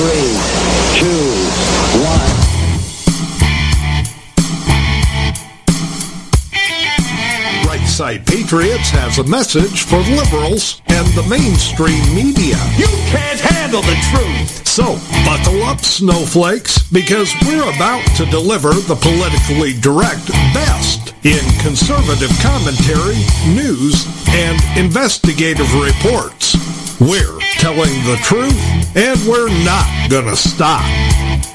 three, 0.00 0.32
two, 0.96 1.28
one. 2.00 2.32
Right-side 7.66 8.26
Patriots 8.26 8.88
has 8.90 9.18
a 9.18 9.24
message 9.24 9.84
for 9.84 9.98
liberals 9.98 10.80
and 10.88 11.06
the 11.08 11.26
mainstream 11.28 12.00
media. 12.14 12.56
You 12.78 12.88
can't 13.12 13.40
handle 13.40 13.82
the 13.82 13.98
truth. 14.08 14.66
So, 14.66 14.96
buckle 15.26 15.62
up, 15.64 15.80
snowflakes, 15.80 16.82
because 16.90 17.34
we're 17.44 17.68
about 17.68 18.04
to 18.16 18.24
deliver 18.24 18.72
the 18.72 18.96
politically 18.96 19.78
direct 19.80 20.28
best 20.54 21.12
in 21.26 21.44
conservative 21.60 22.32
commentary, 22.40 23.20
news, 23.52 24.06
and 24.28 24.56
investigative 24.78 25.68
reports. 25.74 26.79
We're 27.00 27.40
telling 27.56 28.04
the 28.04 28.20
truth, 28.22 28.52
and 28.94 29.18
we're 29.26 29.48
not 29.64 29.88
gonna 30.10 30.36
stop. 30.36 30.84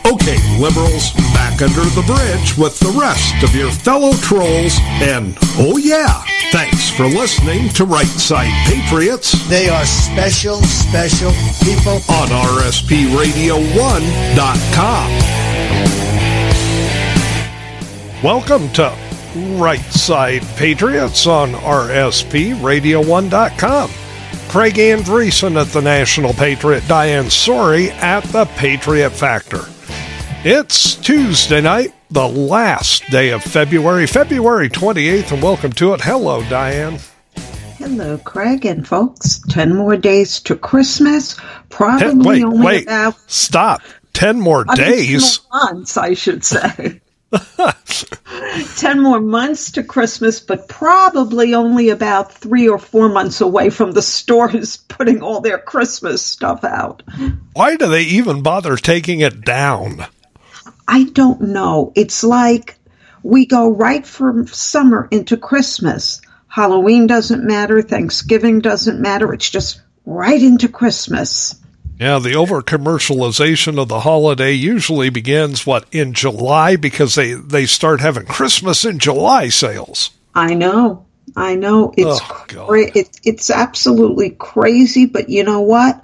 Okay, 0.04 0.40
liberals, 0.60 1.14
back 1.36 1.62
under 1.62 1.86
the 1.94 2.02
bridge 2.08 2.58
with 2.58 2.80
the 2.80 2.90
rest 3.00 3.44
of 3.44 3.54
your 3.54 3.70
fellow 3.70 4.14
trolls, 4.14 4.80
and 5.04 5.38
oh 5.60 5.78
yeah, 5.78 6.24
thanks 6.52 6.90
for 6.90 7.06
listening 7.06 7.70
to 7.70 7.86
Right 7.86 8.08
Side 8.08 8.52
Patriots. 8.66 9.34
They 9.48 9.70
are 9.70 9.86
special, 9.86 10.64
special 10.64 11.32
people. 11.64 12.02
On 12.10 12.28
RSPRadio1.com. 12.28 15.12
Welcome 18.24 18.70
to 18.74 18.92
Right 19.60 19.94
Side 19.94 20.42
Patriots 20.58 21.28
on 21.28 21.52
RSPRadio1.com. 21.52 23.92
Craig 24.56 24.76
Andresen 24.76 25.62
at 25.62 25.68
the 25.74 25.82
National 25.82 26.32
Patriot, 26.32 26.88
Diane 26.88 27.26
Sori 27.26 27.90
at 27.90 28.24
the 28.24 28.46
Patriot 28.56 29.10
Factor. 29.10 29.66
It's 30.46 30.96
Tuesday 30.96 31.60
night, 31.60 31.94
the 32.10 32.26
last 32.26 33.04
day 33.12 33.32
of 33.32 33.44
February, 33.44 34.08
February 34.08 34.70
28th, 34.70 35.34
and 35.34 35.44
welcome 35.44 35.74
to 35.74 35.94
it. 35.94 36.00
Hello, 36.00 36.42
Diane. 36.44 37.00
Hello, 37.76 38.18
Craig 38.20 38.66
and 38.66 38.88
folks. 38.88 39.42
10 39.50 39.76
more 39.76 39.98
days 39.98 40.40
to 40.44 40.56
Christmas. 40.56 41.38
Probably 41.68 42.08
Ten, 42.08 42.20
wait, 42.20 42.44
only 42.46 42.66
wait, 42.66 42.84
about 42.84 43.16
stop. 43.30 43.82
10 44.14 44.40
more 44.40 44.64
days? 44.64 45.42
months, 45.52 45.98
I 45.98 46.14
should 46.14 46.46
say. 46.46 47.02
10 48.78 49.02
more 49.02 49.20
months 49.20 49.72
to 49.74 49.84
Christmas, 49.84 50.40
but 50.40 50.68
probably 50.68 51.54
only 51.54 51.90
about 51.90 52.34
three 52.34 52.68
or 52.68 52.78
four 52.78 53.10
months 53.10 53.42
away 53.42 53.70
from 53.70 53.92
the 53.92 54.02
stores 54.02 54.78
putting 54.88 55.22
all 55.22 55.42
their 55.42 55.58
Christmas 55.58 56.22
stuff 56.22 56.64
out. 56.64 57.04
Why 57.54 57.76
do 57.76 57.88
they 57.88 58.04
even 58.04 58.44
bother 58.44 58.76
taking 58.78 59.22
it 59.22 59.42
down? 59.42 60.06
I 60.88 61.06
don't 61.06 61.42
know. 61.42 61.92
It's 61.96 62.24
like 62.24 62.78
we 63.24 63.46
go 63.46 63.70
right 63.70 64.06
from 64.06 64.48
summer 64.48 65.08
into 65.10 65.38
Christmas. 65.38 66.22
Halloween 66.48 67.08
doesn't 67.08 67.44
matter, 67.44 67.82
Thanksgiving 67.82 68.62
doesn't 68.62 69.02
matter. 69.02 69.34
It's 69.34 69.50
just 69.50 69.82
right 70.06 70.42
into 70.42 70.70
Christmas. 70.70 71.56
Yeah, 72.00 72.20
the 72.20 72.36
over 72.36 72.62
commercialization 72.62 73.80
of 73.80 73.88
the 73.88 74.02
holiday 74.02 74.52
usually 74.52 75.10
begins 75.10 75.66
what 75.66 75.86
in 75.92 76.14
July 76.14 76.76
because 76.76 77.16
they 77.16 77.34
they 77.34 77.66
start 77.66 78.02
having 78.02 78.26
Christmas 78.26 78.84
in 78.84 79.00
July 79.00 79.48
sales. 79.48 80.12
I 80.34 80.56
know, 80.56 81.06
I 81.38 81.56
know. 81.56 81.94
It's 81.96 82.20
Oh, 82.22 82.46
cra- 82.48 82.92
it, 82.98 83.18
it's 83.24 83.50
absolutely 83.50 84.32
crazy. 84.32 85.06
But 85.06 85.30
you 85.30 85.44
know 85.44 85.62
what? 85.62 86.04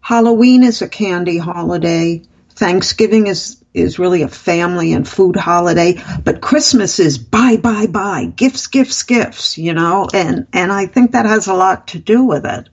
Halloween 0.00 0.62
is 0.62 0.82
a 0.82 0.88
candy 0.88 1.38
holiday. 1.38 2.22
Thanksgiving 2.50 3.26
is 3.26 3.62
is 3.74 3.98
really 3.98 4.22
a 4.22 4.28
family 4.28 4.92
and 4.92 5.08
food 5.08 5.34
holiday. 5.34 6.00
But 6.22 6.42
Christmas 6.42 7.00
is 7.00 7.18
buy, 7.18 7.56
buy, 7.56 7.86
buy, 7.86 8.26
gifts, 8.26 8.68
gifts, 8.68 9.02
gifts. 9.02 9.58
You 9.58 9.74
know, 9.74 10.06
and 10.14 10.46
and 10.52 10.70
I 10.70 10.86
think 10.86 11.10
that 11.12 11.26
has 11.26 11.48
a 11.48 11.54
lot 11.54 11.88
to 11.88 11.98
do 11.98 12.22
with 12.22 12.46
it. 12.46 12.68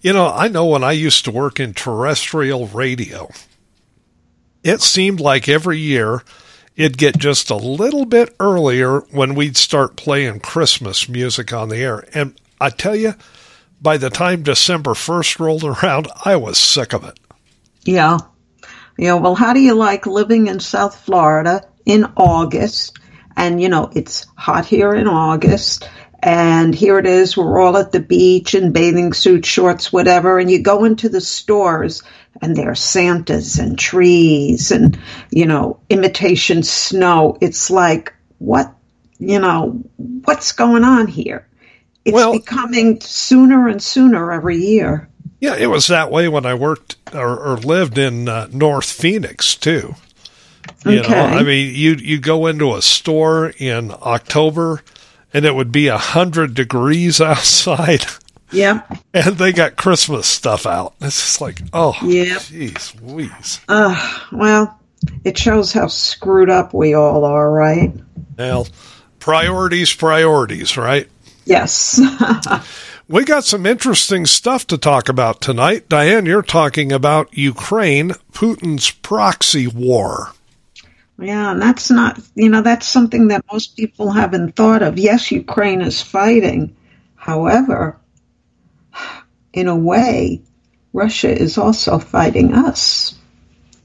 You 0.00 0.14
know, 0.14 0.28
I 0.28 0.48
know 0.48 0.64
when 0.66 0.82
I 0.82 0.92
used 0.92 1.24
to 1.26 1.30
work 1.30 1.60
in 1.60 1.74
terrestrial 1.74 2.66
radio, 2.68 3.30
it 4.64 4.80
seemed 4.80 5.20
like 5.20 5.48
every 5.48 5.78
year 5.78 6.22
it'd 6.74 6.96
get 6.96 7.18
just 7.18 7.50
a 7.50 7.56
little 7.56 8.06
bit 8.06 8.34
earlier 8.40 9.00
when 9.10 9.34
we'd 9.34 9.58
start 9.58 9.96
playing 9.96 10.40
Christmas 10.40 11.08
music 11.08 11.52
on 11.52 11.68
the 11.68 11.76
air. 11.76 12.04
And 12.14 12.40
I 12.58 12.70
tell 12.70 12.96
you, 12.96 13.14
by 13.82 13.98
the 13.98 14.08
time 14.08 14.42
December 14.42 14.92
1st 14.92 15.38
rolled 15.38 15.64
around, 15.64 16.08
I 16.24 16.36
was 16.36 16.56
sick 16.56 16.94
of 16.94 17.04
it. 17.04 17.18
Yeah. 17.84 18.18
Yeah. 18.96 19.14
Well, 19.14 19.34
how 19.34 19.52
do 19.52 19.60
you 19.60 19.74
like 19.74 20.06
living 20.06 20.46
in 20.46 20.60
South 20.60 20.98
Florida 20.98 21.62
in 21.84 22.06
August? 22.16 22.98
And, 23.36 23.60
you 23.60 23.68
know, 23.68 23.90
it's 23.94 24.26
hot 24.36 24.64
here 24.64 24.94
in 24.94 25.08
August. 25.08 25.88
And 26.22 26.74
here 26.74 26.98
it 26.98 27.06
is. 27.06 27.36
We're 27.36 27.58
all 27.60 27.76
at 27.78 27.92
the 27.92 28.00
beach 28.00 28.54
in 28.54 28.72
bathing 28.72 29.12
suits, 29.14 29.48
shorts, 29.48 29.92
whatever. 29.92 30.38
And 30.38 30.50
you 30.50 30.62
go 30.62 30.84
into 30.84 31.08
the 31.08 31.20
stores 31.20 32.02
and 32.42 32.54
there 32.56 32.70
are 32.70 32.74
Santas 32.74 33.58
and 33.58 33.78
trees 33.78 34.70
and, 34.70 34.98
you 35.30 35.46
know, 35.46 35.80
imitation 35.88 36.62
snow. 36.62 37.38
It's 37.40 37.70
like, 37.70 38.12
what, 38.38 38.74
you 39.18 39.38
know, 39.38 39.82
what's 39.96 40.52
going 40.52 40.84
on 40.84 41.06
here? 41.06 41.46
It's 42.04 42.14
Well- 42.14 42.32
becoming 42.32 43.00
sooner 43.00 43.68
and 43.68 43.82
sooner 43.82 44.30
every 44.32 44.58
year. 44.58 45.08
Yeah, 45.40 45.56
it 45.56 45.68
was 45.68 45.86
that 45.86 46.10
way 46.10 46.28
when 46.28 46.44
I 46.44 46.52
worked 46.52 46.96
or, 47.14 47.38
or 47.38 47.56
lived 47.56 47.96
in 47.96 48.28
uh, 48.28 48.48
North 48.52 48.90
Phoenix 48.90 49.54
too. 49.54 49.94
You 50.84 51.00
Okay. 51.00 51.10
know, 51.10 51.16
I 51.38 51.42
mean, 51.42 51.74
you 51.74 51.94
you 51.94 52.18
go 52.20 52.46
into 52.46 52.74
a 52.74 52.82
store 52.82 53.54
in 53.56 53.90
October, 54.02 54.82
and 55.32 55.44
it 55.44 55.54
would 55.54 55.72
be 55.72 55.88
a 55.88 55.98
hundred 55.98 56.54
degrees 56.54 57.20
outside, 57.20 58.04
Yeah. 58.50 58.82
and 59.14 59.36
they 59.36 59.52
got 59.52 59.76
Christmas 59.76 60.26
stuff 60.26 60.66
out. 60.66 60.94
It's 61.00 61.20
just 61.20 61.40
like, 61.40 61.60
oh, 61.72 61.94
Yep. 62.02 62.38
jeez, 62.40 62.94
Louise. 63.02 63.60
Uh, 63.68 64.18
well, 64.32 64.78
it 65.24 65.38
shows 65.38 65.72
how 65.72 65.86
screwed 65.86 66.50
up 66.50 66.74
we 66.74 66.94
all 66.94 67.24
are, 67.24 67.50
right? 67.50 67.92
Well, 68.38 68.66
priorities, 69.18 69.94
priorities, 69.94 70.76
right? 70.76 71.08
Yes. 71.44 72.00
We 73.08 73.24
got 73.24 73.42
some 73.42 73.66
interesting 73.66 74.24
stuff 74.24 74.68
to 74.68 74.78
talk 74.78 75.08
about 75.08 75.40
tonight. 75.40 75.88
Diane, 75.88 76.26
you're 76.26 76.42
talking 76.44 76.92
about 76.92 77.36
Ukraine, 77.36 78.10
Putin's 78.32 78.92
proxy 78.92 79.66
war. 79.66 80.30
Yeah, 81.20 81.52
and 81.52 81.60
that's 81.60 81.90
not, 81.90 82.18
you 82.34 82.48
know, 82.48 82.62
that's 82.62 82.86
something 82.86 83.28
that 83.28 83.44
most 83.52 83.76
people 83.76 84.10
haven't 84.10 84.56
thought 84.56 84.82
of. 84.82 84.98
Yes, 84.98 85.30
Ukraine 85.30 85.82
is 85.82 86.02
fighting. 86.02 86.76
However, 87.16 87.98
in 89.52 89.68
a 89.68 89.76
way, 89.76 90.42
Russia 90.92 91.30
is 91.30 91.58
also 91.58 91.98
fighting 91.98 92.54
us. 92.54 93.14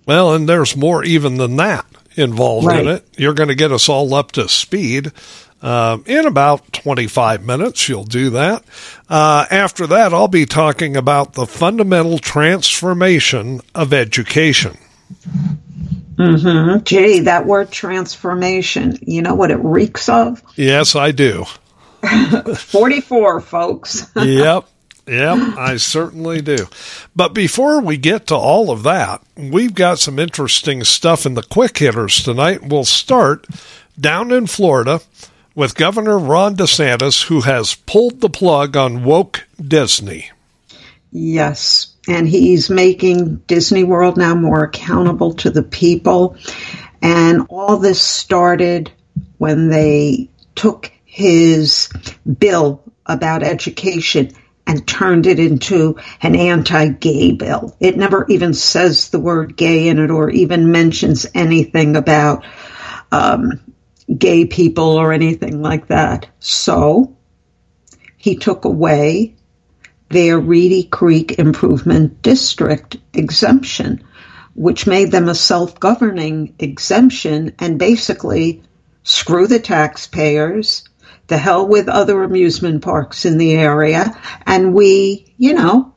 Well, 0.05 0.33
and 0.33 0.47
there's 0.47 0.75
more 0.75 1.03
even 1.03 1.37
than 1.37 1.55
that 1.57 1.85
involved 2.15 2.71
in 2.71 2.87
it. 2.87 3.05
You're 3.17 3.33
going 3.33 3.49
to 3.49 3.55
get 3.55 3.71
us 3.71 3.89
all 3.89 4.13
up 4.13 4.31
to 4.33 4.47
speed. 4.47 5.11
Um, 5.61 6.03
in 6.05 6.27
about 6.27 6.73
25 6.73 7.43
minutes, 7.43 7.89
you'll 7.89 8.03
do 8.03 8.31
that. 8.31 8.63
Uh, 9.09 9.45
after 9.49 9.87
that, 9.87 10.13
I'll 10.13 10.27
be 10.27 10.45
talking 10.45 10.95
about 10.95 11.33
the 11.33 11.47
fundamental 11.47 12.19
transformation 12.19 13.61
of 13.73 13.93
education. 13.93 14.77
Hmm 16.17 16.77
Gee, 16.83 17.21
that 17.21 17.45
word 17.45 17.71
transformation, 17.71 18.97
you 19.01 19.21
know 19.21 19.35
what 19.35 19.51
it 19.51 19.63
reeks 19.63 20.09
of? 20.09 20.41
Yes, 20.55 20.95
I 20.95 21.11
do. 21.11 21.45
44, 22.55 23.41
folks. 23.41 24.11
yep. 24.15 24.65
Yep, 25.07 25.57
I 25.57 25.77
certainly 25.77 26.41
do. 26.41 26.65
But 27.15 27.35
before 27.35 27.79
we 27.79 27.95
get 27.95 28.25
to 28.27 28.35
all 28.35 28.71
of 28.71 28.81
that, 28.83 29.21
we've 29.37 29.75
got 29.75 29.99
some 29.99 30.17
interesting 30.17 30.83
stuff 30.83 31.27
in 31.27 31.35
the 31.35 31.43
quick 31.43 31.77
hitters 31.77 32.23
tonight. 32.23 32.63
We'll 32.63 32.85
start 32.85 33.45
down 33.99 34.31
in 34.31 34.47
Florida 34.47 35.01
with 35.53 35.75
Governor 35.75 36.17
Ron 36.17 36.55
DeSantis, 36.55 37.25
who 37.25 37.41
has 37.41 37.75
pulled 37.75 38.21
the 38.21 38.29
plug 38.29 38.75
on 38.75 39.03
woke 39.03 39.45
Disney. 39.61 40.31
Yes. 41.11 41.94
And 42.07 42.27
he's 42.27 42.69
making 42.69 43.37
Disney 43.47 43.83
World 43.83 44.17
now 44.17 44.35
more 44.35 44.63
accountable 44.63 45.33
to 45.35 45.49
the 45.49 45.63
people. 45.63 46.37
And 47.01 47.47
all 47.49 47.77
this 47.77 48.01
started 48.01 48.91
when 49.37 49.69
they 49.69 50.29
took 50.55 50.91
his 51.03 51.89
bill 52.39 52.83
about 53.05 53.43
education 53.43 54.31
and 54.67 54.87
turned 54.87 55.27
it 55.27 55.39
into 55.39 55.97
an 56.21 56.35
anti 56.35 56.89
gay 56.89 57.31
bill. 57.31 57.75
It 57.79 57.97
never 57.97 58.25
even 58.29 58.53
says 58.53 59.09
the 59.09 59.19
word 59.19 59.55
gay 59.55 59.87
in 59.87 59.99
it 59.99 60.09
or 60.09 60.29
even 60.29 60.71
mentions 60.71 61.25
anything 61.33 61.95
about 61.95 62.45
um, 63.11 63.61
gay 64.17 64.45
people 64.45 64.97
or 64.97 65.13
anything 65.13 65.61
like 65.61 65.87
that. 65.87 66.27
So 66.39 67.15
he 68.17 68.35
took 68.37 68.65
away 68.65 69.34
their 70.09 70.39
Reedy 70.39 70.83
Creek 70.83 71.39
Improvement 71.39 72.21
District 72.21 72.97
exemption, 73.13 74.03
which 74.53 74.87
made 74.87 75.11
them 75.11 75.29
a 75.29 75.35
self 75.35 75.79
governing 75.79 76.55
exemption 76.59 77.53
and 77.59 77.79
basically 77.79 78.63
screw 79.03 79.47
the 79.47 79.59
taxpayers. 79.59 80.87
the 81.27 81.37
hell 81.39 81.67
with 81.67 81.89
other 81.89 82.21
amusement 82.21 82.83
parks 82.83 83.25
in 83.25 83.39
the 83.39 83.53
area, 83.53 84.15
and 84.45 84.75
we, 84.75 85.33
you 85.37 85.53
know, 85.53 85.95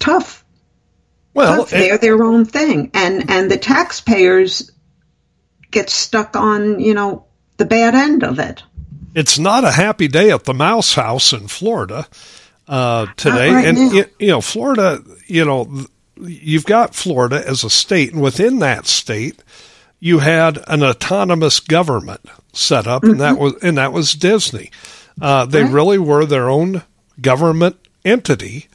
tough. 0.00 0.44
Well, 1.34 1.58
tough. 1.58 1.70
they're 1.70 1.94
eh, 1.94 1.98
their 1.98 2.24
own 2.24 2.46
thing, 2.46 2.90
and 2.94 3.30
and 3.30 3.50
the 3.50 3.58
taxpayers 3.58 4.70
get 5.70 5.90
stuck 5.90 6.36
on, 6.36 6.80
you 6.80 6.94
know, 6.94 7.26
the 7.58 7.66
bad 7.66 7.94
end 7.94 8.24
of 8.24 8.38
it. 8.38 8.62
It's 9.14 9.38
not 9.38 9.64
a 9.64 9.72
happy 9.72 10.08
day 10.08 10.30
at 10.30 10.44
the 10.44 10.54
Mouse 10.54 10.94
House 10.94 11.34
in 11.34 11.48
Florida 11.48 12.06
uh, 12.68 13.06
today, 13.16 13.50
right 13.50 13.66
and 13.66 13.92
you, 13.92 14.04
you 14.18 14.28
know, 14.28 14.40
Florida, 14.40 15.02
you 15.26 15.44
know, 15.44 15.86
you've 16.20 16.64
got 16.64 16.94
Florida 16.94 17.42
as 17.46 17.64
a 17.64 17.70
state, 17.70 18.12
and 18.12 18.22
within 18.22 18.60
that 18.60 18.86
state, 18.86 19.42
you 20.00 20.18
had 20.18 20.58
an 20.66 20.82
autonomous 20.82 21.60
government 21.60 22.20
set 22.52 22.86
up, 22.86 23.02
mm-hmm. 23.02 23.12
and 23.12 23.20
that 23.20 23.34
mm-hmm. 23.34 23.42
was 23.42 23.54
and 23.62 23.78
that 23.78 23.92
was 23.92 24.12
Disney. 24.14 24.70
Uh, 25.20 25.44
they 25.44 25.62
right. 25.62 25.72
really 25.72 25.98
were 25.98 26.24
their 26.24 26.48
own 26.48 26.82
government 27.20 27.76
entity, 28.04 28.68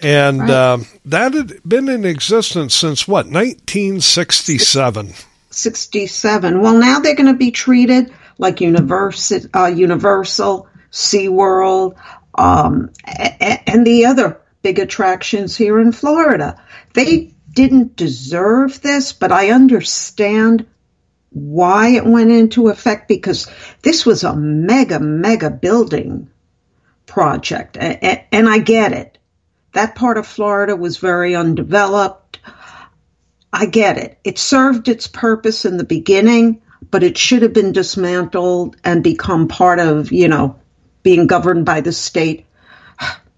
and 0.00 0.40
right. 0.40 0.50
um, 0.50 0.86
that 1.04 1.34
had 1.34 1.60
been 1.66 1.88
in 1.88 2.04
existence 2.04 2.74
since 2.74 3.08
what 3.08 3.26
1967. 3.26 5.14
67. 5.50 6.60
Well, 6.60 6.78
now 6.78 7.00
they're 7.00 7.16
going 7.16 7.32
to 7.32 7.38
be 7.38 7.50
treated 7.50 8.12
like 8.38 8.60
Universal, 8.60 9.48
uh, 9.54 9.66
Universal, 9.66 10.68
SeaWorld, 10.92 11.96
um, 12.38 12.90
and 13.04 13.86
the 13.86 14.06
other 14.06 14.40
big 14.62 14.78
attractions 14.78 15.56
here 15.56 15.80
in 15.80 15.92
Florida. 15.92 16.62
They 16.94 17.34
didn't 17.52 17.96
deserve 17.96 18.80
this, 18.80 19.12
but 19.12 19.32
I 19.32 19.50
understand 19.50 20.66
why 21.30 21.90
it 21.90 22.06
went 22.06 22.30
into 22.30 22.68
effect 22.68 23.08
because 23.08 23.50
this 23.82 24.06
was 24.06 24.24
a 24.24 24.36
mega, 24.36 25.00
mega 25.00 25.50
building 25.50 26.30
project. 27.06 27.76
And 27.76 28.48
I 28.48 28.58
get 28.58 28.92
it. 28.92 29.18
That 29.72 29.94
part 29.94 30.16
of 30.16 30.26
Florida 30.26 30.76
was 30.76 30.96
very 30.96 31.34
undeveloped. 31.34 32.38
I 33.52 33.66
get 33.66 33.98
it. 33.98 34.18
It 34.24 34.38
served 34.38 34.88
its 34.88 35.06
purpose 35.06 35.64
in 35.64 35.76
the 35.76 35.84
beginning, 35.84 36.62
but 36.90 37.02
it 37.02 37.18
should 37.18 37.42
have 37.42 37.52
been 37.52 37.72
dismantled 37.72 38.76
and 38.84 39.02
become 39.02 39.48
part 39.48 39.80
of, 39.80 40.12
you 40.12 40.28
know, 40.28 40.58
being 41.08 41.26
governed 41.26 41.64
by 41.64 41.80
the 41.80 41.90
state 41.90 42.44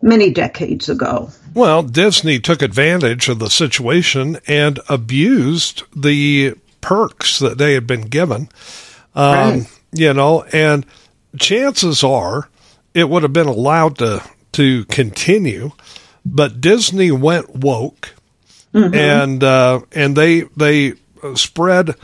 many 0.02 0.32
decades 0.32 0.88
ago. 0.88 1.31
Well, 1.55 1.84
Disney 1.84 2.40
took 2.40 2.62
advantage 2.62 3.28
of 3.28 3.38
the 3.38 3.49
situation 3.49 4.38
and 4.49 4.81
abused 4.88 5.84
the 5.94 6.55
perks 6.81 7.38
that 7.38 7.58
they 7.58 7.75
had 7.75 7.87
been 7.87 8.08
given. 8.08 8.49
Um, 9.14 9.34
right. 9.34 9.78
You 9.93 10.12
know, 10.12 10.43
and 10.52 10.84
chances 11.38 12.02
are 12.02 12.49
it 12.93 13.08
would 13.08 13.22
have 13.22 13.32
been 13.32 13.46
allowed 13.46 13.99
to 13.99 14.20
to 14.55 14.84
continue, 14.87 15.70
but 16.26 16.61
Disney 16.61 17.12
went 17.12 17.55
woke, 17.55 18.17
mm-hmm. 18.75 18.93
and 18.93 19.44
uh, 19.44 19.82
and 19.93 20.17
they 20.17 20.40
they 20.56 20.94
spread 21.37 21.94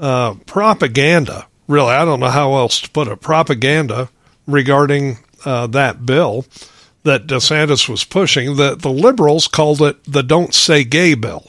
uh, 0.00 0.34
propaganda. 0.46 1.46
Really, 1.68 1.92
I 1.92 2.04
don't 2.04 2.18
know 2.18 2.26
how 2.30 2.56
else 2.56 2.80
to 2.80 2.90
put 2.90 3.06
it. 3.06 3.20
Propaganda 3.20 4.08
regarding 4.46 5.18
uh, 5.44 5.66
that 5.68 6.06
bill 6.06 6.46
that 7.06 7.26
DeSantis 7.26 7.88
was 7.88 8.04
pushing. 8.04 8.56
The 8.56 8.74
the 8.74 8.90
liberals 8.90 9.48
called 9.48 9.80
it 9.80 10.02
the 10.04 10.22
"Don't 10.22 10.54
Say 10.54 10.84
Gay" 10.84 11.14
bill. 11.14 11.46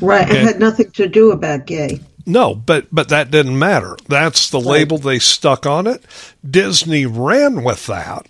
Right, 0.00 0.28
it 0.28 0.36
and, 0.36 0.46
had 0.46 0.60
nothing 0.60 0.90
to 0.92 1.08
do 1.08 1.32
about 1.32 1.66
gay. 1.66 2.00
No, 2.26 2.54
but 2.54 2.86
but 2.92 3.08
that 3.08 3.30
didn't 3.30 3.58
matter. 3.58 3.96
That's 4.08 4.50
the 4.50 4.58
right. 4.58 4.66
label 4.66 4.98
they 4.98 5.18
stuck 5.18 5.66
on 5.66 5.86
it. 5.86 6.04
Disney 6.48 7.06
ran 7.06 7.64
with 7.64 7.86
that. 7.86 8.26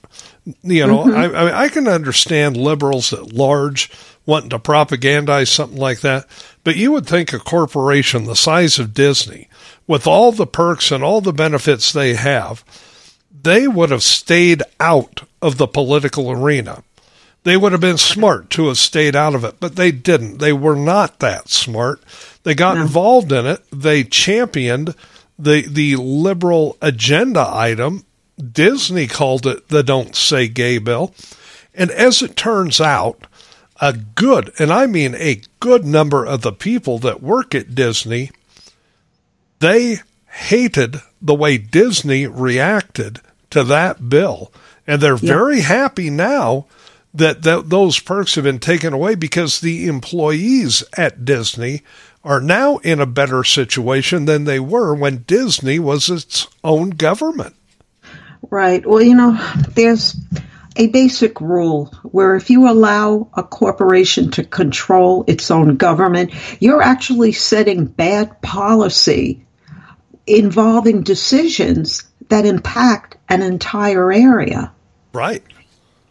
You 0.63 0.87
know, 0.87 1.05
mm-hmm. 1.05 1.37
I, 1.37 1.51
I, 1.51 1.63
I 1.65 1.69
can 1.69 1.87
understand 1.87 2.57
liberals 2.57 3.13
at 3.13 3.33
large 3.33 3.91
wanting 4.27 4.51
to 4.51 4.59
propagandize 4.59 5.49
something 5.49 5.79
like 5.79 6.01
that, 6.01 6.27
but 6.65 6.77
you 6.77 6.93
would 6.93 7.07
think 7.07 7.33
a 7.33 7.39
corporation 7.39 8.25
the 8.25 8.37
size 8.37 8.79
of 8.79 8.95
Disney, 8.95 9.49
with 9.87 10.07
all 10.07 10.33
the 10.33 10.47
perks 10.47 10.91
and 10.91 11.03
all 11.03 11.21
the 11.21 11.33
benefits 11.33 11.93
they 11.93 12.15
have, 12.15 12.65
they 13.31 13.69
would 13.69 13.91
have 13.91 14.03
stayed 14.03 14.63
out 14.79 15.23
of 15.41 15.57
the 15.57 15.67
political 15.67 16.31
arena. 16.31 16.83
They 17.43 17.57
would 17.57 17.73
have 17.73 17.81
been 17.81 17.99
smart 17.99 18.51
to 18.51 18.69
have 18.69 18.77
stayed 18.77 19.17
out 19.17 19.35
of 19.35 19.45
it, 19.45 19.57
but 19.61 19.77
they 19.77 19.91
didn't. 19.93 20.39
They 20.39 20.53
were 20.53 20.77
not 20.77 21.21
that 21.21 21.49
smart. 21.49 22.03
They 22.43 22.55
got 22.55 22.77
no. 22.77 22.83
involved 22.83 23.33
in 23.33 23.47
it. 23.47 23.65
They 23.73 24.05
championed 24.05 24.95
the 25.39 25.63
the 25.63 25.97
liberal 25.97 26.77
agenda 26.83 27.47
item. 27.51 28.05
Disney 28.39 29.07
called 29.07 29.47
it 29.47 29.69
the 29.69 29.83
"Don't 29.83 30.15
Say 30.15 30.49
Gay" 30.49 30.79
bill, 30.79 31.15
and 31.75 31.91
as 31.91 32.21
it 32.21 32.37
turns 32.37 32.81
out, 32.81 33.27
a 33.81 33.95
good 33.95 34.53
and 34.59 34.71
I 34.71 34.87
mean 34.87 35.15
a 35.15 35.41
good 35.61 35.87
number 35.87 36.27
of 36.27 36.43
the 36.43 36.53
people 36.53 36.99
that 36.99 37.23
work 37.23 37.55
at 37.55 37.75
Disney, 37.75 38.31
they 39.61 40.01
hated 40.31 40.97
the 41.21 41.35
way 41.35 41.59
Disney 41.59 42.27
reacted 42.27 43.21
to 43.51 43.65
that 43.65 44.09
bill, 44.09 44.53
and 44.87 45.01
they're 45.01 45.17
very 45.17 45.61
happy 45.61 46.09
now 46.11 46.67
that, 47.13 47.43
that 47.43 47.69
those 47.69 47.99
perks 47.99 48.37
have 48.37 48.45
been 48.45 48.59
taken 48.59 48.93
away 48.93 49.15
because 49.15 49.61
the 49.61 49.87
employees 49.87 50.85
at 50.97 51.25
Disney 51.25 51.83
are 52.23 52.41
now 52.41 52.77
in 52.79 53.01
a 53.01 53.07
better 53.07 53.43
situation 53.45 54.27
than 54.27 54.45
they 54.45 54.61
were 54.61 54.95
when 54.95 55.25
Disney 55.27 55.79
was 55.79 56.09
its 56.09 56.47
own 56.63 56.91
government. 56.91 57.57
Right. 58.49 58.85
Well, 58.87 59.03
you 59.03 59.15
know, 59.15 59.39
there's 59.71 60.17
a 60.77 60.89
basic 60.89 61.41
rule 61.41 61.87
where 62.03 62.37
if 62.37 62.51
you 62.51 62.69
allow 62.69 63.29
a 63.35 63.43
corporation 63.43 64.31
to 64.33 64.45
control 64.45 65.25
its 65.27 65.51
own 65.51 65.77
government, 65.77 66.33
you're 66.61 66.83
actually 66.83 67.33
setting 67.33 67.87
bad 67.87 68.41
policy 68.43 69.45
involving 70.27 71.03
decisions 71.03 72.05
that 72.29 72.47
impact 72.47 73.17
an 73.29 73.43
entire 73.43 74.13
area. 74.13 74.73
Right 75.13 75.43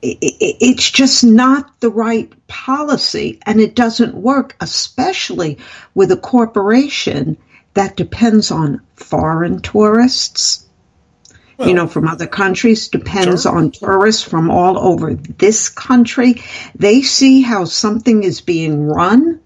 it's 0.01 0.89
just 0.89 1.23
not 1.23 1.79
the 1.81 1.89
right 1.89 2.31
policy 2.47 3.39
and 3.45 3.59
it 3.59 3.75
doesn't 3.75 4.15
work, 4.15 4.55
especially 4.61 5.57
with 5.93 6.11
a 6.11 6.17
corporation 6.17 7.37
that 7.73 7.97
depends 7.97 8.51
on 8.51 8.81
foreign 8.95 9.61
tourists. 9.61 10.65
Well, 11.57 11.67
you 11.67 11.73
know, 11.73 11.87
from 11.87 12.07
other 12.07 12.27
countries, 12.27 12.87
depends 12.87 13.43
sure. 13.43 13.57
on 13.57 13.71
tourists 13.71 14.23
from 14.23 14.49
all 14.49 14.77
over 14.77 15.15
this 15.15 15.67
country. 15.67 16.41
They 16.75 17.01
see 17.01 17.41
how 17.41 17.65
something 17.65 18.23
is 18.23 18.39
being 18.39 18.85
run 18.85 19.41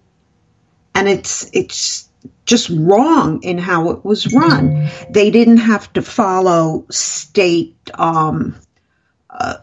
and 0.94 1.10
it's, 1.10 1.50
it's 1.54 2.08
just 2.46 2.70
wrong 2.70 3.42
in 3.44 3.58
how 3.58 3.92
it 3.92 4.04
was 4.04 4.34
run. 4.34 4.90
They 5.10 5.32
didn't 5.32 5.58
have 5.58 5.92
to 5.94 6.02
follow 6.02 6.86
state, 6.90 7.76
um, 7.94 8.56
uh, 9.30 9.58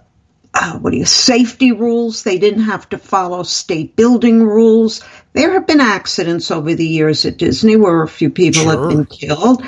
uh, 0.53 0.79
what 0.79 0.91
do 0.91 0.99
you 0.99 1.05
safety 1.05 1.73
rules. 1.73 2.23
They 2.23 2.39
didn't 2.39 2.65
have 2.65 2.89
to 2.91 2.99
follow 2.99 3.43
state 3.43 3.97
building 3.97 4.43
rules. 4.43 5.03
There 5.33 5.53
have 5.53 5.67
been 5.67 5.81
accidents 5.81 6.51
over 6.51 6.75
the 6.75 6.87
years 6.87 7.25
at 7.25 7.37
Disney 7.37 7.77
where 7.77 8.03
a 8.03 8.09
few 8.09 8.31
people 8.31 8.63
sure. 8.63 8.81
have 8.81 8.89
been 8.89 9.05
killed. 9.07 9.63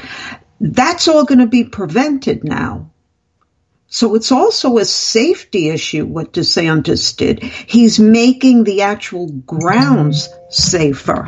That's 0.61 1.09
all 1.09 1.25
going 1.25 1.41
to 1.41 1.47
be 1.47 1.65
prevented 1.65 2.45
now. 2.45 2.91
So 3.89 4.15
it's 4.15 4.33
also 4.33 4.79
a 4.79 4.87
safety 4.87 5.69
issue 5.69 6.07
what 6.07 6.33
DeSantis 6.33 7.15
did. 7.15 7.43
He's 7.43 8.01
making 8.01 8.65
the 8.65 8.83
actual 8.83 9.29
grounds 9.29 10.31
safer. 10.49 11.27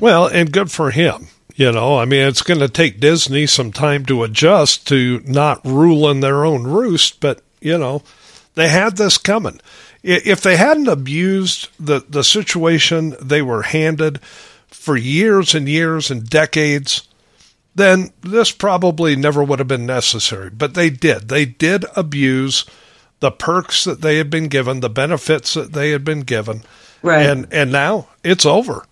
Well, 0.00 0.26
and 0.26 0.52
good 0.52 0.70
for 0.70 0.90
him. 0.90 1.28
You 1.54 1.70
know, 1.70 1.98
I 1.98 2.06
mean, 2.06 2.26
it's 2.26 2.42
going 2.42 2.60
to 2.60 2.68
take 2.68 3.00
Disney 3.00 3.46
some 3.46 3.72
time 3.72 4.06
to 4.06 4.22
adjust 4.22 4.88
to 4.88 5.20
not 5.26 5.64
ruling 5.64 6.20
their 6.20 6.44
own 6.44 6.64
roost, 6.64 7.20
but, 7.20 7.42
you 7.60 7.76
know, 7.76 8.02
they 8.54 8.68
had 8.68 8.96
this 8.96 9.18
coming. 9.18 9.60
If 10.02 10.40
they 10.40 10.56
hadn't 10.56 10.88
abused 10.88 11.68
the, 11.78 12.04
the 12.08 12.24
situation 12.24 13.14
they 13.20 13.42
were 13.42 13.62
handed 13.62 14.20
for 14.68 14.96
years 14.96 15.54
and 15.54 15.68
years 15.68 16.10
and 16.10 16.28
decades, 16.28 17.06
then 17.74 18.10
this 18.22 18.50
probably 18.50 19.14
never 19.14 19.44
would 19.44 19.58
have 19.58 19.68
been 19.68 19.86
necessary. 19.86 20.50
But 20.50 20.74
they 20.74 20.90
did. 20.90 21.28
They 21.28 21.44
did 21.44 21.84
abuse 21.94 22.64
the 23.20 23.30
perks 23.30 23.84
that 23.84 24.00
they 24.00 24.16
had 24.16 24.30
been 24.30 24.48
given, 24.48 24.80
the 24.80 24.90
benefits 24.90 25.54
that 25.54 25.72
they 25.72 25.90
had 25.90 26.04
been 26.04 26.20
given. 26.20 26.62
Right. 27.02 27.24
And 27.24 27.46
and 27.52 27.70
now 27.70 28.08
it's 28.24 28.46
over. 28.46 28.84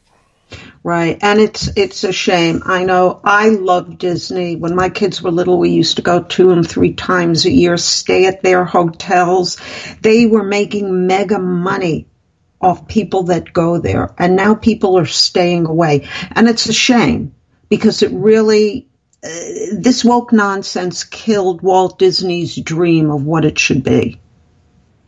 Right. 0.82 1.18
And 1.22 1.40
it's 1.40 1.68
it's 1.76 2.04
a 2.04 2.12
shame. 2.12 2.62
I 2.64 2.84
know 2.84 3.20
I 3.22 3.50
love 3.50 3.98
Disney. 3.98 4.56
When 4.56 4.74
my 4.74 4.88
kids 4.88 5.20
were 5.20 5.30
little, 5.30 5.58
we 5.58 5.70
used 5.70 5.96
to 5.96 6.02
go 6.02 6.22
two 6.22 6.50
and 6.50 6.68
three 6.68 6.94
times 6.94 7.44
a 7.44 7.50
year, 7.50 7.76
stay 7.76 8.26
at 8.26 8.42
their 8.42 8.64
hotels. 8.64 9.58
They 10.00 10.26
were 10.26 10.44
making 10.44 11.06
mega 11.06 11.38
money 11.38 12.06
off 12.60 12.88
people 12.88 13.24
that 13.24 13.52
go 13.52 13.78
there. 13.78 14.14
And 14.18 14.36
now 14.36 14.54
people 14.54 14.98
are 14.98 15.06
staying 15.06 15.66
away. 15.66 16.08
And 16.32 16.48
it's 16.48 16.66
a 16.66 16.72
shame 16.72 17.34
because 17.68 18.02
it 18.02 18.10
really 18.12 18.88
uh, 19.22 19.28
this 19.74 20.02
woke 20.02 20.32
nonsense 20.32 21.04
killed 21.04 21.60
Walt 21.60 21.98
Disney's 21.98 22.56
dream 22.56 23.10
of 23.10 23.24
what 23.24 23.44
it 23.44 23.58
should 23.58 23.84
be. 23.84 24.18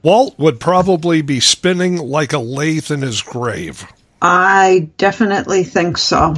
Walt 0.03 0.39
would 0.39 0.61
probably 0.61 1.23
be 1.23 1.41
spinning 1.41 1.97
like 1.97 2.33
a 2.33 2.39
lathe 2.39 2.91
in 2.91 3.03
his 3.03 3.23
grave. 3.23 3.87
I 4.23 4.89
definitely 4.99 5.65
think 5.65 5.99
so. 5.99 6.35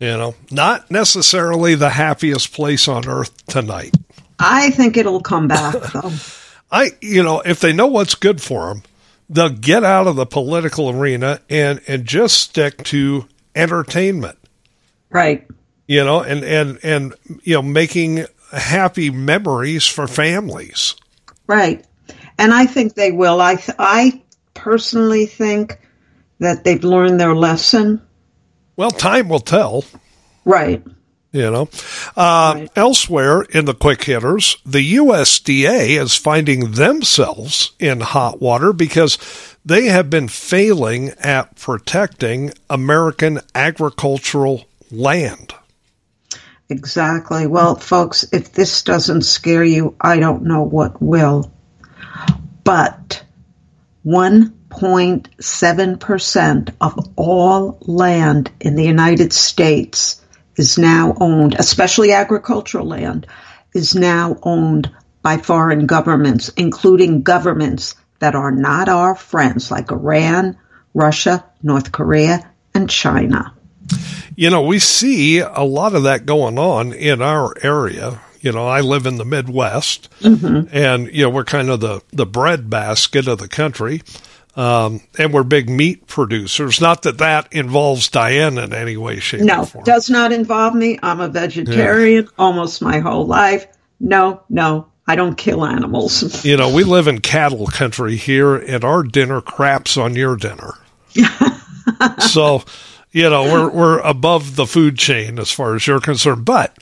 You 0.00 0.16
know, 0.16 0.34
not 0.50 0.90
necessarily 0.90 1.74
the 1.74 1.90
happiest 1.90 2.54
place 2.54 2.88
on 2.88 3.06
earth 3.06 3.46
tonight. 3.46 3.94
I 4.38 4.70
think 4.70 4.96
it'll 4.96 5.20
come 5.20 5.46
back, 5.46 5.74
though. 5.92 6.12
I, 6.70 6.92
you 7.02 7.22
know, 7.22 7.40
if 7.40 7.60
they 7.60 7.74
know 7.74 7.88
what's 7.88 8.14
good 8.14 8.40
for 8.40 8.68
them, 8.68 8.82
they'll 9.28 9.50
get 9.50 9.84
out 9.84 10.06
of 10.06 10.16
the 10.16 10.24
political 10.24 10.88
arena 10.90 11.40
and 11.50 11.82
and 11.86 12.06
just 12.06 12.38
stick 12.38 12.82
to 12.84 13.28
entertainment. 13.54 14.38
Right. 15.10 15.46
You 15.86 16.04
know, 16.04 16.22
and 16.22 16.42
and 16.42 16.78
and 16.82 17.14
you 17.42 17.54
know, 17.54 17.62
making 17.62 18.24
happy 18.50 19.10
memories 19.10 19.86
for 19.86 20.06
families. 20.06 20.94
Right. 21.46 21.84
And 22.38 22.54
I 22.54 22.64
think 22.64 22.94
they 22.94 23.12
will. 23.12 23.42
I 23.42 23.62
I 23.78 24.22
personally 24.54 25.26
think 25.26 25.78
that 26.38 26.64
they've 26.64 26.82
learned 26.84 27.18
their 27.20 27.34
lesson. 27.34 28.02
Well, 28.76 28.90
time 28.90 29.28
will 29.28 29.40
tell. 29.40 29.84
Right. 30.44 30.82
You 31.32 31.50
know, 31.50 31.68
uh, 32.16 32.52
Right. 32.56 32.70
elsewhere 32.76 33.42
in 33.42 33.66
the 33.66 33.74
quick 33.74 34.04
hitters, 34.04 34.56
the 34.64 34.80
USDA 34.80 36.00
is 36.00 36.14
finding 36.14 36.72
themselves 36.72 37.72
in 37.78 38.00
hot 38.00 38.40
water 38.40 38.72
because 38.72 39.18
they 39.64 39.86
have 39.86 40.08
been 40.08 40.28
failing 40.28 41.10
at 41.20 41.56
protecting 41.56 42.52
American 42.70 43.40
agricultural 43.54 44.64
land. 44.90 45.52
Exactly. 46.68 47.46
Well, 47.46 47.74
folks, 47.76 48.24
if 48.32 48.52
this 48.52 48.82
doesn't 48.82 49.22
scare 49.22 49.64
you, 49.64 49.94
I 50.00 50.18
don't 50.18 50.44
know 50.44 50.62
what 50.62 51.02
will. 51.02 51.52
But 52.64 53.22
1.7% 54.76 56.74
of 56.80 57.08
all 57.16 57.78
land 57.82 58.50
in 58.60 58.74
the 58.76 58.84
United 58.84 59.32
States 59.32 60.22
is 60.56 60.76
now 60.78 61.16
owned, 61.20 61.54
especially 61.54 62.12
agricultural 62.12 62.86
land, 62.86 63.26
is 63.74 63.94
now 63.94 64.36
owned 64.42 64.90
by 65.22 65.38
foreign 65.38 65.86
governments, 65.86 66.50
including 66.56 67.22
governments 67.22 67.94
that 68.18 68.34
are 68.34 68.50
not 68.52 68.88
our 68.88 69.14
friends, 69.14 69.70
like 69.70 69.90
Iran, 69.90 70.56
Russia, 70.94 71.44
North 71.62 71.92
Korea, 71.92 72.50
and 72.74 72.88
China. 72.88 73.52
You 74.34 74.50
know, 74.50 74.62
we 74.62 74.78
see 74.78 75.38
a 75.38 75.62
lot 75.62 75.94
of 75.94 76.04
that 76.04 76.26
going 76.26 76.58
on 76.58 76.92
in 76.92 77.22
our 77.22 77.54
area. 77.62 78.20
You 78.40 78.52
know, 78.52 78.66
I 78.66 78.80
live 78.80 79.06
in 79.06 79.16
the 79.16 79.24
Midwest, 79.24 80.08
mm-hmm. 80.20 80.68
and 80.70 81.12
you 81.12 81.24
know 81.24 81.30
we're 81.30 81.44
kind 81.44 81.70
of 81.70 81.80
the 81.80 82.02
the 82.12 82.26
bread 82.26 82.70
basket 82.70 83.26
of 83.26 83.38
the 83.38 83.48
country, 83.48 84.02
um, 84.56 85.02
and 85.18 85.32
we're 85.34 85.42
big 85.44 85.68
meat 85.68 86.06
producers. 86.06 86.80
Not 86.80 87.02
that 87.02 87.18
that 87.18 87.52
involves 87.52 88.08
Diane 88.08 88.56
in 88.56 88.72
any 88.72 88.96
way, 88.96 89.20
shape, 89.20 89.42
or 89.42 89.44
No, 89.44 89.68
does 89.84 90.08
not 90.08 90.32
involve 90.32 90.74
me. 90.74 90.98
I'm 91.02 91.20
a 91.20 91.28
vegetarian 91.28 92.28
almost 92.38 92.80
my 92.80 92.98
whole 92.98 93.26
life. 93.26 93.66
No, 94.00 94.42
no, 94.48 94.88
I 95.06 95.14
don't 95.14 95.36
kill 95.36 95.64
animals. 95.64 96.44
You 96.44 96.56
know, 96.56 96.72
we 96.72 96.84
live 96.84 97.06
in 97.06 97.20
cattle 97.20 97.66
country 97.66 98.16
here, 98.16 98.56
and 98.56 98.82
our 98.82 99.02
dinner 99.02 99.40
craps 99.40 99.96
on 99.96 100.14
your 100.14 100.36
dinner. 100.36 100.74
so, 102.18 102.62
you 103.12 103.28
know, 103.28 103.44
we're 103.44 103.70
we're 103.70 103.98
above 104.00 104.56
the 104.56 104.66
food 104.66 104.96
chain 104.96 105.38
as 105.38 105.50
far 105.50 105.74
as 105.74 105.86
you're 105.86 106.00
concerned. 106.00 106.44
But 106.44 106.76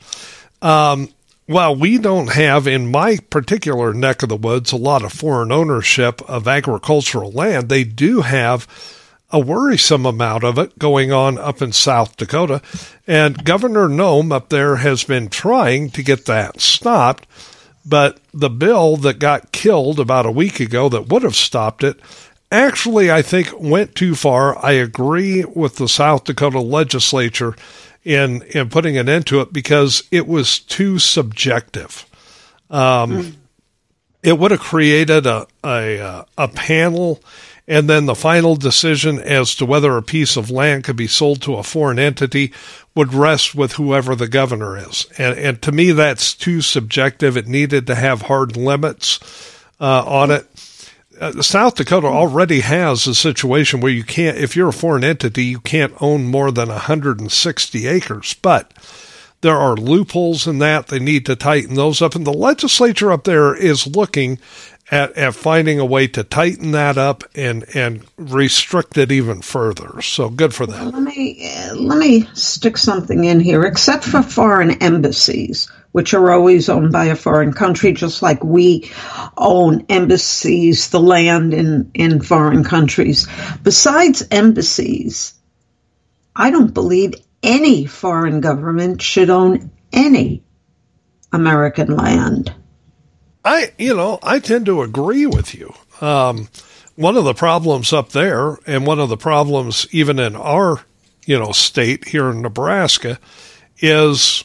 um, 0.61 1.09
while 1.45 1.75
we 1.75 1.97
don't 1.97 2.33
have 2.33 2.67
in 2.67 2.89
my 2.89 3.17
particular 3.29 3.93
neck 3.93 4.23
of 4.23 4.29
the 4.29 4.35
woods 4.35 4.71
a 4.71 4.77
lot 4.77 5.03
of 5.03 5.13
foreign 5.13 5.51
ownership 5.51 6.21
of 6.29 6.47
agricultural 6.47 7.31
land, 7.31 7.69
they 7.69 7.83
do 7.83 8.21
have 8.21 8.67
a 9.31 9.39
worrisome 9.39 10.05
amount 10.05 10.43
of 10.43 10.57
it 10.57 10.77
going 10.79 11.11
on 11.11 11.37
up 11.37 11.61
in 11.61 11.71
South 11.71 12.15
Dakota. 12.17 12.61
And 13.05 13.43
Governor 13.43 13.87
Noem 13.87 14.31
up 14.31 14.49
there 14.49 14.77
has 14.77 15.03
been 15.03 15.29
trying 15.29 15.89
to 15.91 16.03
get 16.03 16.25
that 16.25 16.61
stopped. 16.61 17.27
But 17.85 18.19
the 18.33 18.49
bill 18.49 18.97
that 18.97 19.19
got 19.19 19.51
killed 19.51 19.99
about 19.99 20.25
a 20.25 20.31
week 20.31 20.59
ago 20.59 20.89
that 20.89 21.09
would 21.09 21.21
have 21.21 21.35
stopped 21.35 21.83
it 21.83 21.99
actually, 22.51 23.11
I 23.11 23.21
think, 23.21 23.51
went 23.59 23.95
too 23.95 24.15
far. 24.15 24.63
I 24.63 24.73
agree 24.73 25.43
with 25.43 25.75
the 25.75 25.89
South 25.89 26.23
Dakota 26.23 26.59
legislature 26.59 27.55
in, 28.05 28.43
in 28.43 28.69
putting 28.69 28.97
an 28.97 29.09
end 29.09 29.27
to 29.27 29.41
it 29.41 29.51
because 29.51 30.03
it 30.11 30.27
was 30.27 30.59
too 30.59 30.99
subjective. 30.99 32.05
Um, 32.69 33.35
It 34.23 34.39
would 34.39 34.49
have 34.49 34.59
created 34.59 35.27
a, 35.27 35.45
a, 35.63 35.99
uh, 35.99 36.25
a 36.35 36.47
panel 36.47 37.21
and 37.67 37.89
then 37.89 38.05
the 38.05 38.15
final 38.15 38.55
decision 38.55 39.19
as 39.19 39.55
to 39.55 39.65
whether 39.65 39.97
a 39.97 40.03
piece 40.03 40.37
of 40.37 40.51
land 40.51 40.83
could 40.83 40.95
be 40.95 41.07
sold 41.07 41.41
to 41.43 41.55
a 41.55 41.63
foreign 41.63 41.99
entity 41.99 42.53
would 42.93 43.13
rest 43.13 43.55
with 43.55 43.73
whoever 43.73 44.15
the 44.15 44.27
governor 44.27 44.77
is. 44.77 45.07
And, 45.17 45.37
and 45.37 45.61
to 45.63 45.71
me, 45.71 45.91
that's 45.91 46.33
too 46.33 46.61
subjective. 46.61 47.37
It 47.37 47.47
needed 47.47 47.87
to 47.87 47.95
have 47.95 48.23
hard 48.23 48.55
limits 48.55 49.19
uh, 49.79 50.03
on 50.05 50.31
it. 50.31 50.47
Uh, 51.19 51.41
South 51.41 51.75
Dakota 51.75 52.07
already 52.07 52.61
has 52.61 53.07
a 53.07 53.15
situation 53.15 53.79
where 53.79 53.91
you 53.91 54.03
can't, 54.03 54.37
if 54.37 54.55
you're 54.55 54.69
a 54.69 54.73
foreign 54.73 55.03
entity, 55.03 55.45
you 55.45 55.59
can't 55.59 55.93
own 56.01 56.25
more 56.25 56.51
than 56.51 56.69
160 56.69 57.87
acres. 57.87 58.35
But 58.41 58.73
there 59.41 59.57
are 59.57 59.75
loopholes 59.75 60.47
in 60.47 60.59
that. 60.59 60.87
They 60.87 60.99
need 60.99 61.25
to 61.27 61.35
tighten 61.35 61.75
those 61.75 62.01
up. 62.01 62.15
And 62.15 62.25
the 62.25 62.33
legislature 62.33 63.11
up 63.11 63.23
there 63.25 63.55
is 63.55 63.87
looking 63.87 64.39
at, 64.91 65.13
at 65.13 65.35
finding 65.35 65.79
a 65.79 65.85
way 65.85 66.07
to 66.07 66.23
tighten 66.23 66.71
that 66.71 66.97
up 66.97 67.23
and, 67.35 67.65
and 67.75 68.05
restrict 68.17 68.97
it 68.97 69.11
even 69.11 69.41
further. 69.41 70.01
So 70.01 70.29
good 70.29 70.53
for 70.53 70.65
them. 70.65 70.91
let 70.91 71.01
me 71.01 71.51
uh, 71.55 71.75
let 71.75 71.97
me 71.97 72.27
stick 72.33 72.77
something 72.77 73.23
in 73.23 73.39
here. 73.39 73.63
Except 73.63 74.03
for 74.03 74.21
foreign 74.21 74.71
embassies, 74.83 75.71
which 75.95 76.13
are 76.13 76.33
always 76.33 76.67
owned 76.67 76.91
by 76.91 77.05
a 77.05 77.15
foreign 77.15 77.53
country, 77.53 77.93
just 77.93 78.21
like 78.21 78.43
we 78.43 78.91
own 79.37 79.85
embassies, 79.87 80.89
the 80.89 80.99
land 80.99 81.53
in 81.53 81.89
in 81.93 82.19
foreign 82.19 82.65
countries. 82.65 83.29
Besides 83.63 84.21
embassies, 84.29 85.35
I 86.35 86.51
don't 86.51 86.73
believe 86.73 87.13
any 87.41 87.85
foreign 87.85 88.41
government 88.41 89.01
should 89.01 89.29
own 89.29 89.71
any 89.93 90.43
American 91.31 91.95
land. 91.95 92.53
I, 93.45 93.71
you 93.77 93.95
know, 93.95 94.19
I 94.21 94.39
tend 94.39 94.65
to 94.65 94.81
agree 94.81 95.25
with 95.25 95.55
you. 95.55 95.73
Um, 96.01 96.49
one 96.95 97.15
of 97.15 97.23
the 97.23 97.33
problems 97.33 97.93
up 97.93 98.09
there, 98.09 98.57
and 98.67 98.85
one 98.85 98.99
of 98.99 99.07
the 99.07 99.15
problems 99.15 99.87
even 99.91 100.19
in 100.19 100.35
our, 100.35 100.81
you 101.25 101.39
know, 101.39 101.53
state 101.53 102.09
here 102.09 102.31
in 102.31 102.41
Nebraska, 102.41 103.17
is 103.77 104.43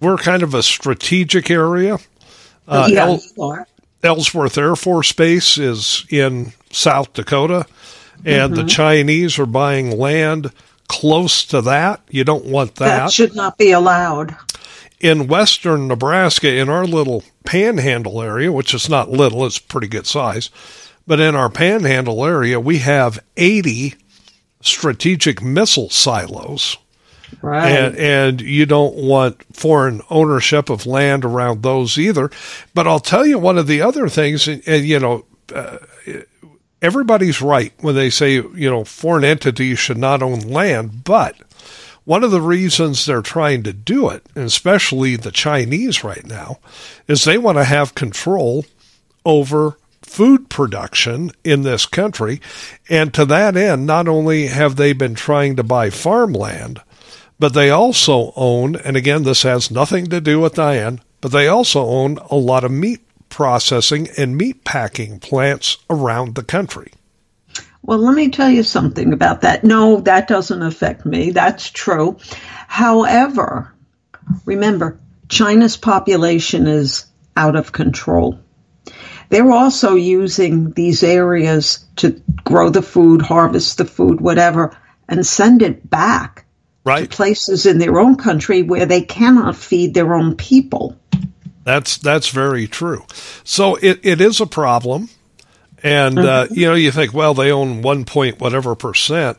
we're 0.00 0.16
kind 0.16 0.42
of 0.42 0.54
a 0.54 0.62
strategic 0.62 1.50
area. 1.50 1.98
Uh, 2.68 2.88
yeah, 2.90 3.06
El- 3.06 3.66
Ellsworth 4.02 4.58
Air 4.58 4.76
Force 4.76 5.12
Base 5.12 5.58
is 5.58 6.04
in 6.10 6.52
South 6.70 7.12
Dakota, 7.12 7.66
and 8.24 8.54
the 8.56 8.64
Chinese 8.64 9.38
are 9.38 9.46
buying 9.46 9.96
land 9.98 10.52
close 10.88 11.44
to 11.46 11.60
that. 11.62 12.00
You 12.10 12.24
don't 12.24 12.44
want 12.46 12.76
that. 12.76 12.98
that 13.04 13.12
should 13.12 13.34
not 13.34 13.58
be 13.58 13.72
allowed. 13.72 14.36
in 15.00 15.26
western 15.28 15.88
Nebraska, 15.88 16.52
in 16.52 16.68
our 16.68 16.86
little 16.86 17.24
panhandle 17.44 18.22
area, 18.22 18.50
which 18.52 18.74
is 18.74 18.88
not 18.88 19.10
little, 19.10 19.44
it's 19.46 19.58
pretty 19.58 19.88
good 19.88 20.06
size, 20.06 20.50
but 21.06 21.20
in 21.20 21.34
our 21.34 21.48
panhandle 21.50 22.24
area, 22.24 22.58
we 22.60 22.78
have 22.78 23.18
80 23.36 23.94
strategic 24.60 25.42
missile 25.42 25.90
silos. 25.90 26.76
Right. 27.42 27.68
And, 27.68 27.96
and 27.96 28.40
you 28.40 28.66
don't 28.66 28.94
want 28.94 29.42
foreign 29.54 30.00
ownership 30.10 30.70
of 30.70 30.86
land 30.86 31.24
around 31.24 31.62
those 31.62 31.98
either. 31.98 32.30
But 32.74 32.86
I'll 32.86 33.00
tell 33.00 33.26
you 33.26 33.38
one 33.38 33.58
of 33.58 33.66
the 33.66 33.82
other 33.82 34.08
things, 34.08 34.48
and, 34.48 34.62
and 34.66 34.84
you 34.84 34.98
know, 34.98 35.24
uh, 35.54 35.78
everybody's 36.82 37.40
right 37.40 37.72
when 37.80 37.94
they 37.94 38.10
say, 38.10 38.34
you 38.34 38.70
know, 38.70 38.84
foreign 38.84 39.24
entities 39.24 39.78
should 39.78 39.98
not 39.98 40.22
own 40.22 40.40
land. 40.40 41.04
But 41.04 41.36
one 42.04 42.22
of 42.22 42.30
the 42.30 42.40
reasons 42.40 43.04
they're 43.04 43.22
trying 43.22 43.64
to 43.64 43.72
do 43.72 44.08
it, 44.08 44.24
especially 44.36 45.16
the 45.16 45.32
Chinese 45.32 46.04
right 46.04 46.24
now, 46.24 46.58
is 47.08 47.24
they 47.24 47.38
want 47.38 47.58
to 47.58 47.64
have 47.64 47.94
control 47.94 48.64
over 49.24 49.76
food 50.02 50.48
production 50.48 51.32
in 51.42 51.62
this 51.62 51.84
country. 51.84 52.40
And 52.88 53.12
to 53.14 53.24
that 53.26 53.56
end, 53.56 53.86
not 53.86 54.06
only 54.06 54.46
have 54.46 54.76
they 54.76 54.92
been 54.92 55.16
trying 55.16 55.56
to 55.56 55.64
buy 55.64 55.90
farmland, 55.90 56.80
but 57.38 57.54
they 57.54 57.70
also 57.70 58.32
own, 58.36 58.76
and 58.76 58.96
again, 58.96 59.22
this 59.22 59.42
has 59.42 59.70
nothing 59.70 60.06
to 60.06 60.20
do 60.20 60.40
with 60.40 60.54
Diane, 60.54 61.00
but 61.20 61.32
they 61.32 61.48
also 61.48 61.84
own 61.84 62.18
a 62.30 62.36
lot 62.36 62.64
of 62.64 62.70
meat 62.70 63.00
processing 63.28 64.08
and 64.16 64.36
meat 64.36 64.64
packing 64.64 65.18
plants 65.20 65.78
around 65.90 66.34
the 66.34 66.42
country. 66.42 66.92
Well, 67.82 67.98
let 67.98 68.14
me 68.14 68.30
tell 68.30 68.50
you 68.50 68.62
something 68.62 69.12
about 69.12 69.42
that. 69.42 69.62
No, 69.62 70.00
that 70.00 70.28
doesn't 70.28 70.62
affect 70.62 71.04
me. 71.04 71.30
That's 71.30 71.70
true. 71.70 72.16
However, 72.66 73.72
remember, 74.44 74.98
China's 75.28 75.76
population 75.76 76.66
is 76.66 77.06
out 77.36 77.54
of 77.54 77.72
control. 77.72 78.40
They're 79.28 79.52
also 79.52 79.94
using 79.94 80.70
these 80.72 81.02
areas 81.02 81.84
to 81.96 82.22
grow 82.44 82.70
the 82.70 82.82
food, 82.82 83.22
harvest 83.22 83.78
the 83.78 83.84
food, 83.84 84.20
whatever, 84.20 84.76
and 85.08 85.26
send 85.26 85.62
it 85.62 85.88
back 85.88 86.45
right. 86.86 87.10
to 87.10 87.16
places 87.16 87.66
in 87.66 87.78
their 87.78 87.98
own 87.98 88.16
country 88.16 88.62
where 88.62 88.86
they 88.86 89.02
cannot 89.02 89.56
feed 89.56 89.92
their 89.92 90.14
own 90.14 90.36
people. 90.36 90.96
That's 91.64 91.98
that's 91.98 92.28
very 92.28 92.68
true. 92.68 93.04
So 93.42 93.74
it, 93.74 94.00
it 94.04 94.20
is 94.20 94.40
a 94.40 94.46
problem, 94.46 95.10
and 95.82 96.16
uh, 96.16 96.44
mm-hmm. 96.44 96.54
you 96.54 96.66
know 96.66 96.74
you 96.74 96.92
think 96.92 97.12
well 97.12 97.34
they 97.34 97.50
own 97.50 97.82
one 97.82 98.04
point 98.04 98.40
whatever 98.40 98.76
percent. 98.76 99.36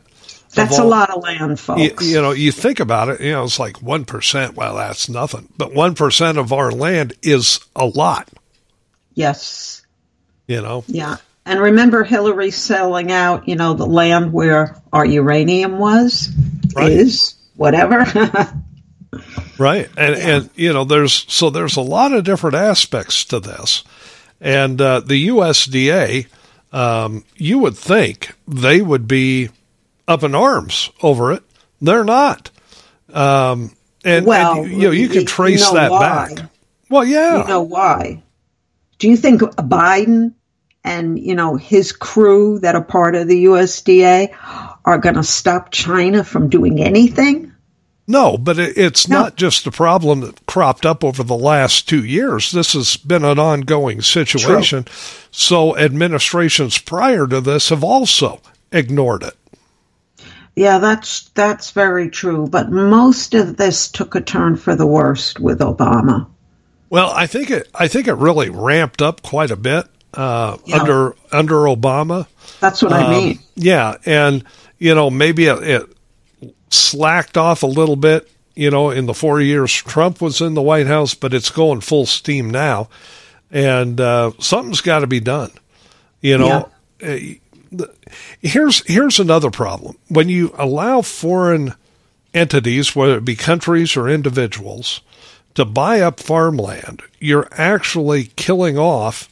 That's 0.54 0.78
all, 0.78 0.86
a 0.86 0.88
lot 0.88 1.10
of 1.10 1.22
land, 1.22 1.60
folks. 1.60 1.80
You, 1.80 2.14
you, 2.14 2.22
know, 2.22 2.30
you 2.32 2.52
think 2.52 2.80
about 2.80 3.10
it. 3.10 3.20
You 3.20 3.32
know, 3.32 3.44
it's 3.44 3.58
like 3.58 3.82
one 3.82 4.04
percent. 4.04 4.56
Well, 4.56 4.76
that's 4.76 5.08
nothing, 5.08 5.48
but 5.56 5.74
one 5.74 5.94
percent 5.94 6.36
of 6.36 6.52
our 6.52 6.70
land 6.70 7.14
is 7.22 7.60
a 7.74 7.86
lot. 7.86 8.28
Yes. 9.14 9.82
You 10.46 10.60
know. 10.60 10.84
Yeah, 10.86 11.16
and 11.46 11.60
remember 11.60 12.04
Hillary 12.04 12.50
selling 12.50 13.10
out. 13.10 13.48
You 13.48 13.56
know, 13.56 13.72
the 13.72 13.86
land 13.86 14.34
where 14.34 14.76
our 14.92 15.04
uranium 15.04 15.78
was 15.78 16.30
right. 16.74 16.92
is 16.92 17.37
whatever. 17.58 17.98
right, 19.58 19.90
and 19.98 20.16
yeah. 20.16 20.28
and 20.28 20.50
you 20.54 20.72
know, 20.72 20.84
there's 20.84 21.26
so 21.28 21.50
there's 21.50 21.76
a 21.76 21.82
lot 21.82 22.12
of 22.12 22.24
different 22.24 22.56
aspects 22.56 23.24
to 23.26 23.40
this, 23.40 23.84
and 24.40 24.80
uh, 24.80 25.00
the 25.00 25.28
USDA, 25.28 26.26
um, 26.72 27.24
you 27.36 27.58
would 27.58 27.76
think 27.76 28.34
they 28.46 28.80
would 28.80 29.06
be 29.06 29.50
up 30.06 30.22
in 30.22 30.34
arms 30.34 30.90
over 31.02 31.32
it. 31.32 31.42
They're 31.82 32.04
not. 32.04 32.50
Um, 33.12 33.72
and, 34.04 34.26
well, 34.26 34.62
and, 34.62 34.72
you 34.72 34.84
know, 34.84 34.90
you 34.90 35.08
can 35.08 35.26
trace 35.26 35.66
you 35.66 35.74
know 35.74 35.80
that 35.80 35.90
why. 35.90 36.00
back. 36.00 36.50
Well, 36.88 37.04
yeah. 37.04 37.42
You 37.42 37.48
know 37.48 37.62
why? 37.62 38.22
Do 38.98 39.08
you 39.08 39.16
think 39.16 39.42
Biden 39.42 40.34
and 40.84 41.18
you 41.18 41.34
know 41.34 41.56
his 41.56 41.92
crew 41.92 42.58
that 42.60 42.74
are 42.74 42.84
part 42.84 43.14
of 43.14 43.28
the 43.28 43.44
USDA 43.44 44.34
are 44.84 44.98
going 44.98 45.16
to 45.16 45.22
stop 45.22 45.70
China 45.70 46.24
from 46.24 46.48
doing 46.48 46.82
anything? 46.82 47.47
No, 48.10 48.38
but 48.38 48.58
it, 48.58 48.78
it's 48.78 49.06
no. 49.06 49.20
not 49.20 49.36
just 49.36 49.66
a 49.66 49.70
problem 49.70 50.20
that 50.20 50.46
cropped 50.46 50.86
up 50.86 51.04
over 51.04 51.22
the 51.22 51.36
last 51.36 51.86
two 51.86 52.02
years. 52.02 52.50
This 52.50 52.72
has 52.72 52.96
been 52.96 53.22
an 53.22 53.38
ongoing 53.38 54.00
situation. 54.00 54.84
True. 54.84 54.94
So 55.30 55.76
administrations 55.76 56.78
prior 56.78 57.26
to 57.26 57.42
this 57.42 57.68
have 57.68 57.84
also 57.84 58.40
ignored 58.72 59.22
it. 59.22 59.36
Yeah, 60.56 60.78
that's 60.78 61.28
that's 61.34 61.70
very 61.70 62.08
true. 62.08 62.48
But 62.48 62.70
most 62.70 63.34
of 63.34 63.58
this 63.58 63.88
took 63.88 64.14
a 64.14 64.22
turn 64.22 64.56
for 64.56 64.74
the 64.74 64.86
worst 64.86 65.38
with 65.38 65.60
Obama. 65.60 66.26
Well, 66.88 67.10
I 67.10 67.26
think 67.26 67.50
it 67.50 67.68
I 67.74 67.88
think 67.88 68.08
it 68.08 68.14
really 68.14 68.48
ramped 68.48 69.02
up 69.02 69.22
quite 69.22 69.50
a 69.50 69.56
bit 69.56 69.86
uh, 70.14 70.56
yeah. 70.64 70.80
under 70.80 71.14
under 71.30 71.54
Obama. 71.66 72.26
That's 72.60 72.82
what 72.82 72.92
um, 72.92 73.04
I 73.04 73.10
mean. 73.10 73.38
Yeah, 73.54 73.98
and 74.06 74.42
you 74.78 74.94
know 74.94 75.10
maybe 75.10 75.44
it, 75.44 75.62
it 75.62 75.97
slacked 76.70 77.36
off 77.36 77.62
a 77.62 77.66
little 77.66 77.96
bit. 77.96 78.30
You 78.54 78.70
know, 78.70 78.90
in 78.90 79.06
the 79.06 79.14
four 79.14 79.40
years 79.40 79.72
Trump 79.72 80.20
was 80.20 80.40
in 80.40 80.54
the 80.54 80.62
White 80.62 80.88
House, 80.88 81.14
but 81.14 81.32
it's 81.32 81.50
going 81.50 81.80
full 81.80 82.06
steam 82.06 82.50
now, 82.50 82.88
and 83.52 84.00
uh, 84.00 84.32
something's 84.40 84.80
got 84.80 85.00
to 85.00 85.06
be 85.06 85.20
done. 85.20 85.52
You 86.20 86.38
know, 86.38 86.70
yeah. 87.00 87.28
Uh, 87.72 87.84
here's 88.40 88.84
here's 88.86 89.20
another 89.20 89.50
problem. 89.50 89.96
When 90.08 90.28
you 90.28 90.52
allow 90.58 91.02
foreign 91.02 91.74
entities, 92.34 92.96
whether 92.96 93.18
it 93.18 93.24
be 93.24 93.36
countries 93.36 93.96
or 93.96 94.08
individuals, 94.08 95.00
to 95.54 95.64
buy 95.64 96.00
up 96.00 96.20
farmland, 96.20 97.02
you're 97.18 97.48
actually 97.52 98.24
killing 98.36 98.78
off 98.78 99.28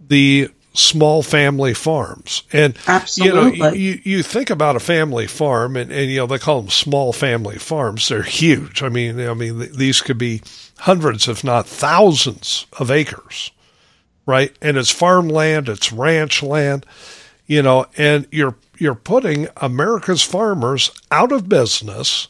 the 0.00 0.50
small 0.76 1.22
family 1.22 1.74
farms. 1.74 2.42
And 2.52 2.76
Absolutely. 2.86 3.52
you 3.52 3.58
know, 3.58 3.72
you, 3.72 4.00
you 4.04 4.22
think 4.22 4.50
about 4.50 4.76
a 4.76 4.80
family 4.80 5.26
farm 5.26 5.76
and, 5.76 5.90
and 5.90 6.10
you 6.10 6.18
know, 6.18 6.26
they 6.26 6.38
call 6.38 6.60
them 6.60 6.70
small 6.70 7.12
family 7.12 7.58
farms. 7.58 8.08
They're 8.08 8.22
huge. 8.22 8.82
I 8.82 8.88
mean, 8.88 9.20
I 9.20 9.34
mean, 9.34 9.72
these 9.72 10.00
could 10.00 10.18
be 10.18 10.42
hundreds, 10.78 11.28
if 11.28 11.42
not 11.42 11.66
thousands 11.66 12.66
of 12.78 12.90
acres, 12.90 13.50
right? 14.26 14.54
And 14.60 14.76
it's 14.76 14.90
farmland, 14.90 15.68
it's 15.68 15.92
ranch 15.92 16.42
land 16.42 16.86
you 17.46 17.62
know, 17.62 17.86
and 17.96 18.26
you're 18.30 18.56
you're 18.78 18.94
putting 18.94 19.48
America's 19.56 20.22
farmers 20.22 20.90
out 21.10 21.32
of 21.32 21.48
business 21.48 22.28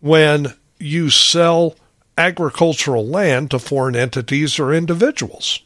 when 0.00 0.54
you 0.78 1.10
sell 1.10 1.74
agricultural 2.16 3.06
land 3.06 3.50
to 3.50 3.58
foreign 3.58 3.96
entities 3.96 4.58
or 4.58 4.72
individuals. 4.72 5.60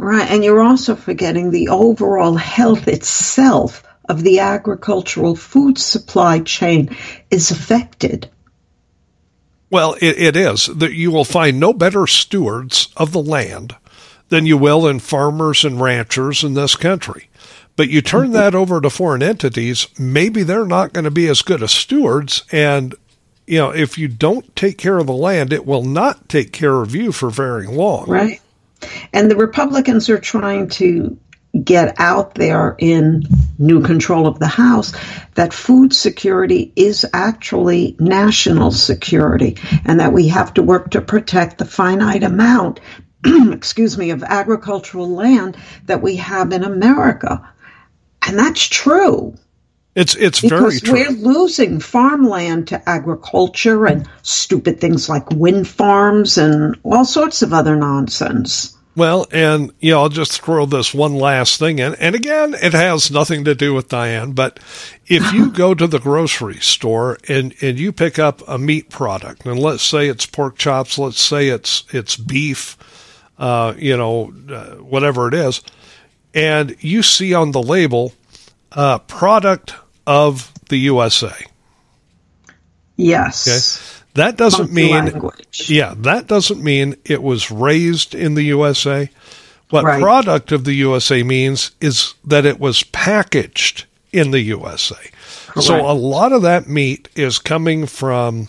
Right, 0.00 0.30
and 0.30 0.42
you're 0.42 0.62
also 0.62 0.96
forgetting 0.96 1.50
the 1.50 1.68
overall 1.68 2.34
health 2.34 2.88
itself 2.88 3.82
of 4.08 4.22
the 4.22 4.38
agricultural 4.38 5.36
food 5.36 5.76
supply 5.76 6.40
chain 6.40 6.96
is 7.30 7.50
affected. 7.50 8.30
Well, 9.68 9.98
it, 10.00 10.16
it 10.18 10.36
is. 10.36 10.66
That 10.68 10.94
you 10.94 11.10
will 11.10 11.26
find 11.26 11.60
no 11.60 11.74
better 11.74 12.06
stewards 12.06 12.88
of 12.96 13.12
the 13.12 13.22
land 13.22 13.76
than 14.30 14.46
you 14.46 14.56
will 14.56 14.86
in 14.86 15.00
farmers 15.00 15.66
and 15.66 15.78
ranchers 15.78 16.42
in 16.42 16.54
this 16.54 16.76
country. 16.76 17.28
But 17.76 17.90
you 17.90 18.00
turn 18.00 18.28
mm-hmm. 18.28 18.32
that 18.32 18.54
over 18.54 18.80
to 18.80 18.88
foreign 18.88 19.22
entities, 19.22 19.86
maybe 19.98 20.44
they're 20.44 20.64
not 20.64 20.94
going 20.94 21.04
to 21.04 21.10
be 21.10 21.28
as 21.28 21.42
good 21.42 21.62
as 21.62 21.72
stewards. 21.72 22.42
And, 22.50 22.94
you 23.46 23.58
know, 23.58 23.68
if 23.68 23.98
you 23.98 24.08
don't 24.08 24.56
take 24.56 24.78
care 24.78 24.96
of 24.96 25.08
the 25.08 25.12
land, 25.12 25.52
it 25.52 25.66
will 25.66 25.84
not 25.84 26.26
take 26.26 26.52
care 26.52 26.80
of 26.80 26.94
you 26.94 27.12
for 27.12 27.28
very 27.28 27.66
long. 27.66 28.08
Right. 28.08 28.40
And 29.12 29.30
the 29.30 29.36
Republicans 29.36 30.08
are 30.10 30.18
trying 30.18 30.68
to 30.70 31.18
get 31.64 31.94
out 31.98 32.34
there 32.34 32.76
in 32.78 33.24
new 33.58 33.82
control 33.82 34.26
of 34.26 34.38
the 34.38 34.46
House 34.46 34.92
that 35.34 35.52
food 35.52 35.92
security 35.92 36.72
is 36.76 37.04
actually 37.12 37.96
national 37.98 38.70
security 38.70 39.58
and 39.84 39.98
that 40.00 40.12
we 40.12 40.28
have 40.28 40.54
to 40.54 40.62
work 40.62 40.90
to 40.92 41.00
protect 41.00 41.58
the 41.58 41.64
finite 41.64 42.22
amount, 42.22 42.80
excuse 43.24 43.98
me, 43.98 44.10
of 44.10 44.22
agricultural 44.22 45.08
land 45.08 45.56
that 45.86 46.02
we 46.02 46.16
have 46.16 46.52
in 46.52 46.62
America. 46.62 47.52
And 48.26 48.38
that's 48.38 48.66
true. 48.66 49.34
It's 49.94 50.14
it's 50.14 50.38
very 50.38 50.78
true. 50.78 50.94
We're 50.94 51.10
losing 51.10 51.80
farmland 51.80 52.68
to 52.68 52.88
agriculture 52.88 53.86
and 53.86 54.08
stupid 54.22 54.80
things 54.80 55.08
like 55.08 55.28
wind 55.30 55.66
farms 55.66 56.38
and 56.38 56.78
all 56.84 57.04
sorts 57.04 57.42
of 57.42 57.52
other 57.52 57.74
nonsense. 57.74 58.76
Well, 58.96 59.26
and 59.32 59.72
you 59.80 59.92
know, 59.92 60.02
I'll 60.02 60.08
just 60.08 60.42
throw 60.42 60.66
this 60.66 60.92
one 60.92 61.14
last 61.14 61.58
thing 61.58 61.78
in. 61.78 61.94
And 61.94 62.14
again, 62.14 62.54
it 62.54 62.72
has 62.72 63.10
nothing 63.10 63.44
to 63.44 63.54
do 63.54 63.72
with 63.72 63.88
Diane, 63.88 64.32
but 64.32 64.60
if 65.06 65.32
you 65.32 65.50
go 65.52 65.74
to 65.74 65.86
the 65.86 65.98
grocery 66.00 66.58
store 66.60 67.18
and, 67.28 67.54
and 67.60 67.78
you 67.78 67.92
pick 67.92 68.18
up 68.18 68.42
a 68.46 68.58
meat 68.58 68.90
product, 68.90 69.46
and 69.46 69.58
let's 69.58 69.82
say 69.82 70.08
it's 70.08 70.26
pork 70.26 70.56
chops, 70.56 70.98
let's 70.98 71.20
say 71.20 71.48
it's 71.48 71.84
it's 71.92 72.16
beef, 72.16 72.76
uh, 73.38 73.74
you 73.76 73.96
know, 73.96 74.32
uh, 74.50 74.76
whatever 74.76 75.28
it 75.28 75.34
is, 75.34 75.62
and 76.34 76.76
you 76.80 77.02
see 77.02 77.32
on 77.32 77.52
the 77.52 77.62
label 77.62 78.12
uh, 78.72 78.98
product 79.00 79.74
of 80.06 80.52
the 80.68 80.78
USA. 80.78 81.34
Yes. 82.96 83.46
Okay. 83.48 84.00
That 84.14 84.36
doesn't 84.36 84.66
Funky 84.66 84.74
mean 84.74 85.04
language. 85.04 85.70
yeah, 85.70 85.94
that 85.98 86.26
doesn't 86.26 86.62
mean 86.62 86.96
it 87.04 87.22
was 87.22 87.50
raised 87.50 88.14
in 88.14 88.34
the 88.34 88.42
USA. 88.44 89.08
What 89.70 89.84
right. 89.84 90.02
product 90.02 90.50
of 90.50 90.64
the 90.64 90.74
USA 90.74 91.22
means 91.22 91.70
is 91.80 92.14
that 92.24 92.44
it 92.44 92.58
was 92.58 92.82
packaged 92.82 93.86
in 94.12 94.32
the 94.32 94.40
USA. 94.40 94.96
Correct. 95.46 95.66
So 95.66 95.80
a 95.80 95.94
lot 95.94 96.32
of 96.32 96.42
that 96.42 96.68
meat 96.68 97.08
is 97.14 97.38
coming 97.38 97.86
from 97.86 98.48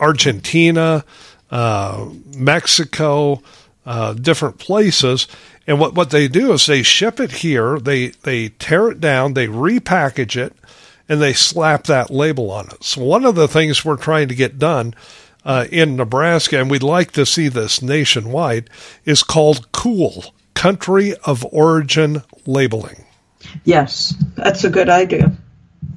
Argentina, 0.00 1.04
uh, 1.50 2.08
Mexico, 2.34 3.42
uh, 3.84 4.14
different 4.14 4.58
places, 4.58 5.26
and 5.66 5.78
what, 5.80 5.94
what 5.94 6.10
they 6.10 6.28
do 6.28 6.52
is 6.52 6.66
they 6.66 6.82
ship 6.82 7.20
it 7.20 7.32
here, 7.32 7.78
they, 7.78 8.08
they 8.08 8.48
tear 8.48 8.90
it 8.90 9.00
down, 9.00 9.34
they 9.34 9.46
repackage 9.46 10.36
it, 10.36 10.54
and 11.08 11.20
they 11.20 11.32
slap 11.32 11.84
that 11.84 12.10
label 12.10 12.50
on 12.50 12.66
it. 12.66 12.84
So 12.84 13.02
one 13.02 13.24
of 13.24 13.34
the 13.34 13.48
things 13.48 13.84
we're 13.84 13.96
trying 13.96 14.28
to 14.28 14.34
get 14.34 14.58
done 14.58 14.94
uh, 15.44 15.66
in 15.70 15.96
Nebraska, 15.96 16.60
and 16.60 16.70
we'd 16.70 16.82
like 16.82 17.12
to 17.12 17.26
see 17.26 17.48
this 17.48 17.82
nationwide, 17.82 18.70
is 19.04 19.22
called 19.22 19.70
COOL, 19.72 20.32
Country 20.54 21.14
of 21.24 21.44
Origin 21.52 22.22
Labeling. 22.46 23.04
Yes, 23.64 24.14
that's 24.36 24.62
a 24.64 24.70
good 24.70 24.88
idea. 24.88 25.32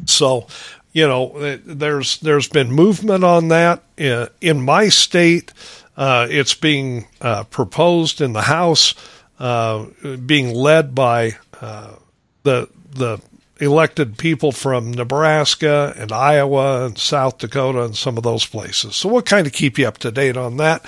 So, 0.06 0.48
you 0.94 1.08
know, 1.08 1.58
there's 1.58 2.18
there's 2.20 2.48
been 2.48 2.72
movement 2.72 3.24
on 3.24 3.50
that 3.50 3.84
in, 3.98 4.28
in 4.42 4.62
my 4.62 4.90
state. 4.90 5.54
Uh, 5.98 6.28
it's 6.30 6.54
being 6.54 7.08
uh, 7.22 7.44
proposed 7.46 8.22
in 8.22 8.34
the 8.34 8.42
House 8.42 8.96
uh, 9.40 9.86
being 10.26 10.54
led 10.54 10.96
by 10.96 11.38
uh, 11.62 11.96
the 12.44 12.70
the 12.92 13.20
elected 13.60 14.18
people 14.18 14.52
from 14.52 14.92
Nebraska 14.92 15.94
and 15.98 16.12
Iowa 16.12 16.86
and 16.86 16.98
South 16.98 17.38
Dakota 17.38 17.84
and 17.84 17.96
some 17.96 18.18
of 18.18 18.24
those 18.24 18.46
places. 18.46 18.96
So 18.96 19.10
we'll 19.10 19.22
kind 19.22 19.48
of 19.48 19.54
keep 19.54 19.78
you 19.78 19.88
up 19.88 19.98
to 20.00 20.12
date 20.12 20.38
on 20.38 20.58
that. 20.58 20.86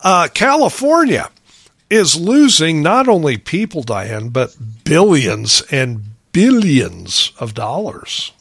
Uh, 0.00 0.28
California 0.32 1.30
is 1.90 2.20
losing 2.20 2.82
not 2.82 3.08
only 3.08 3.36
people, 3.38 3.82
Diane, 3.82 4.28
but 4.28 4.56
billions 4.84 5.62
and 5.70 6.02
billions 6.32 7.32
of 7.38 7.54
dollars. 7.54 8.32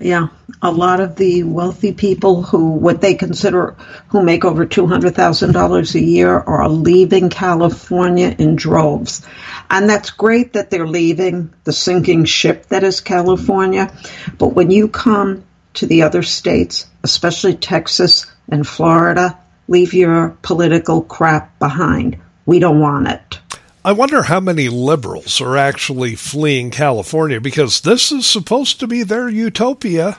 Yeah, 0.00 0.28
a 0.60 0.72
lot 0.72 0.98
of 0.98 1.14
the 1.14 1.44
wealthy 1.44 1.92
people 1.92 2.42
who 2.42 2.72
what 2.72 3.00
they 3.00 3.14
consider 3.14 3.76
who 4.08 4.24
make 4.24 4.44
over 4.44 4.66
two 4.66 4.88
hundred 4.88 5.14
thousand 5.14 5.52
dollars 5.52 5.94
a 5.94 6.00
year 6.00 6.36
are 6.36 6.68
leaving 6.68 7.30
California 7.30 8.34
in 8.36 8.56
droves, 8.56 9.24
and 9.70 9.88
that's 9.88 10.10
great 10.10 10.54
that 10.54 10.68
they're 10.68 10.88
leaving 10.88 11.54
the 11.62 11.72
sinking 11.72 12.24
ship 12.24 12.66
that 12.66 12.82
is 12.82 13.00
California. 13.00 13.92
But 14.36 14.48
when 14.48 14.72
you 14.72 14.88
come 14.88 15.44
to 15.74 15.86
the 15.86 16.02
other 16.02 16.24
states, 16.24 16.88
especially 17.04 17.54
Texas 17.54 18.26
and 18.48 18.66
Florida, 18.66 19.38
leave 19.68 19.94
your 19.94 20.36
political 20.42 21.02
crap 21.02 21.56
behind. 21.60 22.18
We 22.46 22.58
don't 22.58 22.80
want 22.80 23.08
it. 23.08 23.40
I 23.84 23.92
wonder 23.92 24.22
how 24.22 24.40
many 24.40 24.70
liberals 24.70 25.42
are 25.42 25.58
actually 25.58 26.14
fleeing 26.14 26.70
California 26.70 27.40
because 27.40 27.82
this 27.82 28.10
is 28.12 28.26
supposed 28.26 28.80
to 28.80 28.86
be 28.86 29.02
their 29.02 29.28
utopia. 29.28 30.16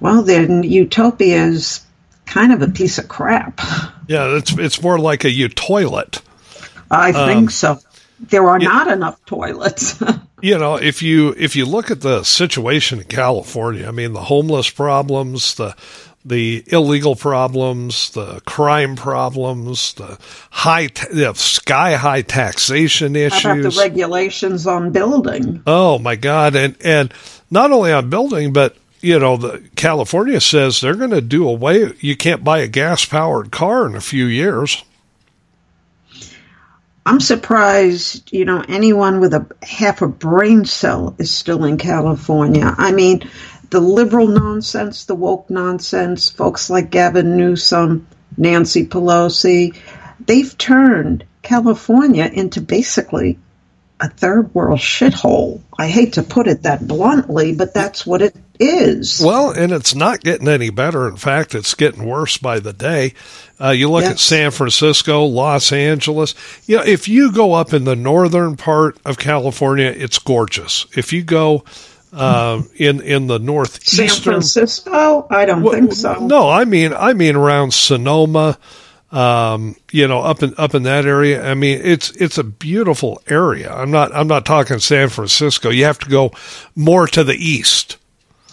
Well, 0.00 0.22
then 0.22 0.62
utopia 0.62 1.44
is 1.44 1.84
kind 2.24 2.52
of 2.52 2.62
a 2.62 2.68
piece 2.68 2.98
of 2.98 3.08
crap. 3.08 3.60
Yeah, 4.08 4.36
it's 4.36 4.56
it's 4.58 4.82
more 4.82 4.98
like 4.98 5.24
a 5.24 5.30
you 5.30 5.48
toilet. 5.48 6.22
I 6.90 7.12
think 7.12 7.44
um, 7.44 7.50
so. 7.50 7.78
There 8.20 8.48
are 8.48 8.58
not 8.58 8.88
enough 8.88 9.22
toilets. 9.26 10.02
you 10.40 10.56
know, 10.56 10.76
if 10.76 11.02
you 11.02 11.34
if 11.36 11.56
you 11.56 11.66
look 11.66 11.90
at 11.90 12.00
the 12.00 12.22
situation 12.22 13.00
in 13.00 13.06
California, 13.06 13.86
I 13.86 13.90
mean, 13.90 14.12
the 14.12 14.22
homeless 14.22 14.70
problems, 14.70 15.56
the 15.56 15.76
the 16.24 16.64
illegal 16.68 17.16
problems, 17.16 18.10
the 18.10 18.40
crime 18.46 18.96
problems, 18.96 19.94
the 19.94 20.18
high, 20.50 20.86
the 20.86 21.32
sky 21.34 21.96
high 21.96 22.22
taxation 22.22 23.14
issues. 23.14 23.42
How 23.42 23.52
about 23.52 23.74
the 23.74 23.80
regulations 23.80 24.66
on 24.66 24.90
building? 24.90 25.62
Oh 25.66 25.98
my 25.98 26.16
God! 26.16 26.56
And 26.56 26.76
and 26.82 27.12
not 27.50 27.72
only 27.72 27.92
on 27.92 28.08
building, 28.08 28.52
but 28.52 28.76
you 29.00 29.18
know, 29.18 29.36
the 29.36 29.62
California 29.76 30.40
says 30.40 30.80
they're 30.80 30.94
going 30.94 31.10
to 31.10 31.20
do 31.20 31.46
away. 31.46 31.92
You 32.00 32.16
can't 32.16 32.42
buy 32.42 32.60
a 32.60 32.68
gas 32.68 33.04
powered 33.04 33.50
car 33.50 33.86
in 33.86 33.94
a 33.94 34.00
few 34.00 34.24
years. 34.24 34.82
I'm 37.06 37.20
surprised, 37.20 38.32
you 38.32 38.46
know, 38.46 38.64
anyone 38.66 39.20
with 39.20 39.34
a 39.34 39.46
half 39.62 40.00
a 40.00 40.08
brain 40.08 40.64
cell 40.64 41.14
is 41.18 41.30
still 41.30 41.64
in 41.64 41.76
California. 41.76 42.74
I 42.78 42.92
mean, 42.92 43.28
the 43.74 43.80
liberal 43.80 44.28
nonsense, 44.28 45.06
the 45.06 45.16
woke 45.16 45.50
nonsense, 45.50 46.30
folks 46.30 46.70
like 46.70 46.90
Gavin 46.90 47.36
Newsom, 47.36 48.06
Nancy 48.36 48.86
Pelosi, 48.86 49.76
they've 50.24 50.56
turned 50.56 51.24
California 51.42 52.30
into 52.32 52.60
basically 52.60 53.36
a 53.98 54.08
third 54.08 54.54
world 54.54 54.78
shithole. 54.78 55.60
I 55.76 55.88
hate 55.88 56.12
to 56.12 56.22
put 56.22 56.46
it 56.46 56.62
that 56.62 56.86
bluntly, 56.86 57.52
but 57.52 57.74
that's 57.74 58.06
what 58.06 58.22
it 58.22 58.36
is. 58.60 59.20
Well, 59.20 59.50
and 59.50 59.72
it's 59.72 59.96
not 59.96 60.20
getting 60.20 60.46
any 60.46 60.70
better. 60.70 61.08
In 61.08 61.16
fact, 61.16 61.56
it's 61.56 61.74
getting 61.74 62.06
worse 62.06 62.38
by 62.38 62.60
the 62.60 62.72
day. 62.72 63.14
Uh, 63.60 63.70
you 63.70 63.90
look 63.90 64.02
yes. 64.02 64.12
at 64.12 64.18
San 64.20 64.50
Francisco, 64.52 65.24
Los 65.24 65.72
Angeles. 65.72 66.36
You 66.68 66.76
know, 66.76 66.84
if 66.84 67.08
you 67.08 67.32
go 67.32 67.54
up 67.54 67.72
in 67.72 67.82
the 67.82 67.96
northern 67.96 68.56
part 68.56 69.00
of 69.04 69.18
California, 69.18 69.92
it's 69.96 70.20
gorgeous. 70.20 70.86
If 70.96 71.12
you 71.12 71.24
go 71.24 71.64
uh, 72.14 72.62
in 72.76 73.00
in 73.00 73.26
the 73.26 73.38
northeastern 73.38 74.08
San 74.08 74.22
Francisco. 74.22 75.26
I 75.30 75.44
don't 75.44 75.62
well, 75.62 75.72
think 75.74 75.92
so. 75.92 76.14
No, 76.26 76.48
I 76.48 76.64
mean 76.64 76.92
I 76.92 77.12
mean 77.12 77.36
around 77.36 77.74
Sonoma. 77.74 78.58
Um, 79.10 79.76
you 79.92 80.08
know, 80.08 80.22
up 80.22 80.42
in 80.42 80.54
up 80.58 80.74
in 80.74 80.82
that 80.84 81.06
area. 81.06 81.48
I 81.48 81.54
mean, 81.54 81.80
it's 81.84 82.10
it's 82.16 82.36
a 82.36 82.42
beautiful 82.42 83.22
area. 83.28 83.72
I'm 83.72 83.92
not 83.92 84.12
I'm 84.12 84.26
not 84.26 84.44
talking 84.44 84.80
San 84.80 85.08
Francisco. 85.08 85.70
You 85.70 85.84
have 85.84 86.00
to 86.00 86.10
go 86.10 86.32
more 86.74 87.06
to 87.08 87.22
the 87.22 87.34
east. 87.34 87.96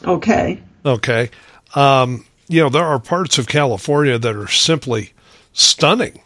Okay. 0.06 0.62
Okay. 0.86 1.32
Um, 1.74 2.26
you 2.48 2.62
know, 2.62 2.70
there 2.70 2.86
are 2.86 3.00
parts 3.00 3.40
of 3.40 3.48
California 3.48 4.20
that 4.20 4.36
are 4.36 4.48
simply 4.48 5.14
stunning. 5.54 6.22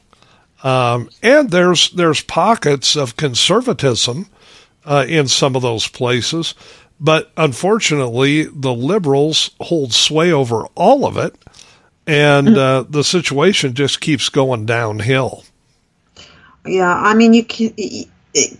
Um, 0.63 1.09
and 1.21 1.51
there's 1.51 1.91
there's 1.91 2.21
pockets 2.21 2.95
of 2.95 3.15
conservatism 3.15 4.27
uh, 4.83 5.05
in 5.07 5.27
some 5.27 5.55
of 5.55 5.61
those 5.61 5.87
places. 5.87 6.55
But 6.99 7.31
unfortunately, 7.35 8.43
the 8.43 8.73
liberals 8.73 9.51
hold 9.59 9.93
sway 9.93 10.31
over 10.31 10.65
all 10.75 11.05
of 11.05 11.17
it, 11.17 11.35
and 12.07 12.47
mm. 12.47 12.57
uh, 12.57 12.85
the 12.89 13.03
situation 13.03 13.73
just 13.73 13.99
keeps 13.99 14.29
going 14.29 14.65
downhill. 14.65 15.43
Yeah, 16.65 16.93
I 16.93 17.13
mean, 17.13 17.33
you 17.33 17.43
can, 17.43 17.73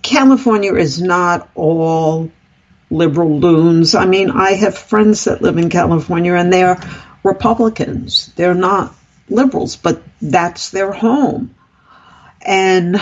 California 0.01 0.73
is 0.75 1.01
not 1.01 1.49
all 1.55 2.29
liberal 2.89 3.39
loons. 3.39 3.95
I 3.95 4.05
mean, 4.05 4.31
I 4.31 4.51
have 4.51 4.77
friends 4.77 5.23
that 5.25 5.41
live 5.41 5.57
in 5.57 5.69
California, 5.69 6.33
and 6.33 6.51
they're 6.51 6.79
Republicans. 7.23 8.31
They're 8.35 8.53
not 8.53 8.93
liberals, 9.29 9.75
but 9.75 10.01
that's 10.21 10.69
their 10.69 10.91
home. 10.91 11.55
And 12.41 13.01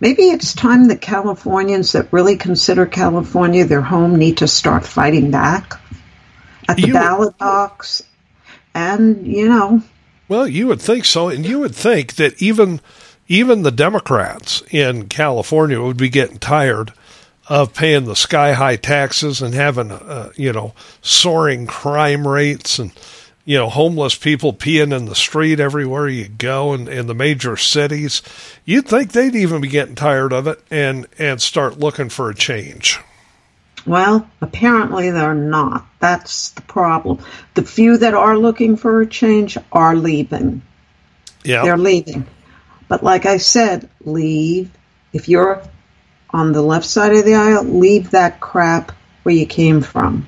Maybe 0.00 0.24
it's 0.24 0.54
time 0.54 0.86
the 0.86 0.96
Californians 0.96 1.92
that 1.92 2.12
really 2.12 2.36
consider 2.36 2.86
California 2.86 3.64
their 3.64 3.82
home 3.82 4.16
need 4.16 4.38
to 4.38 4.48
start 4.48 4.86
fighting 4.86 5.30
back 5.30 5.80
at 6.68 6.76
the 6.76 6.88
you, 6.88 6.92
ballot 6.92 7.36
box. 7.38 8.02
And, 8.74 9.26
you 9.26 9.48
know. 9.48 9.82
Well, 10.28 10.46
you 10.46 10.68
would 10.68 10.80
think 10.80 11.04
so. 11.04 11.28
And 11.28 11.44
you 11.44 11.58
would 11.58 11.74
think 11.74 12.14
that 12.14 12.40
even 12.40 12.80
even 13.28 13.62
the 13.62 13.70
Democrats 13.70 14.62
in 14.70 15.06
California 15.08 15.82
would 15.82 15.98
be 15.98 16.08
getting 16.08 16.38
tired 16.38 16.92
of 17.48 17.74
paying 17.74 18.04
the 18.04 18.16
sky 18.16 18.52
high 18.52 18.76
taxes 18.76 19.42
and 19.42 19.54
having, 19.54 19.90
uh, 19.90 20.30
you 20.36 20.52
know, 20.52 20.74
soaring 21.02 21.66
crime 21.66 22.26
rates 22.26 22.78
and 22.78 22.92
you 23.48 23.56
know, 23.56 23.70
homeless 23.70 24.14
people 24.14 24.52
peeing 24.52 24.94
in 24.94 25.06
the 25.06 25.14
street 25.14 25.58
everywhere 25.58 26.06
you 26.06 26.28
go 26.28 26.74
in, 26.74 26.86
in 26.86 27.06
the 27.06 27.14
major 27.14 27.56
cities. 27.56 28.20
You'd 28.66 28.86
think 28.86 29.12
they'd 29.12 29.34
even 29.34 29.62
be 29.62 29.68
getting 29.68 29.94
tired 29.94 30.34
of 30.34 30.46
it 30.46 30.62
and, 30.70 31.06
and 31.18 31.40
start 31.40 31.78
looking 31.78 32.10
for 32.10 32.28
a 32.28 32.34
change. 32.34 33.00
Well, 33.86 34.28
apparently 34.42 35.10
they're 35.12 35.34
not. 35.34 35.86
That's 35.98 36.50
the 36.50 36.60
problem. 36.60 37.20
The 37.54 37.62
few 37.62 37.96
that 37.96 38.12
are 38.12 38.36
looking 38.36 38.76
for 38.76 39.00
a 39.00 39.06
change 39.06 39.56
are 39.72 39.96
leaving. 39.96 40.60
Yeah. 41.42 41.62
They're 41.62 41.78
leaving. 41.78 42.26
But 42.86 43.02
like 43.02 43.24
I 43.24 43.38
said, 43.38 43.88
leave. 44.04 44.70
If 45.14 45.26
you're 45.26 45.62
on 46.28 46.52
the 46.52 46.60
left 46.60 46.84
side 46.84 47.14
of 47.14 47.24
the 47.24 47.36
aisle, 47.36 47.64
leave 47.64 48.10
that 48.10 48.40
crap 48.40 48.92
where 49.22 49.34
you 49.34 49.46
came 49.46 49.80
from. 49.80 50.26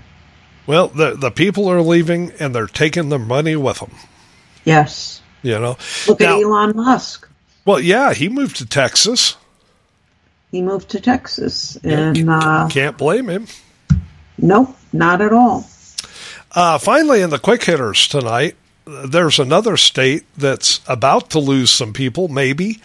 Well, 0.70 0.86
the 0.86 1.16
the 1.16 1.32
people 1.32 1.68
are 1.68 1.82
leaving 1.82 2.30
and 2.38 2.54
they're 2.54 2.68
taking 2.68 3.08
their 3.08 3.18
money 3.18 3.56
with 3.56 3.80
them. 3.80 3.90
Yes. 4.64 5.20
You 5.42 5.58
know. 5.58 5.76
Look 6.06 6.20
now, 6.20 6.36
at 6.36 6.44
Elon 6.44 6.76
Musk. 6.76 7.28
Well, 7.64 7.80
yeah, 7.80 8.14
he 8.14 8.28
moved 8.28 8.54
to 8.58 8.66
Texas. 8.66 9.36
He 10.52 10.62
moved 10.62 10.88
to 10.90 11.00
Texas, 11.00 11.74
and 11.82 12.16
yeah, 12.16 12.38
uh, 12.38 12.68
can't 12.68 12.96
blame 12.96 13.28
him. 13.28 13.48
Nope, 14.38 14.76
not 14.92 15.20
at 15.20 15.32
all. 15.32 15.68
Uh, 16.52 16.78
finally, 16.78 17.20
in 17.20 17.30
the 17.30 17.40
quick 17.40 17.64
hitters 17.64 18.06
tonight, 18.06 18.54
there's 18.86 19.40
another 19.40 19.76
state 19.76 20.22
that's 20.36 20.82
about 20.86 21.30
to 21.30 21.40
lose 21.40 21.72
some 21.72 21.92
people. 21.92 22.28
Maybe 22.28 22.80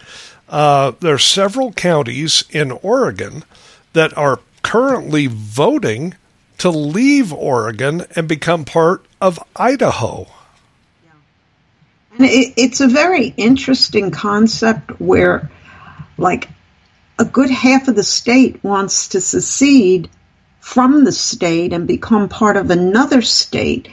uh, 0.48 0.90
there's 0.98 1.24
several 1.24 1.72
counties 1.72 2.42
in 2.50 2.72
Oregon 2.72 3.44
that 3.92 4.16
are 4.18 4.40
currently 4.62 5.28
voting 5.28 6.16
to 6.58 6.70
leave 6.70 7.32
Oregon 7.32 8.06
and 8.14 8.28
become 8.28 8.64
part 8.64 9.04
of 9.20 9.38
Idaho. 9.54 10.26
And 12.18 12.26
it, 12.26 12.54
it's 12.56 12.80
a 12.80 12.88
very 12.88 13.26
interesting 13.36 14.10
concept 14.10 15.00
where, 15.00 15.50
like, 16.16 16.48
a 17.18 17.24
good 17.24 17.50
half 17.50 17.88
of 17.88 17.96
the 17.96 18.02
state 18.02 18.62
wants 18.64 19.08
to 19.08 19.20
secede 19.20 20.08
from 20.60 21.04
the 21.04 21.12
state 21.12 21.72
and 21.72 21.86
become 21.86 22.28
part 22.28 22.56
of 22.56 22.70
another 22.70 23.22
state. 23.22 23.88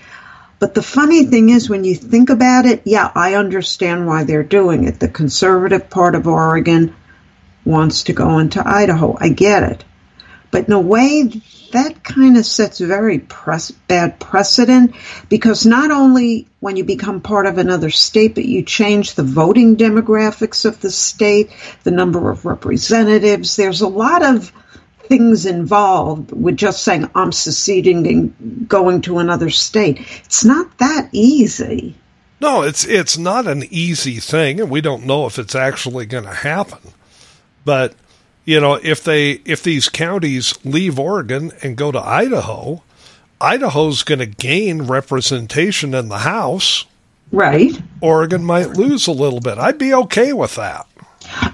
But 0.59 0.73
the 0.73 0.81
funny 0.81 1.25
thing 1.25 1.49
is, 1.49 1.69
when 1.69 1.83
you 1.83 1.95
think 1.95 2.29
about 2.29 2.65
it, 2.65 2.83
yeah, 2.85 3.11
I 3.13 3.35
understand 3.35 4.07
why 4.07 4.23
they're 4.23 4.43
doing 4.43 4.85
it. 4.85 4.99
The 4.99 5.09
conservative 5.09 5.89
part 5.89 6.15
of 6.15 6.27
Oregon 6.27 6.95
wants 7.65 8.03
to 8.03 8.13
go 8.13 8.39
into 8.39 8.65
Idaho. 8.65 9.17
I 9.19 9.29
get 9.29 9.63
it. 9.63 9.83
But 10.51 10.67
in 10.67 10.73
a 10.73 10.79
way, 10.79 11.29
that 11.73 12.03
kind 12.03 12.37
of 12.37 12.45
sets 12.45 12.79
very 12.79 13.19
pres- 13.19 13.71
bad 13.71 14.19
precedent 14.19 14.95
because 15.29 15.65
not 15.65 15.91
only 15.91 16.47
when 16.59 16.75
you 16.77 16.83
become 16.83 17.21
part 17.21 17.45
of 17.45 17.57
another 17.57 17.89
state, 17.89 18.35
but 18.35 18.45
you 18.45 18.63
change 18.63 19.13
the 19.13 19.23
voting 19.23 19.75
demographics 19.75 20.65
of 20.65 20.79
the 20.81 20.89
state, 20.89 21.51
the 21.83 21.91
number 21.91 22.31
of 22.31 22.45
representatives. 22.45 23.55
There's 23.55 23.81
a 23.81 23.87
lot 23.87 24.23
of 24.23 24.51
things 25.03 25.45
involved 25.45 26.31
with 26.31 26.57
just 26.57 26.83
saying 26.83 27.09
I'm 27.13 27.31
seceding 27.31 28.07
and 28.07 28.67
going 28.67 29.01
to 29.01 29.19
another 29.19 29.49
state. 29.49 29.99
It's 30.25 30.45
not 30.45 30.77
that 30.77 31.09
easy. 31.11 31.95
No, 32.39 32.61
it's 32.61 32.85
it's 32.85 33.17
not 33.17 33.47
an 33.47 33.63
easy 33.69 34.19
thing, 34.19 34.59
and 34.59 34.69
we 34.69 34.81
don't 34.81 35.05
know 35.05 35.25
if 35.25 35.39
it's 35.39 35.55
actually 35.55 36.05
going 36.05 36.25
to 36.25 36.33
happen. 36.33 36.79
But 37.63 37.93
you 38.45 38.59
know, 38.59 38.75
if 38.75 39.03
they 39.03 39.31
if 39.45 39.63
these 39.63 39.89
counties 39.89 40.53
leave 40.65 40.99
Oregon 40.99 41.51
and 41.61 41.77
go 41.77 41.91
to 41.91 41.99
Idaho, 41.99 42.83
Idaho's 43.39 44.03
going 44.03 44.19
to 44.19 44.25
gain 44.25 44.83
representation 44.83 45.93
in 45.93 46.09
the 46.09 46.19
House. 46.19 46.85
Right. 47.31 47.71
Oregon 48.01 48.43
might 48.43 48.69
lose 48.77 49.07
a 49.07 49.11
little 49.11 49.39
bit. 49.39 49.57
I'd 49.57 49.77
be 49.77 49.93
okay 49.93 50.33
with 50.33 50.55
that. 50.55 50.87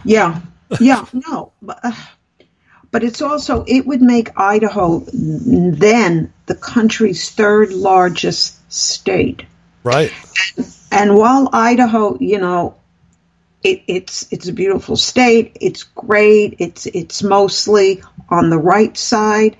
Yeah. 0.03 0.41
Yeah. 0.79 1.05
no. 1.13 1.51
But, 1.61 1.79
uh, 1.83 1.91
but 2.91 3.03
it's 3.03 3.21
also 3.21 3.63
it 3.67 3.85
would 3.85 4.01
make 4.01 4.37
Idaho 4.37 5.03
then 5.13 6.33
the 6.47 6.55
country's 6.55 7.29
third 7.29 7.71
largest 7.71 8.71
state. 8.71 9.43
Right. 9.83 10.11
And, 10.57 10.75
and 10.91 11.15
while 11.17 11.49
Idaho, 11.53 12.17
you 12.19 12.39
know, 12.39 12.75
it, 13.63 13.83
it's 13.87 14.31
it's 14.31 14.47
a 14.47 14.53
beautiful 14.53 14.95
state. 14.95 15.57
It's 15.59 15.83
great. 15.83 16.55
It's 16.59 16.85
it's 16.85 17.23
mostly 17.23 18.03
on 18.29 18.49
the 18.49 18.57
right 18.57 18.95
side, 18.97 19.57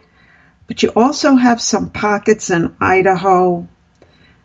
but 0.67 0.83
you 0.83 0.91
also 0.95 1.35
have 1.35 1.61
some 1.61 1.89
pockets 1.89 2.49
in 2.49 2.75
Idaho. 2.79 3.67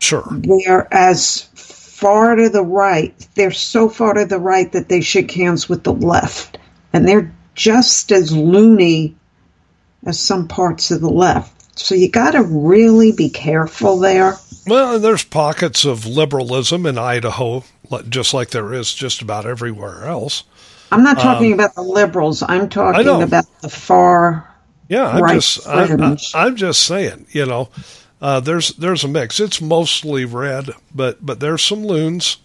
Sure. 0.00 0.26
They're 0.30 0.92
as 0.92 1.42
far 1.54 2.34
to 2.34 2.48
the 2.48 2.64
right. 2.64 3.14
They're 3.34 3.52
so 3.52 3.88
far 3.88 4.14
to 4.14 4.24
the 4.26 4.40
right 4.40 4.70
that 4.72 4.88
they 4.88 5.00
shake 5.00 5.30
hands 5.30 5.68
with 5.68 5.84
the 5.84 5.92
left, 5.94 6.58
and 6.92 7.06
they're 7.06 7.32
just 7.54 8.10
as 8.12 8.36
loony 8.36 9.16
as 10.04 10.18
some 10.18 10.48
parts 10.48 10.90
of 10.90 11.00
the 11.00 11.10
left. 11.10 11.63
So 11.76 11.94
you 11.94 12.08
got 12.08 12.32
to 12.32 12.42
really 12.42 13.12
be 13.12 13.30
careful 13.30 13.98
there. 13.98 14.36
Well, 14.66 14.98
there's 14.98 15.24
pockets 15.24 15.84
of 15.84 16.06
liberalism 16.06 16.86
in 16.86 16.96
Idaho, 16.96 17.64
just 18.08 18.32
like 18.32 18.50
there 18.50 18.72
is 18.72 18.94
just 18.94 19.20
about 19.20 19.46
everywhere 19.46 20.04
else. 20.04 20.44
I'm 20.90 21.02
not 21.02 21.18
talking 21.18 21.52
um, 21.52 21.58
about 21.58 21.74
the 21.74 21.82
liberals. 21.82 22.42
I'm 22.42 22.68
talking 22.68 23.22
about 23.22 23.46
the 23.60 23.68
far. 23.68 24.50
Yeah, 24.88 25.08
I'm 25.08 25.22
right 25.22 25.34
just 25.34 25.66
I'm, 25.66 26.18
I'm, 26.34 26.56
just 26.56 26.84
saying. 26.84 27.26
You 27.30 27.46
know, 27.46 27.68
uh, 28.20 28.40
there's 28.40 28.70
there's 28.74 29.02
a 29.02 29.08
mix. 29.08 29.40
It's 29.40 29.60
mostly 29.60 30.24
red, 30.24 30.70
but 30.94 31.24
but 31.24 31.40
there's 31.40 31.62
some 31.62 31.84
loons. 31.84 32.36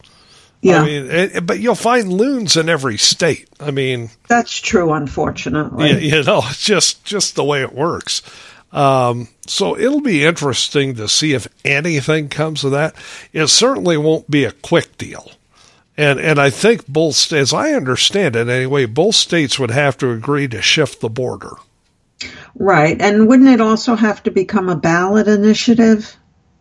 Yeah. 0.62 0.82
I 0.82 0.86
mean, 0.86 1.06
it, 1.10 1.46
but 1.46 1.60
you'll 1.60 1.76
find 1.76 2.12
loons 2.12 2.58
in 2.58 2.68
every 2.68 2.98
state. 2.98 3.48
I 3.60 3.72
mean, 3.72 4.10
that's 4.28 4.58
true. 4.58 4.94
Unfortunately, 4.94 5.92
you, 5.92 6.18
you 6.18 6.24
know, 6.24 6.42
it's 6.46 6.62
just 6.66 7.06
just 7.06 7.36
the 7.36 7.44
way 7.44 7.62
it 7.62 7.74
works. 7.74 8.22
Um, 8.72 9.30
so 9.48 9.78
it'll 9.78 10.02
be 10.02 10.24
interesting 10.24 10.96
to 10.96 11.08
see 11.08 11.34
if 11.34 11.48
anything 11.66 12.30
comes 12.30 12.64
of 12.64 12.72
that. 12.72 12.96
It 13.34 13.48
certainly 13.48 13.98
won't 13.98 14.30
be 14.30 14.44
a 14.44 14.52
quick 14.52 14.98
deal. 14.98 15.32
And, 15.98 16.20
and 16.20 16.40
I 16.40 16.50
think 16.50 16.88
both 16.88 17.34
as 17.34 17.54
I 17.54 17.74
understand 17.74 18.36
it 18.36 18.48
anyway, 18.48 18.86
both 18.86 19.16
states 19.16 19.60
would 19.60 19.72
have 19.72 19.98
to 19.98 20.12
agree 20.12 20.48
to 20.48 20.62
shift 20.62 21.02
the 21.02 21.10
border. 21.10 21.54
Right. 22.56 23.02
And 23.02 23.28
wouldn't 23.28 23.50
it 23.50 23.62
also 23.62 23.96
have 23.96 24.24
to 24.24 24.32
become 24.32 24.70
a 24.70 24.76
ballot 24.76 25.28
initiative? 25.28 26.16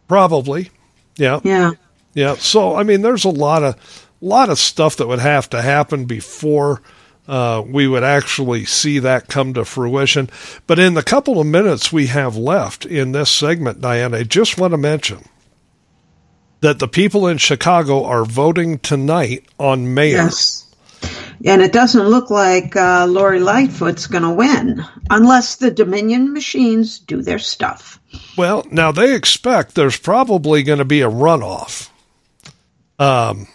Probably. 0.08 0.70
Yeah. 1.16 1.40
Yeah. 1.44 1.72
Yeah. 2.14 2.34
So, 2.36 2.74
I 2.74 2.82
mean, 2.82 3.02
there's 3.02 3.24
a 3.24 3.30
lot 3.30 3.62
of, 3.62 4.08
lot 4.20 4.50
of 4.50 4.58
stuff 4.58 4.96
that 4.96 5.06
would 5.06 5.20
have 5.20 5.50
to 5.50 5.62
happen 5.62 6.06
before 6.06 6.82
uh, 7.28 7.62
we 7.64 7.86
would 7.86 8.02
actually 8.02 8.64
see 8.64 8.98
that 9.00 9.28
come 9.28 9.54
to 9.54 9.64
fruition. 9.64 10.30
But 10.66 10.78
in 10.78 10.94
the 10.94 11.02
couple 11.02 11.40
of 11.40 11.46
minutes 11.46 11.92
we 11.92 12.06
have 12.06 12.36
left 12.36 12.86
in 12.86 13.12
this 13.12 13.30
segment, 13.30 13.80
Diane, 13.80 14.14
I 14.14 14.22
just 14.22 14.58
want 14.58 14.72
to 14.72 14.78
mention 14.78 15.24
that 16.60 16.78
the 16.78 16.88
people 16.88 17.28
in 17.28 17.38
Chicago 17.38 18.04
are 18.04 18.24
voting 18.24 18.78
tonight 18.78 19.46
on 19.58 19.94
mayor. 19.94 20.16
Yes. 20.16 20.64
And 21.44 21.62
it 21.62 21.72
doesn't 21.72 22.08
look 22.08 22.30
like 22.30 22.74
uh, 22.74 23.06
Lori 23.06 23.38
Lightfoot's 23.38 24.08
going 24.08 24.24
to 24.24 24.30
win 24.30 24.84
unless 25.08 25.56
the 25.56 25.70
Dominion 25.70 26.32
machines 26.32 26.98
do 26.98 27.22
their 27.22 27.38
stuff. 27.38 28.00
Well, 28.36 28.66
now 28.72 28.90
they 28.90 29.14
expect 29.14 29.74
there's 29.74 29.98
probably 29.98 30.64
going 30.64 30.80
to 30.80 30.84
be 30.84 31.02
a 31.02 31.10
runoff. 31.10 31.90
Um, 32.98 33.46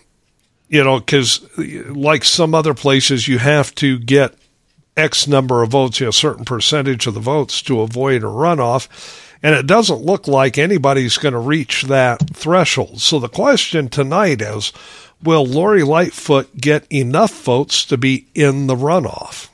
you 0.74 0.84
know, 0.84 1.00
because 1.00 1.48
like 1.56 2.24
some 2.24 2.56
other 2.56 2.74
places, 2.74 3.28
you 3.28 3.38
have 3.38 3.76
to 3.76 4.00
get 4.00 4.34
X 4.98 5.28
number 5.28 5.62
of 5.62 5.70
votes, 5.70 6.00
you 6.00 6.08
know, 6.08 6.10
a 6.10 6.14
certain 6.14 6.46
percentage 6.46 7.06
of 7.06 7.14
the 7.14 7.20
votes 7.20 7.62
to 7.62 7.82
avoid 7.82 8.24
a 8.24 8.26
runoff. 8.26 8.88
And 9.44 9.54
it 9.54 9.68
doesn't 9.68 10.02
look 10.02 10.28
like 10.28 10.58
anybody's 10.58 11.20
going 11.20 11.34
to 11.34 11.40
reach 11.40 11.84
that 11.84 12.28
threshold. 12.36 13.02
So 13.02 13.20
the 13.20 13.30
question 13.30 13.88
tonight 13.88 14.42
is 14.42 14.74
will 15.22 15.46
Lori 15.46 15.84
Lightfoot 15.84 16.58
get 16.58 16.92
enough 16.92 17.44
votes 17.44 17.86
to 17.86 17.98
be 17.98 18.26
in 18.34 18.66
the 18.66 18.76
runoff? 18.76 19.50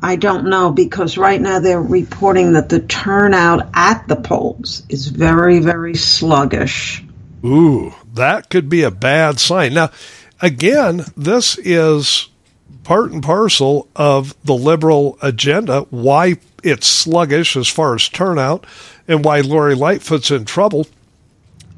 I 0.00 0.16
don't 0.16 0.48
know 0.48 0.72
because 0.72 1.18
right 1.18 1.40
now 1.40 1.58
they're 1.58 1.82
reporting 1.82 2.54
that 2.54 2.70
the 2.70 2.80
turnout 2.80 3.68
at 3.74 4.08
the 4.08 4.16
polls 4.16 4.84
is 4.88 5.08
very, 5.08 5.58
very 5.58 5.96
sluggish. 5.96 7.04
Ooh, 7.44 7.92
that 8.16 8.50
could 8.50 8.68
be 8.68 8.82
a 8.82 8.90
bad 8.90 9.38
sign. 9.40 9.74
Now, 9.74 9.90
again, 10.42 11.04
this 11.16 11.58
is 11.58 12.28
part 12.84 13.10
and 13.10 13.22
parcel 13.22 13.88
of 13.96 14.34
the 14.44 14.54
liberal 14.54 15.18
agenda, 15.22 15.82
why 15.90 16.36
it's 16.62 16.86
sluggish 16.86 17.56
as 17.56 17.68
far 17.68 17.94
as 17.94 18.08
turnout 18.08 18.66
and 19.08 19.24
why 19.24 19.40
Lori 19.40 19.74
Lightfoot's 19.74 20.30
in 20.30 20.44
trouble. 20.44 20.86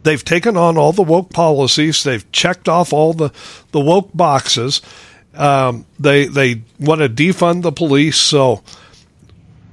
They've 0.03 0.25
taken 0.25 0.57
on 0.57 0.79
all 0.79 0.93
the 0.93 1.03
woke 1.03 1.31
policies. 1.31 2.03
They've 2.03 2.31
checked 2.33 2.69
off 2.69 2.93
all 2.93 3.13
the, 3.13 3.31
the 3.73 3.81
woke 3.81 4.11
boxes. 4.15 4.81
Um, 5.35 5.87
they 5.99 6.27
they 6.27 6.63
want 6.81 7.01
to 7.01 7.09
defund 7.09 7.63
the 7.63 7.73
police. 7.73 8.17
So 8.17 8.63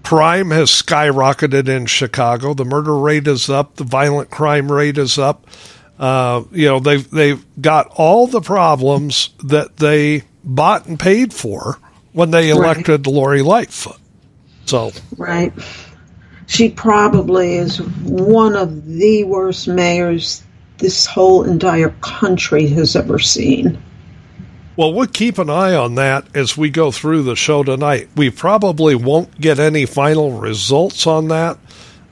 crime 0.04 0.52
has 0.52 0.70
skyrocketed 0.70 1.68
in 1.68 1.86
Chicago. 1.86 2.54
The 2.54 2.66
murder 2.66 2.98
rate 2.98 3.28
is 3.28 3.50
up. 3.50 3.76
The 3.76 3.84
violent 3.84 4.30
crime 4.30 4.72
rate 4.72 4.98
is 4.98 5.18
up. 5.18 5.48
Uh, 5.98 6.44
you 6.52 6.68
know, 6.68 6.80
they've 6.80 7.10
they've 7.10 7.44
got 7.62 7.88
all 7.96 8.28
the 8.28 8.42
problems 8.42 9.30
that 9.44 9.78
they 9.78 10.24
bought 10.44 10.88
and 10.88 11.00
paid 11.00 11.34
for 11.34 11.80
when 12.12 12.32
they 12.32 12.50
elected 12.50 13.08
right. 13.08 13.14
Lori 13.14 13.42
Lightfoot. 13.42 14.00
So 14.66 14.92
right, 15.18 15.54
she 16.48 16.70
probably 16.70 17.56
is 17.56 17.82
one 17.82 18.56
of 18.56 18.86
the 18.86 19.24
worst 19.24 19.68
mayors 19.68 20.44
this 20.78 21.06
whole 21.06 21.44
entire 21.44 21.92
country 22.02 22.68
has 22.68 22.96
ever 22.96 23.20
seen. 23.20 23.82
Well, 24.78 24.94
we'll 24.94 25.08
keep 25.08 25.38
an 25.38 25.50
eye 25.50 25.74
on 25.74 25.96
that 25.96 26.36
as 26.36 26.58
we 26.58 26.70
go 26.70 26.92
through 26.92 27.24
the 27.24 27.38
show 27.38 27.64
tonight. 27.64 28.10
We 28.18 28.30
probably 28.30 28.94
won't 28.94 29.40
get 29.40 29.58
any 29.58 29.86
final 29.86 30.32
results 30.32 31.08
on 31.08 31.30
that 31.30 31.58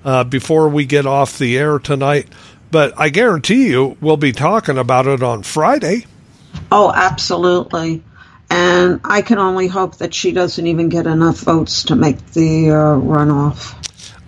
uh, 0.05 0.23
before 0.23 0.69
we 0.69 0.85
get 0.85 1.05
off 1.05 1.37
the 1.37 1.57
air 1.57 1.77
tonight. 1.79 2.29
But 2.73 2.99
I 2.99 3.09
guarantee 3.09 3.67
you 3.67 3.97
we'll 4.01 4.17
be 4.17 4.31
talking 4.31 4.79
about 4.79 5.05
it 5.05 5.21
on 5.21 5.43
Friday. 5.43 6.07
Oh, 6.71 6.91
absolutely. 6.91 8.03
And 8.49 8.99
I 9.03 9.21
can 9.21 9.37
only 9.37 9.67
hope 9.67 9.97
that 9.97 10.11
she 10.15 10.31
doesn't 10.31 10.65
even 10.65 10.89
get 10.89 11.05
enough 11.05 11.37
votes 11.37 11.83
to 11.83 11.95
make 11.95 12.31
the 12.31 12.71
uh, 12.71 12.97
runoff. 12.97 13.75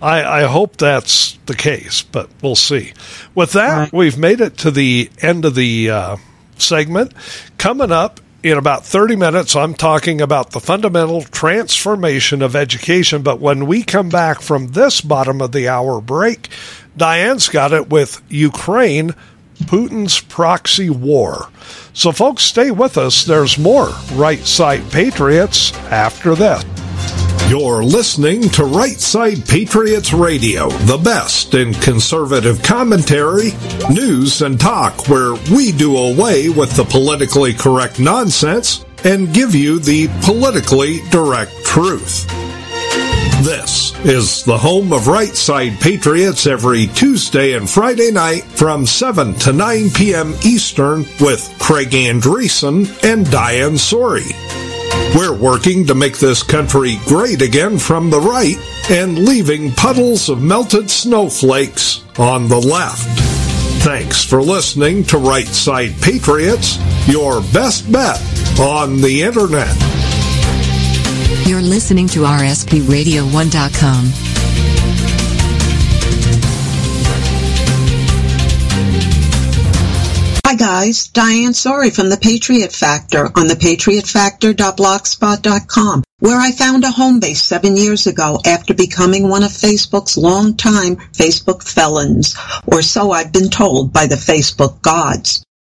I, 0.00 0.42
I, 0.42 0.42
hope 0.44 0.76
that's 0.76 1.36
the 1.46 1.56
case, 1.56 2.02
but 2.02 2.30
we'll 2.40 2.54
see. 2.54 2.92
With 3.34 3.52
that, 3.54 3.76
right. 3.76 3.92
we've 3.92 4.16
made 4.16 4.40
it 4.40 4.58
to 4.58 4.70
the 4.70 5.10
end 5.20 5.44
of 5.44 5.56
the 5.56 5.90
uh, 5.90 6.16
segment. 6.56 7.14
Coming 7.58 7.90
up 7.90 8.20
in 8.46 8.58
about 8.58 8.86
30 8.86 9.16
minutes, 9.16 9.56
I'm 9.56 9.74
talking 9.74 10.20
about 10.20 10.52
the 10.52 10.60
fundamental 10.60 11.22
transformation 11.22 12.42
of 12.42 12.54
education. 12.54 13.22
But 13.22 13.40
when 13.40 13.66
we 13.66 13.82
come 13.82 14.08
back 14.08 14.40
from 14.40 14.68
this 14.68 15.00
bottom 15.00 15.42
of 15.42 15.50
the 15.50 15.66
hour 15.66 16.00
break, 16.00 16.48
Diane's 16.96 17.48
got 17.48 17.72
it 17.72 17.90
with 17.90 18.22
Ukraine, 18.28 19.14
Putin's 19.64 20.20
proxy 20.20 20.90
war. 20.90 21.48
So, 21.92 22.12
folks, 22.12 22.44
stay 22.44 22.70
with 22.70 22.96
us. 22.96 23.24
There's 23.24 23.58
more 23.58 23.88
Right 24.12 24.46
Side 24.46 24.92
Patriots 24.92 25.72
after 25.90 26.36
this. 26.36 26.85
You're 27.48 27.84
listening 27.84 28.42
to 28.50 28.64
Right 28.64 28.98
Side 28.98 29.46
Patriots 29.46 30.12
Radio, 30.12 30.68
the 30.68 30.98
best 30.98 31.54
in 31.54 31.74
conservative 31.74 32.60
commentary, 32.60 33.52
news, 33.88 34.42
and 34.42 34.58
talk, 34.58 35.08
where 35.08 35.34
we 35.54 35.70
do 35.70 35.96
away 35.96 36.48
with 36.48 36.74
the 36.74 36.84
politically 36.84 37.54
correct 37.54 38.00
nonsense 38.00 38.84
and 39.04 39.32
give 39.32 39.54
you 39.54 39.78
the 39.78 40.08
politically 40.24 41.02
direct 41.10 41.52
truth. 41.64 42.26
This 43.44 43.94
is 44.04 44.42
the 44.42 44.58
home 44.58 44.92
of 44.92 45.06
Right 45.06 45.36
Side 45.36 45.78
Patriots 45.80 46.48
every 46.48 46.88
Tuesday 46.88 47.52
and 47.52 47.70
Friday 47.70 48.10
night 48.10 48.42
from 48.42 48.86
7 48.86 49.34
to 49.34 49.52
9 49.52 49.90
p.m. 49.90 50.34
Eastern 50.44 51.06
with 51.20 51.54
Craig 51.60 51.90
Andresen 51.90 53.04
and 53.04 53.30
Diane 53.30 53.74
Sori. 53.74 54.32
We're 55.14 55.36
working 55.36 55.86
to 55.86 55.94
make 55.94 56.18
this 56.18 56.42
country 56.42 56.98
great 57.06 57.40
again 57.40 57.78
from 57.78 58.10
the 58.10 58.20
right 58.20 58.56
and 58.90 59.18
leaving 59.18 59.72
puddles 59.72 60.28
of 60.28 60.42
melted 60.42 60.90
snowflakes 60.90 62.04
on 62.18 62.48
the 62.48 62.58
left. 62.58 63.06
Thanks 63.82 64.24
for 64.24 64.42
listening 64.42 65.04
to 65.04 65.18
Right 65.18 65.46
Side 65.46 65.94
Patriots, 66.02 66.78
your 67.06 67.40
best 67.52 67.90
bet 67.90 68.20
on 68.58 69.00
the 69.00 69.22
Internet. 69.22 69.74
You're 71.46 71.62
listening 71.62 72.08
to 72.08 72.20
RSPRadio1.com. 72.20 74.35
guys, 80.56 81.06
Diane 81.08 81.52
Sori 81.52 81.94
from 81.94 82.08
The 82.08 82.16
Patriot 82.16 82.72
Factor 82.72 83.26
on 83.26 83.46
thepatriotfactor.blogspot.com, 83.46 86.02
where 86.18 86.38
I 86.38 86.50
found 86.50 86.82
a 86.84 86.90
home 86.90 87.20
base 87.20 87.42
seven 87.42 87.76
years 87.76 88.08
ago 88.08 88.40
after 88.44 88.74
becoming 88.74 89.28
one 89.28 89.44
of 89.44 89.52
Facebook's 89.52 90.16
longtime 90.16 90.96
Facebook 91.12 91.62
felons, 91.62 92.34
or 92.66 92.82
so 92.82 93.12
I've 93.12 93.32
been 93.32 93.50
told 93.50 93.92
by 93.92 94.06
the 94.06 94.16
Facebook 94.16 94.82
gods. 94.82 95.45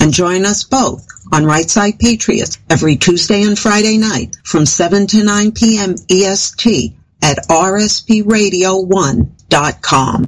and 0.00 0.12
join 0.12 0.44
us 0.44 0.64
both 0.64 1.06
on 1.32 1.44
Right 1.44 1.70
Side 1.70 1.98
Patriots 1.98 2.58
every 2.68 2.96
Tuesday 2.96 3.42
and 3.42 3.58
Friday 3.58 3.96
night 3.98 4.36
from 4.44 4.66
7 4.66 5.06
to 5.08 5.24
9 5.24 5.52
p.m. 5.52 5.94
EST 6.10 6.94
at 7.22 7.38
rspradio1.com. 7.48 10.26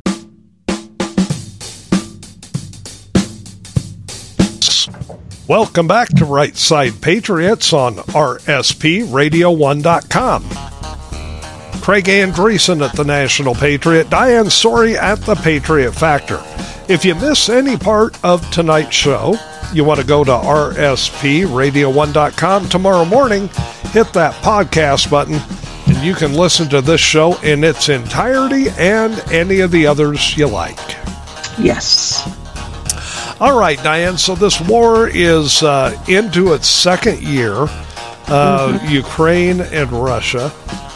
Welcome 5.46 5.86
back 5.86 6.08
to 6.08 6.24
Right 6.24 6.56
Side 6.56 7.02
Patriots 7.02 7.74
on 7.74 7.96
rspradio1.com. 7.96 10.42
Craig 11.82 12.04
Andresen 12.06 12.88
at 12.88 12.96
the 12.96 13.04
National 13.04 13.54
Patriot, 13.54 14.08
Diane 14.08 14.46
Sori 14.46 14.94
at 14.94 15.20
the 15.20 15.34
Patriot 15.34 15.92
Factor. 15.92 16.42
If 16.88 17.04
you 17.04 17.14
miss 17.14 17.50
any 17.50 17.76
part 17.76 18.18
of 18.24 18.50
tonight's 18.50 18.94
show, 18.94 19.36
you 19.74 19.84
want 19.84 20.00
to 20.00 20.06
go 20.06 20.24
to 20.24 20.30
rspradio1.com 20.30 22.68
tomorrow 22.68 23.04
morning, 23.04 23.48
hit 23.90 24.12
that 24.12 24.34
podcast 24.42 25.10
button, 25.10 25.40
and 25.86 26.04
you 26.04 26.14
can 26.14 26.34
listen 26.34 26.68
to 26.68 26.80
this 26.80 27.00
show 27.00 27.36
in 27.40 27.64
its 27.64 27.88
entirety 27.88 28.66
and 28.78 29.18
any 29.32 29.60
of 29.60 29.70
the 29.70 29.86
others 29.86 30.36
you 30.36 30.46
like. 30.46 30.78
Yes. 31.58 32.22
All 33.40 33.58
right, 33.58 33.82
Diane. 33.82 34.16
So 34.16 34.34
this 34.34 34.60
war 34.60 35.08
is 35.08 35.62
uh, 35.62 35.98
into 36.08 36.52
its 36.52 36.68
second 36.68 37.22
year. 37.22 37.66
Uh, 38.26 38.78
mm-hmm. 38.78 38.88
Ukraine 38.88 39.60
and 39.60 39.92
Russia. 39.92 40.50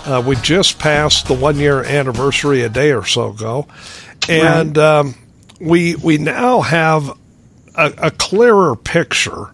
Uh, 0.07 0.23
we 0.27 0.35
just 0.37 0.79
passed 0.79 1.29
the 1.29 1.35
one 1.35 1.59
year 1.59 1.85
anniversary 1.85 2.63
a 2.63 2.71
day 2.71 2.93
or 2.93 3.05
so 3.05 3.31
ago. 3.31 3.67
And 4.29 4.79
right. 4.79 5.01
um, 5.01 5.15
we, 5.61 5.95
we 5.97 6.17
now 6.17 6.63
have 6.63 7.13
a, 7.79 7.95
a 7.99 8.11
clearer 8.11 8.77
picture 8.77 9.53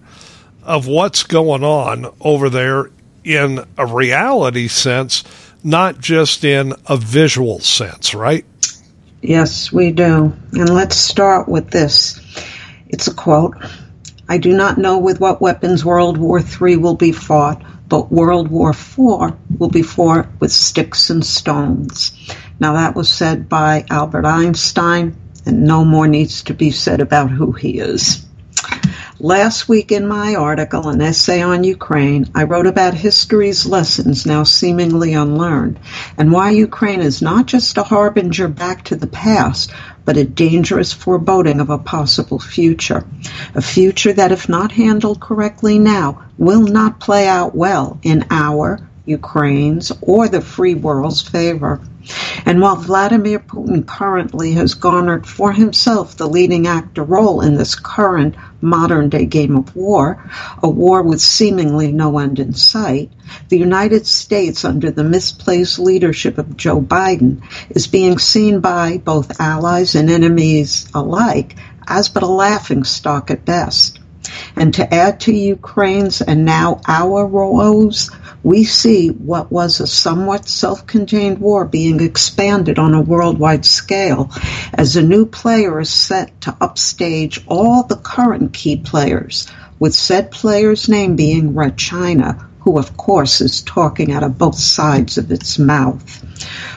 of 0.64 0.88
what's 0.88 1.22
going 1.22 1.62
on 1.62 2.12
over 2.20 2.48
there 2.48 2.90
in 3.22 3.64
a 3.78 3.86
reality 3.86 4.66
sense, 4.66 5.22
not 5.62 6.00
just 6.00 6.42
in 6.44 6.72
a 6.86 6.96
visual 6.96 7.60
sense, 7.60 8.14
right? 8.14 8.44
Yes, 9.22 9.72
we 9.72 9.92
do. 9.92 10.32
And 10.52 10.70
let's 10.70 10.96
start 10.96 11.48
with 11.48 11.70
this. 11.70 12.20
It's 12.88 13.06
a 13.06 13.14
quote 13.14 13.56
I 14.26 14.38
do 14.38 14.54
not 14.54 14.78
know 14.78 14.98
with 14.98 15.20
what 15.20 15.42
weapons 15.42 15.84
World 15.84 16.16
War 16.16 16.40
III 16.40 16.78
will 16.78 16.94
be 16.94 17.12
fought, 17.12 17.62
but 17.88 18.10
World 18.10 18.48
War 18.48 18.70
IV 18.70 18.98
will 19.58 19.68
be 19.70 19.82
fought 19.82 20.26
with 20.40 20.50
sticks 20.50 21.10
and 21.10 21.24
stones. 21.24 22.12
Now, 22.58 22.72
that 22.72 22.94
was 22.94 23.10
said 23.10 23.50
by 23.50 23.84
Albert 23.90 24.24
Einstein 24.24 25.14
and 25.46 25.64
no 25.64 25.84
more 25.84 26.08
needs 26.08 26.42
to 26.44 26.54
be 26.54 26.70
said 26.70 27.00
about 27.00 27.30
who 27.30 27.52
he 27.52 27.78
is. 27.78 28.24
Last 29.20 29.68
week 29.68 29.92
in 29.92 30.08
my 30.08 30.34
article, 30.34 30.88
An 30.88 31.00
Essay 31.00 31.40
on 31.40 31.62
Ukraine, 31.62 32.28
I 32.34 32.44
wrote 32.44 32.66
about 32.66 32.94
history's 32.94 33.64
lessons 33.64 34.26
now 34.26 34.42
seemingly 34.42 35.14
unlearned, 35.14 35.78
and 36.18 36.32
why 36.32 36.50
Ukraine 36.50 37.00
is 37.00 37.22
not 37.22 37.46
just 37.46 37.78
a 37.78 37.84
harbinger 37.84 38.48
back 38.48 38.84
to 38.84 38.96
the 38.96 39.06
past, 39.06 39.72
but 40.04 40.16
a 40.16 40.24
dangerous 40.24 40.92
foreboding 40.92 41.60
of 41.60 41.70
a 41.70 41.78
possible 41.78 42.38
future. 42.38 43.06
A 43.54 43.62
future 43.62 44.12
that, 44.12 44.32
if 44.32 44.48
not 44.48 44.72
handled 44.72 45.20
correctly 45.20 45.78
now, 45.78 46.24
will 46.36 46.62
not 46.62 47.00
play 47.00 47.28
out 47.28 47.54
well 47.54 47.98
in 48.02 48.26
our, 48.30 48.80
Ukraine's, 49.06 49.92
or 50.02 50.28
the 50.28 50.40
free 50.40 50.74
world's 50.74 51.22
favor. 51.22 51.80
And 52.44 52.60
while 52.60 52.76
Vladimir 52.76 53.38
Putin 53.38 53.86
currently 53.86 54.52
has 54.52 54.74
garnered 54.74 55.26
for 55.26 55.52
himself 55.52 56.16
the 56.16 56.28
leading 56.28 56.66
actor 56.66 57.02
role 57.02 57.40
in 57.40 57.54
this 57.54 57.74
current 57.74 58.34
modern 58.60 59.08
day 59.08 59.24
game 59.24 59.56
of 59.56 59.74
war, 59.74 60.22
a 60.62 60.68
war 60.68 61.02
with 61.02 61.20
seemingly 61.20 61.92
no 61.92 62.18
end 62.18 62.38
in 62.38 62.52
sight, 62.52 63.10
the 63.48 63.58
United 63.58 64.06
States, 64.06 64.64
under 64.64 64.90
the 64.90 65.04
misplaced 65.04 65.78
leadership 65.78 66.36
of 66.36 66.56
Joe 66.56 66.80
Biden, 66.80 67.42
is 67.70 67.86
being 67.86 68.18
seen 68.18 68.60
by 68.60 68.98
both 68.98 69.40
allies 69.40 69.94
and 69.94 70.10
enemies 70.10 70.88
alike 70.94 71.56
as 71.86 72.08
but 72.08 72.22
a 72.22 72.26
laughing 72.26 72.84
stock 72.84 73.30
at 73.30 73.44
best. 73.44 73.98
And 74.56 74.72
to 74.74 74.94
add 74.94 75.20
to 75.20 75.34
Ukraine's 75.34 76.20
and 76.20 76.44
now 76.44 76.80
our 76.88 77.26
woes, 77.26 78.10
we 78.44 78.62
see 78.62 79.08
what 79.08 79.50
was 79.50 79.80
a 79.80 79.86
somewhat 79.86 80.46
self-contained 80.46 81.38
war 81.38 81.64
being 81.64 82.00
expanded 82.00 82.78
on 82.78 82.92
a 82.92 83.00
worldwide 83.00 83.64
scale 83.64 84.30
as 84.74 84.96
a 84.96 85.02
new 85.02 85.24
player 85.24 85.80
is 85.80 85.88
set 85.88 86.38
to 86.42 86.54
upstage 86.60 87.42
all 87.48 87.82
the 87.82 87.96
current 87.96 88.52
key 88.52 88.76
players, 88.76 89.48
with 89.78 89.94
said 89.94 90.30
player's 90.30 90.90
name 90.90 91.16
being 91.16 91.54
Red 91.54 91.78
China, 91.78 92.46
who 92.60 92.78
of 92.78 92.96
course 92.98 93.40
is 93.40 93.62
talking 93.62 94.12
out 94.12 94.22
of 94.22 94.36
both 94.36 94.58
sides 94.58 95.16
of 95.16 95.32
its 95.32 95.58
mouth. 95.58 96.22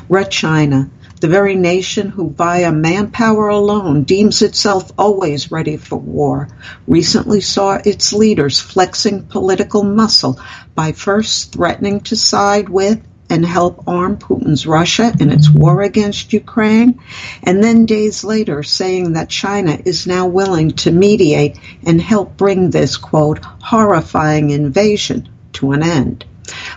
Red 0.08 0.32
China 0.32 0.90
the 1.20 1.28
very 1.28 1.56
nation 1.56 2.10
who 2.10 2.30
via 2.30 2.72
manpower 2.72 3.48
alone 3.48 4.04
deems 4.04 4.44
itself 4.44 4.92
always 5.00 5.52
ready 5.52 5.76
for 5.76 5.98
war, 5.98 6.48
recently 6.88 7.42
saw 7.42 7.80
its 7.84 8.14
leaders 8.14 8.60
flexing 8.60 9.24
political 9.24 9.84
muscle 9.84 10.40
by 10.76 10.92
first 10.92 11.54
threatening 11.54 12.02
to 12.02 12.16
side 12.16 12.70
with 12.70 13.02
and 13.30 13.46
help 13.46 13.84
arm 13.88 14.18
Putin's 14.18 14.68
Russia 14.68 15.12
in 15.20 15.32
its 15.32 15.50
war 15.50 15.82
against 15.82 16.34
Ukraine, 16.34 17.02
and 17.44 17.64
then 17.64 17.86
days 17.86 18.24
later 18.24 18.62
saying 18.62 19.14
that 19.14 19.30
China 19.30 19.78
is 19.84 20.08
now 20.08 20.28
willing 20.28 20.72
to 20.72 20.92
mediate 20.92 21.60
and 21.84 22.00
help 22.00 22.38
bring 22.38 22.70
this, 22.70 22.96
quote, 22.96 23.40
horrifying 23.44 24.52
invasion 24.52 25.28
to 25.54 25.72
an 25.72 25.84
end. 25.84 26.26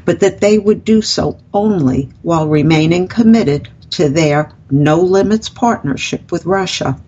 But 0.05 0.21
that 0.21 0.41
they 0.41 0.59
would 0.59 0.85
do 0.85 1.03
so 1.03 1.39
only 1.55 2.09
while 2.23 2.49
remaining 2.49 3.07
committed 3.07 3.69
to 3.91 4.09
their 4.09 4.53
no 4.71 5.01
limits 5.01 5.49
partnership 5.49 6.31
with 6.33 6.47
Russia. 6.47 6.99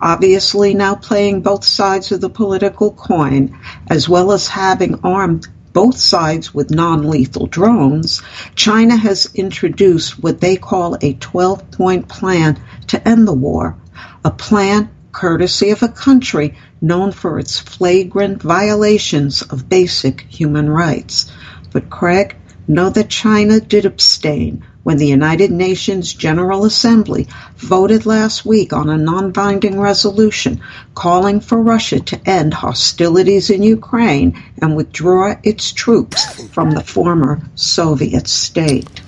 Obviously, 0.00 0.74
now 0.74 0.94
playing 0.94 1.40
both 1.40 1.64
sides 1.64 2.12
of 2.12 2.20
the 2.20 2.30
political 2.30 2.92
coin, 2.92 3.58
as 3.88 4.08
well 4.08 4.30
as 4.30 4.46
having 4.46 5.00
armed 5.02 5.48
both 5.72 5.96
sides 5.96 6.54
with 6.54 6.70
non 6.70 7.08
lethal 7.08 7.46
drones, 7.46 8.22
China 8.54 8.96
has 8.96 9.28
introduced 9.34 10.22
what 10.22 10.40
they 10.40 10.56
call 10.56 10.96
a 11.00 11.14
12 11.14 11.70
point 11.72 12.08
plan 12.08 12.60
to 12.86 13.08
end 13.08 13.26
the 13.26 13.32
war, 13.32 13.76
a 14.24 14.30
plan 14.30 14.88
courtesy 15.12 15.70
of 15.70 15.82
a 15.82 15.88
country 15.88 16.54
known 16.80 17.10
for 17.10 17.38
its 17.38 17.58
flagrant 17.58 18.40
violations 18.42 19.42
of 19.42 19.68
basic 19.68 20.20
human 20.28 20.70
rights. 20.70 21.30
But 21.72 21.90
Craig, 21.90 22.36
know 22.68 22.90
that 22.90 23.08
China 23.08 23.60
did 23.60 23.84
abstain 23.86 24.62
when 24.82 24.96
the 24.96 25.06
United 25.06 25.50
Nations 25.50 26.14
General 26.14 26.64
Assembly 26.64 27.26
voted 27.56 28.06
last 28.06 28.46
week 28.46 28.72
on 28.72 28.88
a 28.88 28.96
non-binding 28.96 29.78
resolution 29.78 30.60
calling 30.94 31.40
for 31.40 31.60
Russia 31.60 32.00
to 32.00 32.28
end 32.28 32.54
hostilities 32.54 33.50
in 33.50 33.62
Ukraine 33.62 34.42
and 34.62 34.76
withdraw 34.76 35.34
its 35.42 35.72
troops 35.72 36.46
from 36.48 36.70
the 36.70 36.82
former 36.82 37.40
Soviet 37.54 38.28
state. 38.28 39.02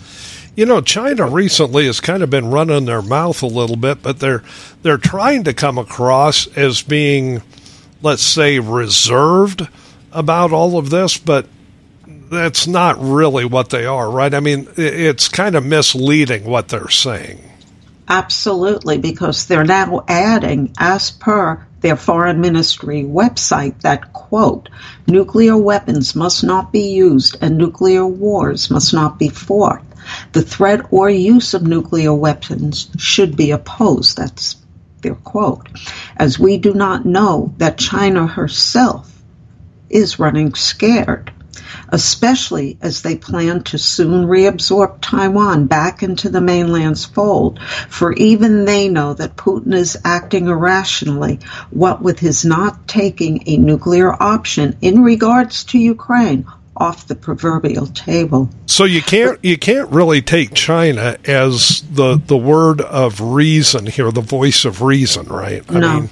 You 0.56 0.66
know, 0.66 0.80
China 0.80 1.26
recently 1.26 1.86
has 1.86 2.00
kind 2.00 2.22
of 2.22 2.28
been 2.28 2.50
running 2.50 2.84
their 2.84 3.02
mouth 3.02 3.42
a 3.42 3.46
little 3.46 3.76
bit, 3.76 4.02
but 4.02 4.18
they're 4.18 4.42
they're 4.82 4.98
trying 4.98 5.44
to 5.44 5.54
come 5.54 5.78
across 5.78 6.46
as 6.48 6.82
being, 6.82 7.42
let's 8.02 8.22
say, 8.22 8.58
reserved 8.58 9.66
about 10.12 10.52
all 10.52 10.76
of 10.76 10.90
this, 10.90 11.16
but 11.16 11.46
that's 12.30 12.66
not 12.66 12.96
really 13.00 13.44
what 13.44 13.70
they 13.70 13.86
are, 13.86 14.08
right? 14.08 14.32
I 14.32 14.40
mean, 14.40 14.68
it's 14.76 15.28
kind 15.28 15.56
of 15.56 15.66
misleading 15.66 16.44
what 16.44 16.68
they're 16.68 16.88
saying. 16.88 17.42
Absolutely, 18.08 18.98
because 18.98 19.46
they're 19.46 19.64
now 19.64 20.04
adding, 20.08 20.72
as 20.78 21.10
per 21.10 21.66
their 21.80 21.96
foreign 21.96 22.40
ministry 22.40 23.02
website, 23.02 23.80
that 23.82 24.12
quote, 24.12 24.68
nuclear 25.06 25.56
weapons 25.56 26.14
must 26.14 26.44
not 26.44 26.72
be 26.72 26.92
used 26.92 27.36
and 27.40 27.56
nuclear 27.58 28.06
wars 28.06 28.70
must 28.70 28.92
not 28.92 29.18
be 29.18 29.28
fought. 29.28 29.82
The 30.32 30.42
threat 30.42 30.92
or 30.92 31.10
use 31.10 31.54
of 31.54 31.62
nuclear 31.62 32.14
weapons 32.14 32.90
should 32.96 33.36
be 33.36 33.50
opposed. 33.50 34.16
That's 34.16 34.56
their 35.02 35.14
quote. 35.14 35.68
As 36.16 36.38
we 36.38 36.58
do 36.58 36.74
not 36.74 37.06
know 37.06 37.54
that 37.58 37.78
China 37.78 38.26
herself 38.26 39.10
is 39.88 40.18
running 40.18 40.54
scared 40.54 41.32
especially 41.92 42.78
as 42.80 43.02
they 43.02 43.16
plan 43.16 43.62
to 43.64 43.78
soon 43.78 44.26
reabsorb 44.26 44.98
Taiwan 45.00 45.66
back 45.66 46.02
into 46.02 46.28
the 46.28 46.40
mainland's 46.40 47.04
fold, 47.04 47.60
for 47.88 48.12
even 48.12 48.64
they 48.64 48.88
know 48.88 49.14
that 49.14 49.36
Putin 49.36 49.74
is 49.74 49.98
acting 50.04 50.46
irrationally, 50.46 51.40
what 51.70 52.02
with 52.02 52.18
his 52.18 52.44
not 52.44 52.88
taking 52.88 53.42
a 53.46 53.56
nuclear 53.56 54.12
option 54.22 54.76
in 54.80 55.02
regards 55.02 55.64
to 55.64 55.78
Ukraine 55.78 56.46
off 56.76 57.06
the 57.06 57.14
proverbial 57.14 57.86
table. 57.86 58.48
So 58.66 58.84
you 58.84 59.02
can't 59.02 59.38
you 59.44 59.58
can't 59.58 59.90
really 59.90 60.22
take 60.22 60.54
China 60.54 61.18
as 61.26 61.82
the 61.90 62.16
the 62.16 62.36
word 62.36 62.80
of 62.80 63.20
reason 63.20 63.86
here, 63.86 64.10
the 64.10 64.22
voice 64.22 64.64
of 64.64 64.80
reason, 64.80 65.26
right? 65.26 65.62
I 65.68 65.78
no, 65.78 66.00
mean, 66.00 66.10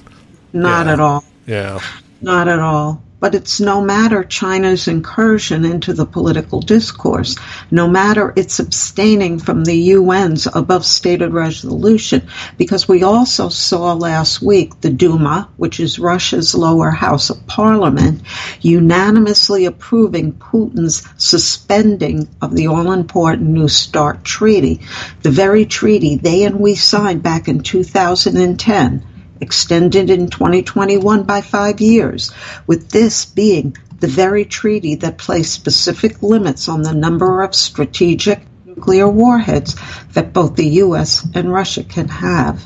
not 0.53 0.85
yeah, 0.85 0.93
at 0.93 0.99
all. 0.99 1.23
Yeah, 1.47 1.79
not 2.21 2.47
at 2.47 2.59
all. 2.59 3.01
But 3.19 3.35
it's 3.35 3.59
no 3.59 3.81
matter 3.81 4.23
China's 4.23 4.87
incursion 4.87 5.65
into 5.65 5.91
the 5.93 6.05
political 6.05 6.61
discourse, 6.61 7.35
no 7.69 7.87
matter 7.87 8.31
its 8.35 8.59
abstaining 8.59 9.39
from 9.39 9.65
the 9.65 9.91
UN's 9.91 10.47
above 10.47 10.85
stated 10.85 11.33
resolution, 11.33 12.29
because 12.57 12.87
we 12.87 13.03
also 13.03 13.49
saw 13.49 13.93
last 13.93 14.41
week 14.41 14.79
the 14.79 14.89
Duma, 14.89 15.49
which 15.57 15.81
is 15.81 15.99
Russia's 15.99 16.55
lower 16.55 16.91
house 16.91 17.29
of 17.29 17.45
parliament, 17.45 18.21
unanimously 18.61 19.65
approving 19.65 20.31
Putin's 20.31 21.05
suspending 21.17 22.29
of 22.41 22.55
the 22.55 22.67
all 22.67 22.93
important 22.93 23.49
New 23.49 23.67
START 23.67 24.23
treaty, 24.23 24.79
the 25.23 25.31
very 25.31 25.65
treaty 25.65 26.15
they 26.15 26.43
and 26.43 26.59
we 26.59 26.75
signed 26.75 27.21
back 27.21 27.49
in 27.49 27.59
2010 27.59 29.03
extended 29.41 30.09
in 30.09 30.29
2021 30.29 31.23
by 31.23 31.41
five 31.41 31.81
years, 31.81 32.31
with 32.67 32.89
this 32.89 33.25
being 33.25 33.75
the 33.99 34.07
very 34.07 34.45
treaty 34.45 34.95
that 34.95 35.17
placed 35.17 35.53
specific 35.53 36.21
limits 36.23 36.69
on 36.69 36.81
the 36.81 36.93
number 36.93 37.41
of 37.41 37.53
strategic 37.53 38.41
nuclear 38.65 39.09
warheads 39.09 39.75
that 40.13 40.33
both 40.33 40.55
the 40.55 40.67
U.S. 40.83 41.27
and 41.33 41.51
Russia 41.51 41.83
can 41.83 42.07
have. 42.07 42.63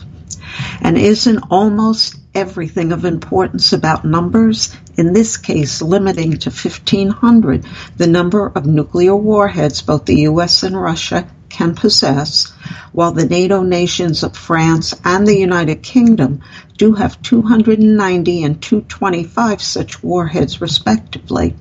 And 0.81 0.97
isn't 0.97 1.43
almost 1.49 2.15
everything 2.35 2.91
of 2.91 3.05
importance 3.05 3.73
about 3.73 4.05
numbers, 4.05 4.75
in 4.97 5.13
this 5.13 5.37
case 5.37 5.81
limiting 5.81 6.37
to 6.37 6.49
1,500 6.49 7.65
the 7.97 8.07
number 8.07 8.47
of 8.47 8.65
nuclear 8.65 9.15
warheads 9.15 9.81
both 9.81 10.05
the 10.05 10.21
U.S. 10.21 10.63
and 10.63 10.79
Russia 10.79 11.27
can 11.53 11.75
possess, 11.75 12.51
while 12.91 13.13
the 13.13 13.25
NATO 13.25 13.63
nations 13.63 14.23
of 14.23 14.35
France 14.35 14.93
and 15.05 15.25
the 15.25 15.37
United 15.37 15.81
Kingdom 15.83 16.41
do 16.77 16.91
have 16.93 17.21
290 17.21 18.43
and 18.43 18.61
225 18.61 19.61
such 19.61 20.03
warheads 20.03 20.59
respectively. 20.59 21.55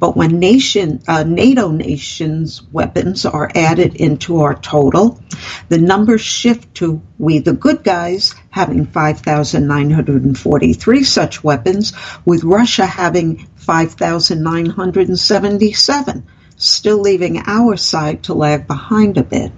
But 0.00 0.16
when 0.16 0.38
nation, 0.38 1.02
uh, 1.06 1.22
NATO 1.24 1.70
nations' 1.70 2.62
weapons 2.72 3.26
are 3.26 3.50
added 3.54 3.96
into 3.96 4.40
our 4.40 4.54
total, 4.54 5.20
the 5.68 5.76
numbers 5.76 6.22
shift 6.22 6.74
to 6.76 7.02
we, 7.18 7.40
the 7.40 7.52
good 7.52 7.84
guys, 7.84 8.34
having 8.48 8.86
5,943 8.86 11.04
such 11.04 11.44
weapons, 11.44 11.92
with 12.24 12.44
Russia 12.44 12.86
having 12.86 13.46
5,977, 13.56 16.24
still 16.56 16.98
leaving 16.98 17.42
our 17.46 17.76
side 17.76 18.22
to 18.22 18.32
lag 18.32 18.66
behind 18.66 19.18
a 19.18 19.22
bit. 19.22 19.52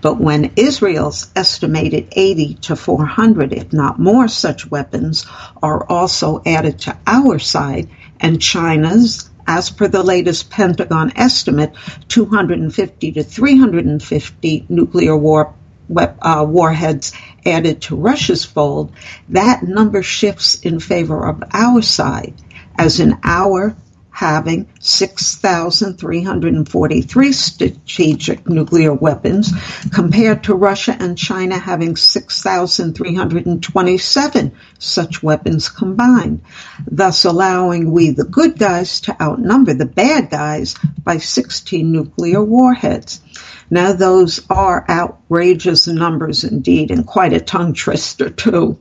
But 0.00 0.20
when 0.20 0.52
Israel's 0.54 1.32
estimated 1.34 2.06
80 2.12 2.54
to 2.62 2.76
400, 2.76 3.52
if 3.52 3.72
not 3.72 3.98
more, 3.98 4.28
such 4.28 4.70
weapons 4.70 5.26
are 5.60 5.84
also 5.90 6.42
added 6.46 6.78
to 6.80 6.96
our 7.08 7.40
side, 7.40 7.88
and 8.20 8.40
China's 8.40 9.30
as 9.46 9.70
per 9.70 9.88
the 9.88 10.02
latest 10.02 10.50
Pentagon 10.50 11.12
estimate, 11.16 11.72
250 12.08 13.12
to 13.12 13.22
350 13.22 14.66
nuclear 14.68 15.16
war, 15.16 15.54
uh, 15.96 16.46
warheads 16.48 17.12
added 17.44 17.82
to 17.82 17.96
Russia's 17.96 18.44
fold, 18.44 18.92
that 19.28 19.62
number 19.62 20.02
shifts 20.02 20.60
in 20.60 20.80
favor 20.80 21.26
of 21.26 21.42
our 21.52 21.82
side, 21.82 22.34
as 22.78 23.00
in 23.00 23.18
our 23.22 23.76
having 24.14 24.66
6,343 24.78 27.32
strategic 27.32 28.48
nuclear 28.48 28.94
weapons 28.94 29.52
compared 29.92 30.44
to 30.44 30.54
Russia 30.54 30.96
and 31.00 31.18
China 31.18 31.58
having 31.58 31.96
6,327 31.96 34.52
such 34.78 35.20
weapons 35.20 35.68
combined, 35.68 36.40
thus 36.88 37.24
allowing 37.24 37.90
we 37.90 38.10
the 38.10 38.22
good 38.22 38.56
guys 38.56 39.00
to 39.00 39.20
outnumber 39.20 39.74
the 39.74 39.84
bad 39.84 40.30
guys 40.30 40.76
by 41.02 41.18
16 41.18 41.90
nuclear 41.90 42.40
warheads. 42.40 43.20
Now 43.68 43.94
those 43.94 44.46
are 44.48 44.86
outrageous 44.88 45.88
numbers 45.88 46.44
indeed 46.44 46.92
and 46.92 47.04
quite 47.04 47.32
a 47.32 47.40
tongue 47.40 47.74
twister 47.74 48.30
too. 48.30 48.78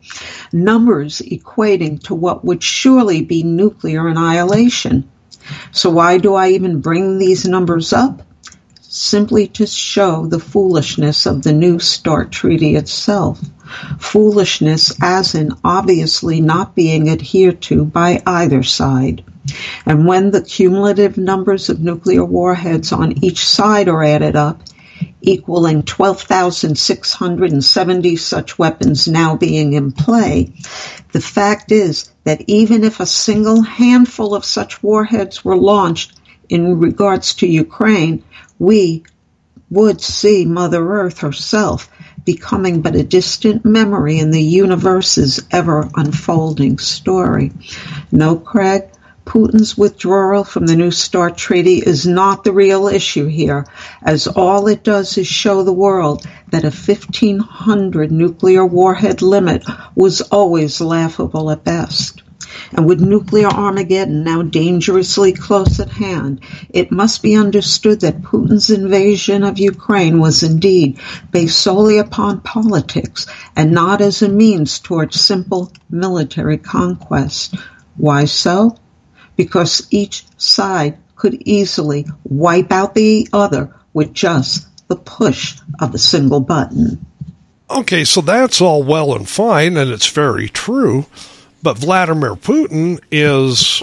Numbers 0.51 1.21
equating 1.21 2.03
to 2.03 2.13
what 2.13 2.45
would 2.45 2.61
surely 2.61 3.23
be 3.23 3.41
nuclear 3.41 4.07
annihilation. 4.07 5.09
So 5.71 5.89
why 5.89 6.17
do 6.17 6.33
I 6.35 6.49
even 6.49 6.81
bring 6.81 7.17
these 7.17 7.47
numbers 7.47 7.93
up? 7.93 8.21
Simply 8.81 9.47
to 9.47 9.65
show 9.65 10.27
the 10.27 10.39
foolishness 10.39 11.25
of 11.25 11.41
the 11.41 11.53
New 11.53 11.79
START 11.79 12.31
treaty 12.31 12.75
itself. 12.75 13.41
Foolishness 13.99 14.95
as 15.01 15.33
in 15.33 15.51
obviously 15.63 16.41
not 16.41 16.75
being 16.75 17.09
adhered 17.09 17.61
to 17.63 17.85
by 17.85 18.21
either 18.25 18.61
side. 18.61 19.23
And 19.85 20.07
when 20.07 20.31
the 20.31 20.41
cumulative 20.41 21.17
numbers 21.17 21.69
of 21.69 21.79
nuclear 21.79 22.23
warheads 22.23 22.91
on 22.91 23.23
each 23.23 23.45
side 23.45 23.89
are 23.89 24.03
added 24.03 24.35
up, 24.35 24.61
equaling 25.23 25.83
12,670 25.83 28.15
such 28.17 28.59
weapons 28.59 29.07
now 29.07 29.35
being 29.35 29.73
in 29.73 29.91
play, 29.91 30.53
the 31.13 31.21
fact 31.21 31.71
is 31.71 32.11
that 32.25 32.43
even 32.47 32.83
if 32.83 32.99
a 32.99 33.05
single 33.05 33.61
handful 33.61 34.35
of 34.35 34.45
such 34.45 34.83
warheads 34.83 35.43
were 35.43 35.57
launched 35.57 36.13
in 36.49 36.79
regards 36.79 37.35
to 37.35 37.47
Ukraine, 37.47 38.23
we 38.59 39.03
would 39.69 40.01
see 40.01 40.45
Mother 40.45 40.87
Earth 40.87 41.19
herself 41.19 41.89
becoming 42.25 42.81
but 42.81 42.95
a 42.95 43.03
distant 43.03 43.65
memory 43.65 44.19
in 44.19 44.31
the 44.31 44.41
universe's 44.41 45.41
ever 45.51 45.89
unfolding 45.95 46.77
story. 46.77 47.51
No, 48.11 48.35
Craig, 48.35 48.89
Putin's 49.25 49.77
withdrawal 49.77 50.43
from 50.43 50.65
the 50.65 50.75
New 50.75 50.91
START 50.91 51.37
treaty 51.37 51.77
is 51.77 52.05
not 52.05 52.43
the 52.43 52.51
real 52.51 52.87
issue 52.87 53.25
here, 53.25 53.65
as 54.01 54.27
all 54.27 54.67
it 54.67 54.83
does 54.83 55.17
is 55.17 55.27
show 55.27 55.63
the 55.63 55.71
world 55.71 56.25
that 56.51 56.63
a 56.63 56.67
1500 56.67 58.11
nuclear 58.11 58.65
warhead 58.65 59.21
limit 59.21 59.63
was 59.95 60.21
always 60.21 60.81
laughable 60.81 61.49
at 61.51 61.63
best. 61.63 62.21
And 62.73 62.85
with 62.85 63.01
nuclear 63.01 63.47
Armageddon 63.47 64.23
now 64.23 64.41
dangerously 64.41 65.31
close 65.31 65.79
at 65.79 65.89
hand, 65.89 66.41
it 66.69 66.91
must 66.91 67.23
be 67.23 67.35
understood 67.35 68.01
that 68.01 68.21
Putin's 68.21 68.69
invasion 68.69 69.43
of 69.43 69.57
Ukraine 69.57 70.19
was 70.19 70.43
indeed 70.43 70.99
based 71.31 71.59
solely 71.59 71.97
upon 71.97 72.41
politics 72.41 73.25
and 73.55 73.71
not 73.71 74.01
as 74.01 74.21
a 74.21 74.29
means 74.29 74.79
towards 74.79 75.19
simple 75.19 75.71
military 75.89 76.57
conquest. 76.57 77.55
Why 77.95 78.25
so? 78.25 78.75
Because 79.35 79.87
each 79.91 80.25
side 80.37 80.97
could 81.15 81.41
easily 81.45 82.05
wipe 82.23 82.71
out 82.71 82.95
the 82.95 83.27
other 83.33 83.73
with 83.93 84.13
just 84.13 84.67
the 84.87 84.95
push 84.95 85.59
of 85.79 85.93
a 85.93 85.97
single 85.97 86.39
button. 86.39 87.05
Okay, 87.69 88.03
so 88.03 88.21
that's 88.21 88.61
all 88.61 88.83
well 88.83 89.15
and 89.15 89.27
fine, 89.27 89.77
and 89.77 89.89
it's 89.89 90.09
very 90.09 90.49
true. 90.49 91.05
But 91.63 91.77
Vladimir 91.77 92.35
Putin 92.35 92.99
is 93.09 93.81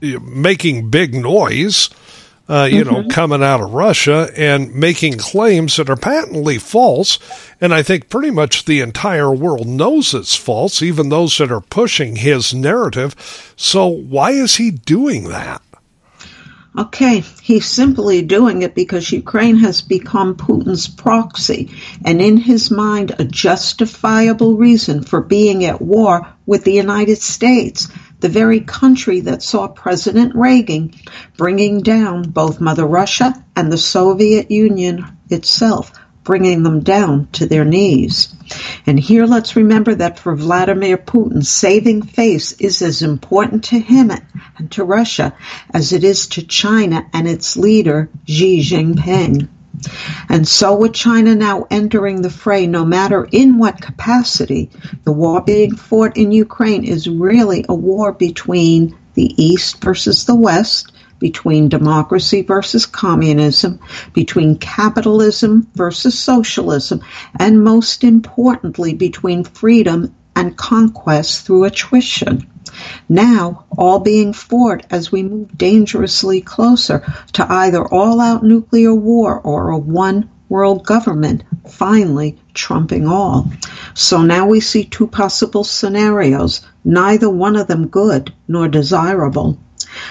making 0.00 0.90
big 0.90 1.14
noise, 1.14 1.88
uh, 2.48 2.68
you 2.70 2.84
mm-hmm. 2.84 3.08
know, 3.08 3.08
coming 3.08 3.42
out 3.42 3.60
of 3.60 3.72
Russia 3.72 4.30
and 4.36 4.74
making 4.74 5.18
claims 5.18 5.76
that 5.76 5.90
are 5.90 5.96
patently 5.96 6.58
false. 6.58 7.18
And 7.60 7.74
I 7.74 7.82
think 7.82 8.08
pretty 8.08 8.30
much 8.30 8.64
the 8.64 8.80
entire 8.80 9.32
world 9.32 9.66
knows 9.66 10.14
it's 10.14 10.36
false, 10.36 10.82
even 10.82 11.08
those 11.08 11.36
that 11.38 11.50
are 11.50 11.60
pushing 11.60 12.16
his 12.16 12.54
narrative. 12.54 13.54
So 13.56 13.86
why 13.86 14.30
is 14.30 14.56
he 14.56 14.70
doing 14.70 15.24
that? 15.28 15.62
Okay, 16.78 17.20
he's 17.40 17.64
simply 17.64 18.20
doing 18.20 18.60
it 18.60 18.74
because 18.74 19.10
Ukraine 19.10 19.56
has 19.56 19.80
become 19.80 20.36
Putin's 20.36 20.86
proxy, 20.86 21.70
and 22.04 22.20
in 22.20 22.36
his 22.36 22.70
mind, 22.70 23.14
a 23.18 23.24
justifiable 23.24 24.58
reason 24.58 25.02
for 25.02 25.22
being 25.22 25.64
at 25.64 25.80
war 25.80 26.28
with 26.44 26.64
the 26.64 26.74
United 26.74 27.22
States, 27.22 27.88
the 28.20 28.28
very 28.28 28.60
country 28.60 29.20
that 29.20 29.42
saw 29.42 29.68
President 29.68 30.34
Reagan 30.34 30.92
bringing 31.36 31.80
down 31.80 32.22
both 32.22 32.60
Mother 32.60 32.86
Russia 32.86 33.34
and 33.54 33.70
the 33.70 33.78
Soviet 33.78 34.50
Union 34.50 35.04
itself 35.30 35.92
bringing 36.26 36.64
them 36.64 36.80
down 36.80 37.28
to 37.30 37.46
their 37.46 37.64
knees. 37.64 38.34
And 38.84 38.98
here 38.98 39.26
let's 39.26 39.54
remember 39.54 39.94
that 39.94 40.18
for 40.18 40.34
Vladimir 40.34 40.98
Putin, 40.98 41.44
saving 41.46 42.02
face 42.02 42.52
is 42.52 42.82
as 42.82 43.00
important 43.00 43.64
to 43.64 43.78
him 43.78 44.10
and 44.58 44.70
to 44.72 44.82
Russia 44.82 45.34
as 45.72 45.92
it 45.92 46.02
is 46.02 46.26
to 46.28 46.42
China 46.44 47.06
and 47.12 47.28
its 47.28 47.56
leader, 47.56 48.10
Xi 48.26 48.60
Jinping. 48.60 49.48
And 50.28 50.46
so 50.46 50.76
with 50.76 50.92
China 50.92 51.34
now 51.34 51.66
entering 51.70 52.22
the 52.22 52.30
fray, 52.30 52.66
no 52.66 52.84
matter 52.84 53.28
in 53.30 53.58
what 53.58 53.80
capacity, 53.80 54.70
the 55.04 55.12
war 55.12 55.40
being 55.40 55.74
fought 55.76 56.16
in 56.16 56.32
Ukraine 56.32 56.84
is 56.84 57.08
really 57.08 57.64
a 57.68 57.74
war 57.74 58.12
between 58.12 58.96
the 59.14 59.42
East 59.42 59.82
versus 59.82 60.24
the 60.24 60.34
West, 60.34 60.92
between 61.18 61.68
democracy 61.68 62.42
versus 62.42 62.86
communism, 62.86 63.80
between 64.12 64.58
capitalism 64.58 65.66
versus 65.74 66.18
socialism, 66.18 67.02
and 67.38 67.64
most 67.64 68.04
importantly, 68.04 68.94
between 68.94 69.44
freedom 69.44 70.14
and 70.34 70.56
conquest 70.56 71.46
through 71.46 71.64
attrition. 71.64 72.46
Now, 73.08 73.64
all 73.76 74.00
being 74.00 74.32
fought 74.32 74.84
as 74.90 75.12
we 75.12 75.22
move 75.22 75.56
dangerously 75.56 76.40
closer 76.40 77.04
to 77.34 77.50
either 77.50 77.86
all 77.86 78.20
out 78.20 78.42
nuclear 78.42 78.94
war 78.94 79.40
or 79.40 79.70
a 79.70 79.78
one 79.78 80.28
world 80.48 80.84
government 80.84 81.42
finally 81.68 82.38
trumping 82.54 83.06
all. 83.06 83.50
So 83.94 84.22
now 84.22 84.46
we 84.46 84.60
see 84.60 84.84
two 84.84 85.06
possible 85.06 85.64
scenarios, 85.64 86.60
neither 86.84 87.30
one 87.30 87.56
of 87.56 87.66
them 87.66 87.88
good 87.88 88.32
nor 88.46 88.68
desirable. 88.68 89.58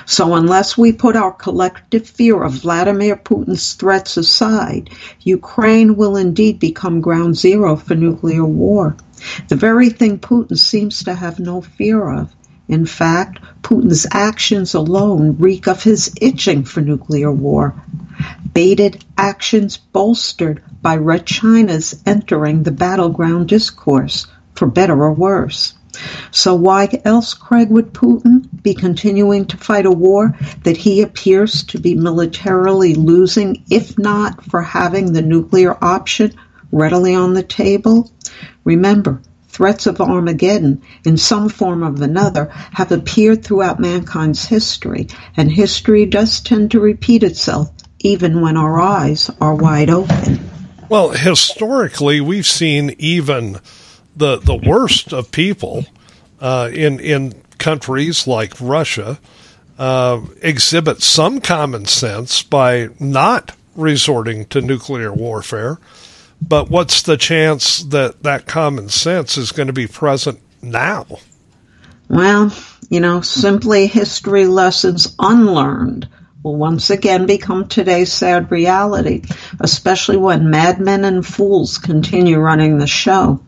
So 0.05 0.33
unless 0.33 0.77
we 0.77 0.91
put 0.91 1.15
our 1.15 1.31
collective 1.31 2.07
fear 2.07 2.41
of 2.43 2.53
Vladimir 2.53 3.15
Putin's 3.15 3.73
threats 3.73 4.17
aside, 4.17 4.89
Ukraine 5.21 5.95
will 5.95 6.15
indeed 6.15 6.59
become 6.59 7.01
ground 7.01 7.37
zero 7.37 7.75
for 7.75 7.95
nuclear 7.95 8.45
war. 8.45 8.95
The 9.47 9.55
very 9.55 9.89
thing 9.89 10.19
Putin 10.19 10.57
seems 10.57 11.03
to 11.03 11.13
have 11.13 11.39
no 11.39 11.61
fear 11.61 12.09
of. 12.09 12.33
In 12.67 12.85
fact, 12.85 13.39
Putin's 13.61 14.07
actions 14.11 14.73
alone 14.73 15.37
reek 15.37 15.67
of 15.67 15.83
his 15.83 16.11
itching 16.19 16.63
for 16.63 16.81
nuclear 16.81 17.31
war. 17.31 17.75
Baited 18.53 19.03
actions 19.17 19.77
bolstered 19.77 20.63
by 20.81 20.97
Red 20.97 21.25
China's 21.25 22.01
entering 22.05 22.63
the 22.63 22.71
battleground 22.71 23.49
discourse, 23.49 24.25
for 24.55 24.67
better 24.67 25.03
or 25.03 25.11
worse. 25.11 25.73
So 26.31 26.55
why 26.55 27.01
else, 27.05 27.33
Craig, 27.33 27.69
would 27.69 27.93
Putin 27.93 28.47
be 28.61 28.73
continuing 28.73 29.45
to 29.45 29.57
fight 29.57 29.85
a 29.85 29.91
war 29.91 30.37
that 30.63 30.77
he 30.77 31.01
appears 31.01 31.63
to 31.63 31.79
be 31.79 31.95
militarily 31.95 32.95
losing, 32.95 33.63
if 33.69 33.97
not 33.97 34.43
for 34.43 34.61
having 34.61 35.13
the 35.13 35.21
nuclear 35.21 35.77
option 35.83 36.33
readily 36.71 37.15
on 37.15 37.33
the 37.33 37.43
table? 37.43 38.11
Remember, 38.63 39.21
threats 39.55 39.87
of 39.87 40.01
Armageddon 40.01 40.81
in 41.05 41.15
some 41.15 41.47
form 41.47 41.81
or 41.81 42.03
another 42.03 42.47
have 42.73 42.91
appeared 42.91 43.41
throughout 43.41 43.79
mankind's 43.79 44.43
history, 44.43 45.07
and 45.37 45.49
history 45.49 46.05
does 46.05 46.41
tend 46.41 46.71
to 46.71 46.79
repeat 46.81 47.23
itself 47.23 47.71
even 47.99 48.41
when 48.41 48.57
our 48.57 48.81
eyes 48.81 49.31
are 49.39 49.55
wide 49.55 49.89
open. 49.89 50.49
Well, 50.89 51.09
historically, 51.09 52.19
we've 52.19 52.45
seen 52.45 52.95
even 52.99 53.59
the 54.13 54.37
the 54.37 54.55
worst 54.55 55.13
of 55.13 55.31
people 55.31 55.85
uh, 56.41 56.69
in 56.73 56.99
in 56.99 57.33
countries 57.57 58.27
like 58.27 58.53
Russia 58.59 59.19
uh, 59.79 60.19
exhibit 60.41 61.01
some 61.01 61.39
common 61.39 61.85
sense 61.85 62.43
by 62.43 62.89
not 62.99 63.55
resorting 63.75 64.45
to 64.47 64.59
nuclear 64.59 65.13
warfare. 65.13 65.79
But 66.41 66.69
what's 66.69 67.01
the 67.01 67.17
chance 67.17 67.83
that 67.83 68.23
that 68.23 68.45
common 68.45 68.89
sense 68.89 69.37
is 69.37 69.51
going 69.51 69.67
to 69.67 69.73
be 69.73 69.87
present 69.87 70.39
now? 70.61 71.05
Well, 72.07 72.53
you 72.89 72.99
know, 72.99 73.21
simply 73.21 73.87
history 73.87 74.45
lessons 74.45 75.15
unlearned 75.17 76.07
will 76.43 76.55
once 76.55 76.91
again 76.91 77.25
become 77.25 77.67
today's 77.67 78.13
sad 78.13 78.51
reality, 78.51 79.23
especially 79.59 80.17
when 80.17 80.51
madmen 80.51 81.03
and 81.03 81.25
fools 81.25 81.79
continue 81.79 82.37
running 82.37 82.77
the 82.77 82.85
show. 82.85 83.41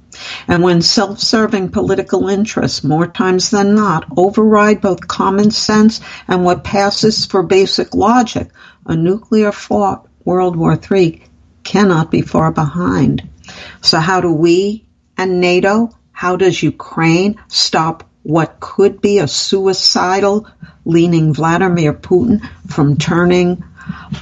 And 0.47 0.63
when 0.63 0.81
self-serving 0.81 1.69
political 1.69 2.27
interests, 2.27 2.83
more 2.83 3.05
times 3.05 3.51
than 3.51 3.75
not, 3.75 4.05
override 4.17 4.81
both 4.81 5.07
common 5.07 5.51
sense 5.51 6.01
and 6.27 6.43
what 6.43 6.63
passes 6.63 7.27
for 7.27 7.43
basic 7.43 7.93
logic, 7.93 8.49
a 8.88 8.95
nuclear 8.95 9.51
fought 9.51 10.07
World 10.25 10.55
War 10.55 10.79
III 10.91 11.26
cannot 11.68 12.09
be 12.09 12.22
far 12.22 12.49
behind. 12.49 13.28
So 13.82 13.99
how 13.99 14.22
do 14.22 14.32
we 14.32 14.86
and 15.18 15.41
NATO, 15.41 15.91
how 16.13 16.38
does 16.38 16.63
Ukraine 16.63 17.36
stop 17.49 18.09
what 18.24 18.61
could 18.61 19.01
be 19.01 19.20
a 19.20 19.28
suicidal 19.28 20.47
leaning 20.86 21.34
Vladimir 21.34 21.93
Putin 21.93 22.39
from 22.68 22.95
turning 22.95 23.63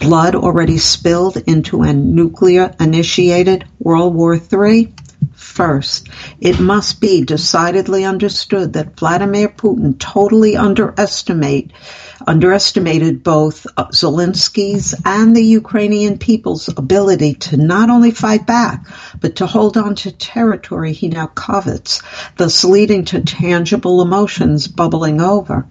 blood 0.01 0.33
already 0.33 0.79
spilled 0.79 1.37
into 1.37 1.83
a 1.83 1.93
nuclear 1.93 2.75
initiated 2.79 3.65
World 3.77 4.15
War 4.15 4.33
III? 4.35 4.91
First, 5.33 6.09
it 6.39 6.59
must 6.59 7.01
be 7.01 7.23
decidedly 7.23 8.05
understood 8.05 8.73
that 8.73 8.97
Vladimir 8.99 9.49
Putin 9.49 9.97
totally 9.97 10.55
underestimate, 10.55 11.71
underestimated 12.27 13.23
both 13.23 13.65
Zelensky's 13.91 14.95
and 15.05 15.35
the 15.35 15.43
Ukrainian 15.43 16.17
people's 16.17 16.67
ability 16.67 17.35
to 17.35 17.57
not 17.57 17.89
only 17.89 18.11
fight 18.11 18.45
back, 18.45 18.85
but 19.21 19.35
to 19.37 19.45
hold 19.45 19.77
on 19.77 19.95
to 19.95 20.11
territory 20.11 20.93
he 20.93 21.07
now 21.07 21.27
covets, 21.27 22.01
thus 22.37 22.63
leading 22.63 23.05
to 23.05 23.21
tangible 23.21 24.01
emotions 24.01 24.67
bubbling 24.67 25.21
over. 25.21 25.65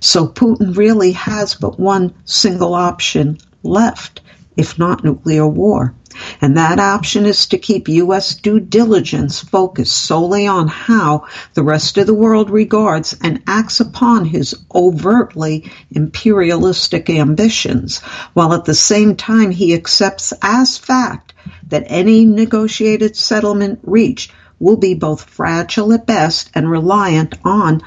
So 0.00 0.26
Putin 0.26 0.76
really 0.76 1.12
has 1.12 1.54
but 1.54 1.78
one 1.78 2.14
single 2.24 2.74
option 2.74 3.38
left, 3.62 4.20
if 4.60 4.78
not 4.78 5.02
nuclear 5.02 5.48
war. 5.48 5.94
And 6.42 6.58
that 6.58 6.78
option 6.78 7.24
is 7.24 7.46
to 7.46 7.56
keep 7.56 7.88
U.S. 7.88 8.34
due 8.34 8.60
diligence 8.60 9.40
focused 9.40 9.96
solely 9.96 10.46
on 10.46 10.68
how 10.68 11.26
the 11.54 11.62
rest 11.62 11.96
of 11.96 12.06
the 12.06 12.12
world 12.12 12.50
regards 12.50 13.16
and 13.22 13.42
acts 13.46 13.80
upon 13.80 14.26
his 14.26 14.54
overtly 14.74 15.72
imperialistic 15.90 17.08
ambitions, 17.08 18.00
while 18.34 18.52
at 18.52 18.66
the 18.66 18.74
same 18.74 19.16
time 19.16 19.50
he 19.50 19.72
accepts 19.72 20.34
as 20.42 20.76
fact 20.76 21.32
that 21.68 21.84
any 21.86 22.26
negotiated 22.26 23.16
settlement 23.16 23.80
reached 23.82 24.30
will 24.58 24.76
be 24.76 24.92
both 24.92 25.24
fragile 25.24 25.94
at 25.94 26.06
best 26.06 26.50
and 26.54 26.70
reliant 26.70 27.34
on 27.46 27.80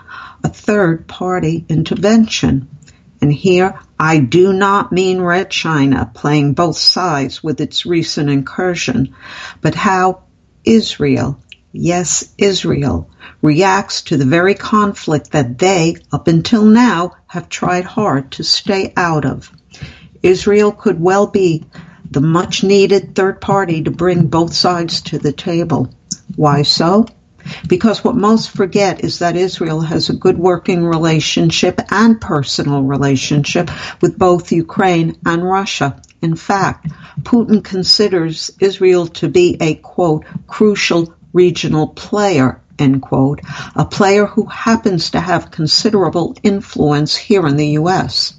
a 0.43 0.49
third 0.49 1.07
party 1.07 1.65
intervention. 1.69 2.67
And 3.21 3.31
here 3.31 3.79
I 4.05 4.17
do 4.17 4.51
not 4.51 4.91
mean 4.91 5.21
Red 5.21 5.49
China 5.49 6.11
playing 6.13 6.55
both 6.55 6.75
sides 6.75 7.41
with 7.41 7.61
its 7.61 7.85
recent 7.85 8.29
incursion, 8.29 9.15
but 9.61 9.75
how 9.75 10.23
Israel 10.65 11.39
yes, 11.73 12.33
Israel, 12.37 13.09
reacts 13.41 14.03
to 14.03 14.17
the 14.17 14.25
very 14.25 14.53
conflict 14.55 15.31
that 15.31 15.57
they, 15.57 15.95
up 16.11 16.27
until 16.27 16.63
now, 16.63 17.13
have 17.27 17.49
tried 17.49 17.85
hard 17.85 18.31
to 18.31 18.43
stay 18.43 18.93
out 18.95 19.25
of. 19.25 19.51
Israel 20.21 20.71
could 20.71 21.01
well 21.01 21.27
be 21.27 21.65
the 22.11 22.21
much 22.21 22.63
needed 22.63 23.15
third 23.15 23.41
party 23.41 23.81
to 23.83 23.91
bring 23.91 24.27
both 24.27 24.53
sides 24.53 25.01
to 25.01 25.17
the 25.17 25.31
table. 25.31 25.89
Why 26.35 26.61
so? 26.61 27.07
Because 27.67 28.03
what 28.03 28.15
most 28.15 28.51
forget 28.51 29.03
is 29.03 29.19
that 29.19 29.35
Israel 29.35 29.81
has 29.81 30.09
a 30.09 30.15
good 30.15 30.37
working 30.37 30.85
relationship 30.85 31.79
and 31.89 32.19
personal 32.19 32.83
relationship 32.83 33.69
with 34.01 34.17
both 34.17 34.51
Ukraine 34.51 35.17
and 35.25 35.43
Russia. 35.43 36.01
In 36.21 36.35
fact, 36.35 36.87
Putin 37.23 37.63
considers 37.63 38.51
Israel 38.59 39.07
to 39.07 39.27
be 39.27 39.57
a 39.59 39.75
quote, 39.75 40.25
crucial 40.47 41.13
regional 41.33 41.87
player, 41.87 42.61
end 42.79 43.01
quote, 43.01 43.41
a 43.75 43.85
player 43.85 44.25
who 44.25 44.45
happens 44.45 45.09
to 45.11 45.19
have 45.19 45.51
considerable 45.51 46.35
influence 46.43 47.15
here 47.15 47.45
in 47.47 47.57
the 47.57 47.71
U.S. 47.81 48.33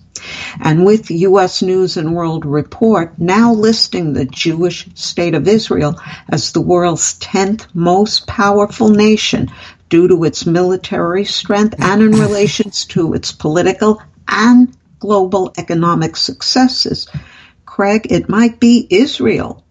And 0.60 0.84
with 0.84 1.10
U.S. 1.10 1.62
News 1.62 1.96
and 1.96 2.14
World 2.14 2.44
Report 2.44 3.18
now 3.18 3.52
listing 3.52 4.12
the 4.12 4.24
Jewish 4.24 4.86
state 4.94 5.34
of 5.34 5.48
Israel 5.48 6.00
as 6.28 6.52
the 6.52 6.60
world's 6.60 7.18
10th 7.18 7.66
most 7.74 8.26
powerful 8.26 8.88
nation 8.88 9.50
due 9.88 10.08
to 10.08 10.24
its 10.24 10.46
military 10.46 11.24
strength 11.24 11.74
and 11.78 12.02
in 12.02 12.12
relations 12.12 12.84
to 12.86 13.14
its 13.14 13.32
political 13.32 14.02
and 14.26 14.76
global 14.98 15.52
economic 15.58 16.16
successes, 16.16 17.06
Craig, 17.66 18.06
it 18.10 18.28
might 18.28 18.60
be 18.60 18.86
Israel 18.88 19.64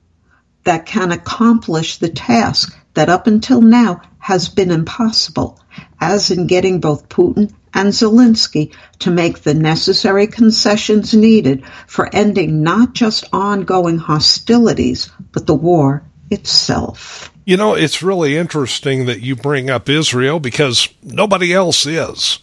that 0.64 0.86
can 0.86 1.12
accomplish 1.12 1.98
the 1.98 2.10
task 2.10 2.78
that 2.94 3.10
up 3.10 3.28
until 3.28 3.62
now 3.62 4.02
has 4.20 4.50
been 4.50 4.72
impossible, 4.72 5.60
as 6.00 6.32
in 6.32 6.48
getting 6.48 6.80
both 6.80 7.10
Putin 7.10 7.52
and 7.74 7.90
Zelensky 7.90 8.74
to 9.00 9.12
make 9.12 9.42
the 9.42 9.54
necessary 9.54 10.28
concessions 10.28 11.14
needed 11.14 11.66
for 11.88 12.10
ending 12.14 12.64
not 12.64 12.94
just 12.94 13.26
ongoing 13.34 13.98
hostilities, 13.98 15.10
but 15.32 15.48
the 15.48 15.56
war 15.56 16.04
itself. 16.30 17.32
You 17.46 17.58
know, 17.58 17.74
it's 17.74 18.04
really 18.04 18.38
interesting 18.38 19.06
that 19.06 19.22
you 19.22 19.36
bring 19.36 19.70
up 19.70 19.90
Israel 19.90 20.40
because 20.40 20.88
nobody 21.02 21.54
else 21.54 21.86
is. 21.86 22.40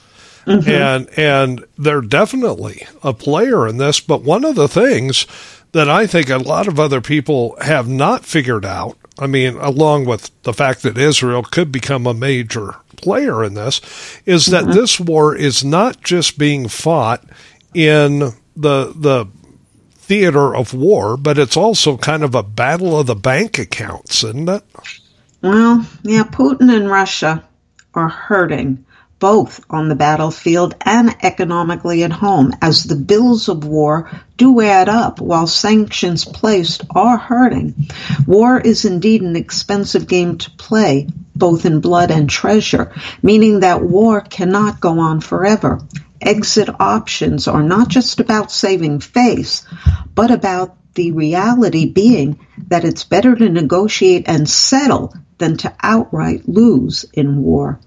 Mm-hmm. 0.47 0.71
And 0.71 1.19
and 1.19 1.65
they're 1.77 2.01
definitely 2.01 2.87
a 3.03 3.13
player 3.13 3.69
in 3.69 3.77
this, 3.77 4.01
but 4.01 4.23
one 4.23 4.45
of 4.45 4.55
the 4.55 4.69
things 4.69 5.27
that 5.73 5.89
I 5.89 6.07
think 6.07 6.31
a 6.31 6.39
lot 6.39 6.67
of 6.67 6.81
other 6.81 7.01
people 7.01 7.57
have 7.61 7.87
not 7.87 8.25
figured 8.25 8.65
out 8.65 8.97
I 9.21 9.27
mean, 9.27 9.57
along 9.57 10.07
with 10.07 10.31
the 10.43 10.55
fact 10.55 10.83
that 10.83 10.97
Israel 10.97 11.43
could 11.43 11.71
become 11.71 12.07
a 12.07 12.15
major 12.15 12.77
player 13.01 13.45
in 13.45 13.55
this, 13.55 13.81
is 14.27 14.47
that 14.47 14.65
mm-hmm. 14.65 14.73
this 14.73 15.01
war 15.01 15.35
is 15.35 15.65
not 15.65 16.03
just 16.03 16.39
being 16.39 16.69
fought 16.69 17.25
in 17.75 18.19
the 18.57 18.93
the 18.95 19.27
theater 19.95 20.57
of 20.57 20.75
war, 20.75 21.17
but 21.17 21.39
it's 21.39 21.57
also 21.57 21.97
kind 21.97 22.25
of 22.25 22.35
a 22.35 22.43
battle 22.43 22.99
of 22.99 23.07
the 23.07 23.15
bank 23.15 23.59
accounts, 23.59 24.25
isn't 24.25 24.49
it? 24.49 24.65
Well, 25.43 25.87
yeah, 26.03 26.25
Putin 26.25 26.75
and 26.75 26.91
Russia 26.91 27.45
are 27.95 28.09
hurting 28.09 28.85
both 29.21 29.61
on 29.71 29.89
the 29.89 29.95
battlefield 29.95 30.75
and 30.81 31.15
economically 31.23 32.03
at 32.03 32.11
home, 32.11 32.53
as 32.61 32.85
the 32.85 32.97
bills 32.97 33.49
of 33.49 33.65
war 33.65 34.11
do 34.37 34.61
add 34.63 34.89
up 34.89 35.21
while 35.21 35.47
sanctions 35.47 36.25
placed 36.25 36.83
are 36.91 37.19
hurting. 37.19 37.75
War 38.27 38.59
is 38.59 38.85
indeed 38.87 39.23
an 39.23 39.37
expensive 39.37 40.09
game 40.09 40.39
to 40.39 40.51
play, 40.53 41.07
both 41.41 41.67
in 41.67 41.81
blood 41.81 42.13
and 42.13 42.31
treasure, 42.31 42.93
meaning 43.21 43.61
that 43.61 43.83
war 43.83 44.21
cannot 44.21 44.81
go 44.81 45.01
on 45.01 45.21
forever. 45.21 45.81
Exit 46.21 46.69
options 46.79 47.49
are 47.49 47.65
not 47.65 47.89
just 47.89 48.21
about 48.21 48.53
saving 48.53 49.01
face, 49.01 49.65
but 50.15 50.31
about 50.31 50.77
the 50.95 51.11
reality 51.11 51.87
being 51.87 52.39
that 52.69 52.85
it's 52.85 53.05
better 53.05 53.35
to 53.35 53.49
negotiate 53.49 54.25
and 54.29 54.49
settle 54.49 55.15
than 55.39 55.57
to 55.57 55.75
outright 55.83 56.49
lose 56.49 57.05
in 57.13 57.43
war. 57.43 57.81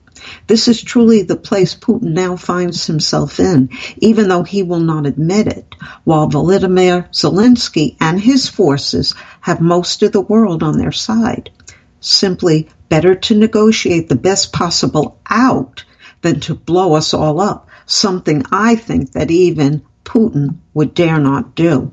This 0.48 0.68
is 0.68 0.82
truly 0.82 1.24
the 1.24 1.36
place 1.36 1.76
Putin 1.76 2.14
now 2.14 2.38
finds 2.38 2.88
himself 2.88 3.40
in, 3.40 3.70
even 3.98 4.30
though 4.30 4.44
he 4.44 4.64
will 4.64 4.80
not 4.80 5.06
admit 5.06 5.48
it, 5.48 5.76
while 6.06 6.30
Volodymyr 6.30 7.10
Zelensky 7.12 7.98
and 8.00 8.20
his 8.20 8.48
forces 8.48 9.14
have 9.42 9.60
most 9.60 10.02
of 10.02 10.12
the 10.12 10.22
world 10.22 10.64
on 10.64 10.78
their 10.78 10.94
side. 10.94 11.52
Simply 12.00 12.70
better 12.94 13.16
to 13.16 13.34
negotiate 13.34 14.08
the 14.08 14.16
best 14.16 14.54
possible 14.54 15.18
out 15.28 15.84
than 16.22 16.40
to 16.40 16.54
blow 16.54 16.94
us 16.94 17.12
all 17.12 17.42
up, 17.42 17.68
something 17.88 18.44
I 18.52 18.76
think 18.76 19.14
that 19.14 19.32
even 19.32 19.82
Putin 20.06 20.60
would 20.76 20.94
dare 20.94 21.18
not 21.18 21.56
do. 21.56 21.90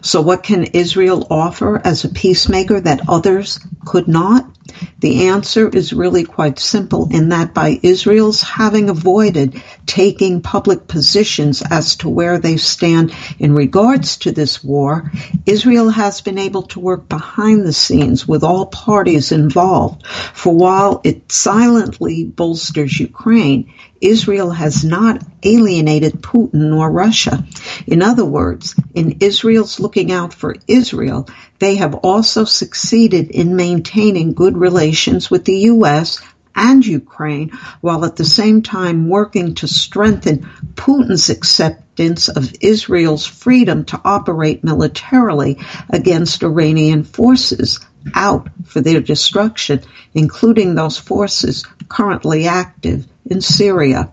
So 0.00 0.20
what 0.20 0.42
can 0.42 0.64
Israel 0.64 1.28
offer 1.30 1.80
as 1.84 2.02
a 2.02 2.08
peacemaker 2.08 2.80
that 2.80 3.08
others 3.08 3.60
could 3.86 4.08
not? 4.08 4.50
The 5.00 5.28
answer 5.28 5.68
is 5.68 5.92
really 5.92 6.24
quite 6.24 6.58
simple 6.58 7.08
in 7.10 7.30
that 7.30 7.52
by 7.52 7.80
Israel's 7.82 8.40
having 8.40 8.88
avoided 8.88 9.60
taking 9.86 10.40
public 10.40 10.86
positions 10.86 11.62
as 11.62 11.96
to 11.96 12.08
where 12.08 12.38
they 12.38 12.56
stand 12.56 13.12
in 13.38 13.54
regards 13.54 14.18
to 14.18 14.32
this 14.32 14.62
war, 14.62 15.10
Israel 15.44 15.90
has 15.90 16.20
been 16.20 16.38
able 16.38 16.62
to 16.62 16.80
work 16.80 17.08
behind 17.08 17.66
the 17.66 17.72
scenes 17.72 18.28
with 18.28 18.44
all 18.44 18.66
parties 18.66 19.32
involved. 19.32 20.06
For 20.06 20.54
while 20.54 21.00
it 21.02 21.32
silently 21.32 22.24
bolsters 22.24 23.00
Ukraine, 23.00 23.72
Israel 24.00 24.50
has 24.50 24.84
not 24.84 25.22
alienated 25.42 26.22
Putin 26.22 26.76
or 26.76 26.90
Russia. 26.90 27.44
In 27.86 28.02
other 28.02 28.24
words, 28.24 28.74
in 28.94 29.18
Israel's 29.20 29.80
looking 29.80 30.10
out 30.12 30.34
for 30.34 30.56
Israel, 30.66 31.28
they 31.62 31.76
have 31.76 31.94
also 31.94 32.44
succeeded 32.44 33.30
in 33.30 33.54
maintaining 33.54 34.34
good 34.34 34.56
relations 34.56 35.30
with 35.30 35.44
the 35.44 35.58
U.S. 35.70 36.20
and 36.56 36.84
Ukraine, 36.84 37.50
while 37.80 38.04
at 38.04 38.16
the 38.16 38.24
same 38.24 38.62
time 38.62 39.08
working 39.08 39.54
to 39.54 39.68
strengthen 39.68 40.50
Putin's 40.74 41.30
acceptance 41.30 42.28
of 42.28 42.52
Israel's 42.60 43.26
freedom 43.26 43.84
to 43.84 44.00
operate 44.04 44.64
militarily 44.64 45.60
against 45.88 46.42
Iranian 46.42 47.04
forces 47.04 47.78
out 48.12 48.48
for 48.64 48.80
their 48.80 49.00
destruction, 49.00 49.82
including 50.14 50.74
those 50.74 50.98
forces 50.98 51.64
currently 51.88 52.48
active 52.48 53.06
in 53.24 53.40
Syria. 53.40 54.10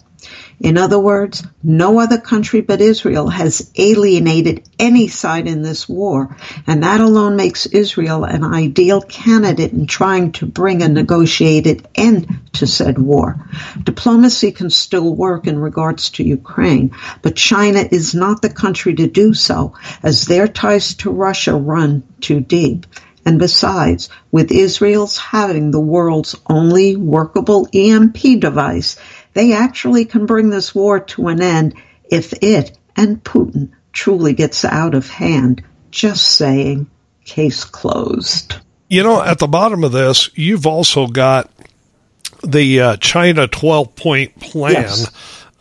In 0.60 0.78
other 0.78 0.99
words, 0.99 1.41
no 1.64 1.99
other 1.99 2.18
country 2.18 2.60
but 2.60 2.82
Israel 2.82 3.30
has 3.30 3.72
alienated 3.78 4.68
any 4.78 5.07
side 5.07 5.47
in 5.47 5.62
this 5.62 5.88
war, 5.88 6.36
and 6.68 6.84
that 6.84 6.99
alone 6.99 7.38
makes 7.38 7.66
Israel 7.66 8.26
an 8.26 8.43
ideal 8.43 9.01
candidate 9.01 9.72
in 9.72 9.88
trying 9.88 10.34
to 10.34 10.45
bring 10.45 10.82
a 10.82 10.89
negotiated 10.89 11.88
end 11.95 12.28
to 12.53 12.68
said 12.68 12.97
war. 12.97 13.47
Diplomacy 13.82 14.51
can 14.51 14.70
still 14.70 15.16
work 15.16 15.47
in 15.47 15.60
regards 15.60 16.10
to 16.12 16.24
Ukraine, 16.26 16.91
but 17.22 17.38
China 17.38 17.88
is 17.89 18.14
not 18.14 18.41
the 18.41 18.49
country 18.49 18.93
to 18.95 19.07
do 19.07 19.34
so, 19.34 19.74
as 20.03 20.26
their 20.26 20.47
ties 20.47 20.93
to 20.95 21.10
Russia 21.10 21.55
run 21.55 22.03
too 22.20 22.41
deep. 22.41 22.86
And 23.26 23.38
besides, 23.38 24.10
with 24.32 24.51
Israel's 24.51 25.18
having 25.18 25.72
the 25.72 25.80
world's 25.80 26.36
only 26.47 26.95
workable 26.95 27.68
EMP 27.74 28.39
device, 28.39 28.97
they 29.40 29.54
actually 29.54 30.04
can 30.04 30.26
bring 30.26 30.50
this 30.50 30.76
war 30.76 31.00
to 31.00 31.30
an 31.30 31.42
end 31.42 31.74
if 32.12 32.34
it 32.42 32.78
and 32.98 33.24
Putin 33.24 33.72
truly 33.94 34.34
gets 34.34 34.66
out 34.66 34.94
of 34.94 35.10
hand. 35.10 35.64
Just 35.92 36.36
saying, 36.36 36.90
case 37.24 37.64
closed. 37.64 38.56
You 38.90 39.02
know, 39.04 39.24
at 39.24 39.40
the 39.40 39.48
bottom 39.48 39.86
of 39.86 39.94
this, 39.94 40.30
you've 40.36 40.68
also 40.68 41.08
got 41.08 41.50
the 42.44 42.82
uh, 42.82 42.98
China 42.98 43.48
12 43.48 43.96
point 43.96 44.38
plan. 44.42 44.74
Yes. 44.74 45.10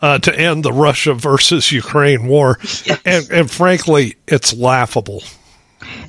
Uh, 0.01 0.17
to 0.17 0.33
end 0.33 0.63
the 0.63 0.71
Russia 0.71 1.13
versus 1.13 1.73
Ukraine 1.73 2.25
war. 2.27 2.57
Yes. 2.61 3.01
And, 3.03 3.29
and 3.31 3.51
frankly, 3.51 4.15
it's 4.27 4.53
laughable 4.53 5.21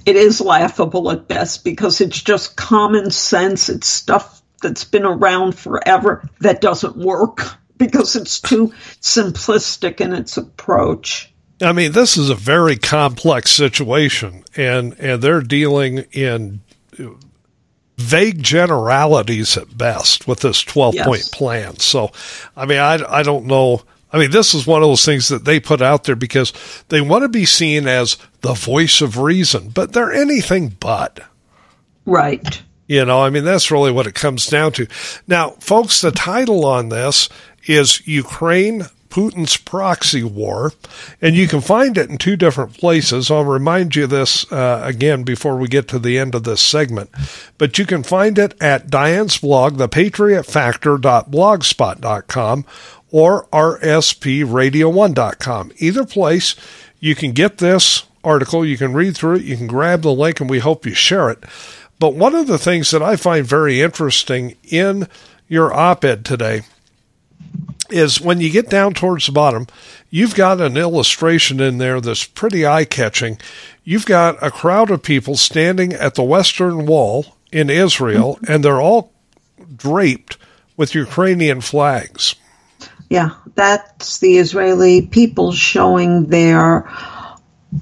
it 0.07 0.15
is 0.15 0.41
laughable 0.41 1.11
at 1.11 1.27
best 1.27 1.65
because 1.65 2.01
it's 2.01 2.23
just 2.23 2.57
common 2.57 3.11
sense. 3.11 3.69
It's 3.69 3.89
stuff 3.89 4.41
that's 4.61 4.85
been 4.85 5.05
around 5.05 5.59
forever 5.59 6.29
that 6.41 6.61
doesn't 6.61 6.97
work 6.97 7.57
because 7.81 8.15
it's 8.15 8.41
too 8.41 8.69
simplistic 9.01 10.01
in 10.01 10.13
its 10.13 10.37
approach. 10.37 11.33
I 11.61 11.73
mean, 11.73 11.91
this 11.93 12.17
is 12.17 12.31
a 12.31 12.37
very 12.37 12.77
complex 12.77 13.51
situation, 13.51 14.45
and 14.57 14.95
and 15.01 15.21
they're 15.21 15.43
dealing 15.43 16.05
in 16.13 16.61
vague 17.97 18.43
generalities 18.43 19.57
at 19.57 19.77
best 19.77 20.29
with 20.29 20.41
this 20.41 20.63
twelve 20.63 20.95
yes. 20.95 21.07
point 21.07 21.29
plan. 21.33 21.77
So, 21.79 22.13
I 22.57 22.67
mean, 22.67 22.79
I 22.79 22.99
I 23.09 23.23
don't 23.25 23.47
know 23.47 23.83
I 24.13 24.19
mean, 24.19 24.31
this 24.31 24.55
is 24.55 24.67
one 24.67 24.83
of 24.83 24.89
those 24.89 25.05
things 25.05 25.29
that 25.29 25.45
they 25.45 25.61
put 25.61 25.81
out 25.81 26.05
there 26.05 26.17
because 26.17 26.53
they 26.89 27.01
want 27.01 27.23
to 27.23 27.29
be 27.29 27.45
seen 27.45 27.87
as 27.87 28.17
the 28.41 28.55
voice 28.55 29.01
of 29.01 29.19
reason, 29.19 29.69
but 29.69 29.93
they're 29.93 30.13
anything 30.13 30.77
but. 30.81 31.21
Right. 32.07 32.63
You 32.89 33.05
know, 33.05 33.23
I 33.23 33.31
mean, 33.31 33.45
that's 33.45 33.71
really 33.71 33.93
what 33.93 34.09
it 34.09 34.17
comes 34.17 34.47
down 34.47 34.73
to. 34.73 34.89
Now, 35.29 35.51
folks, 35.61 36.01
the 36.01 36.11
title 36.11 36.65
on 36.65 36.89
this 36.89 37.29
is 37.71 38.07
Ukraine 38.07 38.87
Putin's 39.11 39.57
proxy 39.57 40.25
war, 40.25 40.73
and 41.21 41.37
you 41.37 41.49
can 41.49 41.61
find 41.61 41.99
it 41.99 42.09
in 42.09 42.17
two 42.19 42.37
different 42.37 42.79
places. 42.79 43.29
I'll 43.31 43.45
remind 43.45 43.95
you 43.97 44.07
this 44.07 44.51
uh, 44.53 44.83
again 44.85 45.25
before 45.25 45.57
we 45.57 45.67
get 45.69 45.89
to 45.89 45.99
the 45.99 46.19
end 46.19 46.35
of 46.35 46.45
this 46.45 46.61
segment, 46.61 47.09
but 47.59 47.79
you 47.79 47.87
can 47.87 48.03
find 48.03 48.39
it 48.39 48.55
at 48.61 48.91
Diane's 48.91 49.39
blog, 49.39 49.79
thepatriotfactor.blogspot.com 49.79 52.67
or 53.13 53.47
rspradio1.com. 53.47 55.73
Either 55.79 56.05
place, 56.05 56.55
you 57.01 57.17
can 57.17 57.33
get 57.33 57.59
this 57.59 58.05
article, 58.23 58.65
you 58.65 58.79
can 58.79 58.93
read 58.93 59.17
through 59.17 59.35
it, 59.37 59.43
you 59.43 59.57
can 59.57 59.67
grab 59.67 60.03
the 60.03 60.13
link, 60.13 60.39
and 60.41 60.49
we 60.49 60.61
hope 60.61 60.87
you 60.87 60.95
share 60.95 61.29
it. 61.31 61.43
But 61.99 62.15
one 62.15 62.37
of 62.37 62.47
the 62.47 62.59
things 62.59 62.93
that 62.93 63.03
I 63.03 63.17
find 63.17 63.45
very 63.45 63.81
interesting 63.81 64.55
in 64.65 65.09
your 65.49 65.75
op 65.75 66.05
ed 66.05 66.25
today 66.25 66.63
is 67.93 68.21
when 68.21 68.41
you 68.41 68.51
get 68.51 68.71
down 68.71 68.95
towards 68.95 69.27
the 69.27 69.33
bottom, 69.33 69.67
you've 70.11 70.35
got 70.35 70.61
an 70.61 70.77
illustration 70.77 71.61
in 71.61 71.79
there 71.79 72.01
that's 72.01 72.25
pretty 72.25 72.67
eye 72.67 72.85
catching. 72.85 73.39
You've 73.85 74.07
got 74.07 74.43
a 74.43 74.51
crowd 74.51 74.91
of 74.91 75.03
people 75.03 75.37
standing 75.37 75.93
at 75.93 76.15
the 76.15 76.23
Western 76.23 76.87
Wall 76.87 77.37
in 77.53 77.71
Israel, 77.71 78.37
mm-hmm. 78.37 78.53
and 78.53 78.65
they're 78.65 78.81
all 78.81 79.13
draped 79.77 80.37
with 80.77 80.95
Ukrainian 80.95 81.61
flags. 81.61 82.35
Yeah, 83.09 83.31
that's 83.55 84.19
the 84.19 84.39
Israeli 84.39 85.03
people 85.03 85.53
showing 85.53 86.27
their 86.27 86.89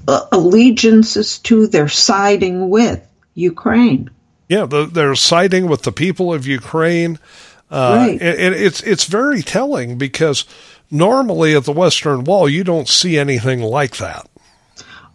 uh, 0.07 0.25
allegiances 0.31 1.39
to, 1.39 1.67
their 1.67 1.87
siding 1.87 2.69
with 2.69 3.05
Ukraine. 3.35 4.09
Yeah, 4.47 4.65
the, 4.65 4.87
they're 4.87 5.15
siding 5.15 5.67
with 5.67 5.83
the 5.83 5.91
people 5.91 6.33
of 6.33 6.47
Ukraine. 6.47 7.19
Uh, 7.71 7.95
right. 7.97 8.21
And, 8.21 8.39
and 8.39 8.55
it's 8.55 8.81
it's 8.81 9.05
very 9.05 9.41
telling 9.41 9.97
because 9.97 10.45
normally 10.89 11.55
at 11.55 11.65
the 11.65 11.71
Western 11.71 12.23
Wall 12.23 12.49
you 12.49 12.63
don't 12.63 12.87
see 12.87 13.17
anything 13.17 13.61
like 13.61 13.97
that. 13.97 14.27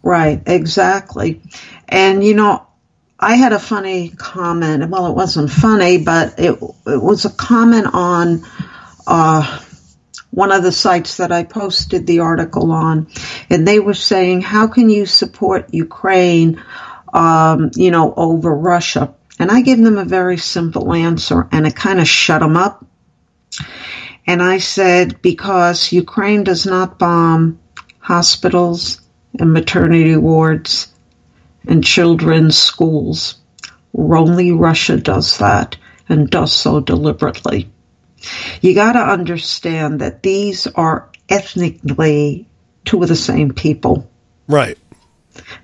Right, 0.01 0.41
exactly. 0.45 1.41
And 1.89 2.23
you 2.23 2.35
know, 2.35 2.65
I 3.19 3.35
had 3.35 3.53
a 3.53 3.59
funny 3.59 4.09
comment. 4.09 4.89
Well, 4.89 5.07
it 5.07 5.15
wasn't 5.15 5.49
funny, 5.49 6.03
but 6.03 6.39
it 6.39 6.53
it 6.85 7.01
was 7.01 7.25
a 7.25 7.29
comment 7.29 7.87
on 7.91 8.45
uh, 9.07 9.61
one 10.31 10.51
of 10.51 10.63
the 10.63 10.71
sites 10.71 11.17
that 11.17 11.31
I 11.31 11.43
posted 11.43 12.05
the 12.05 12.19
article 12.19 12.71
on, 12.71 13.07
and 13.49 13.67
they 13.67 13.79
were 13.79 13.93
saying, 13.93 14.41
"How 14.41 14.67
can 14.67 14.89
you 14.89 15.05
support 15.05 15.73
Ukraine, 15.73 16.61
um, 17.13 17.71
you 17.75 17.91
know, 17.91 18.13
over 18.15 18.53
Russia?" 18.53 19.13
And 19.39 19.51
I 19.51 19.61
gave 19.61 19.77
them 19.77 19.97
a 19.97 20.05
very 20.05 20.37
simple 20.37 20.93
answer, 20.93 21.47
and 21.51 21.67
it 21.67 21.75
kind 21.75 21.99
of 21.99 22.07
shut 22.07 22.41
them 22.41 22.55
up. 22.55 22.85
And 24.27 24.41
I 24.41 24.57
said, 24.57 25.21
because 25.21 25.91
Ukraine 25.91 26.43
does 26.43 26.65
not 26.65 26.97
bomb 26.97 27.59
hospitals 27.99 29.01
and 29.39 29.53
maternity 29.53 30.15
wards 30.15 30.93
and 31.67 31.83
children's 31.83 32.57
schools. 32.57 33.35
Only 33.97 34.51
Russia 34.51 34.97
does 34.97 35.37
that 35.39 35.77
and 36.09 36.29
does 36.29 36.53
so 36.53 36.79
deliberately. 36.79 37.69
You 38.61 38.73
got 38.73 38.93
to 38.93 38.99
understand 38.99 40.01
that 40.01 40.23
these 40.23 40.67
are 40.67 41.09
ethnically 41.29 42.47
two 42.83 43.01
of 43.01 43.09
the 43.09 43.15
same 43.15 43.53
people. 43.53 44.09
Right. 44.47 44.77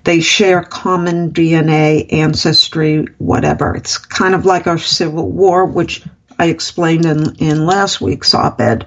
They 0.04 0.20
share 0.20 0.62
common 0.62 1.32
DNA, 1.32 2.12
ancestry, 2.12 3.06
whatever. 3.18 3.74
It's 3.76 3.98
kind 3.98 4.34
of 4.34 4.44
like 4.44 4.66
our 4.66 4.78
Civil 4.78 5.30
War, 5.30 5.64
which 5.64 6.02
I 6.38 6.46
explained 6.46 7.06
in, 7.06 7.36
in 7.36 7.66
last 7.66 8.00
week's 8.00 8.34
op 8.34 8.60
ed. 8.60 8.86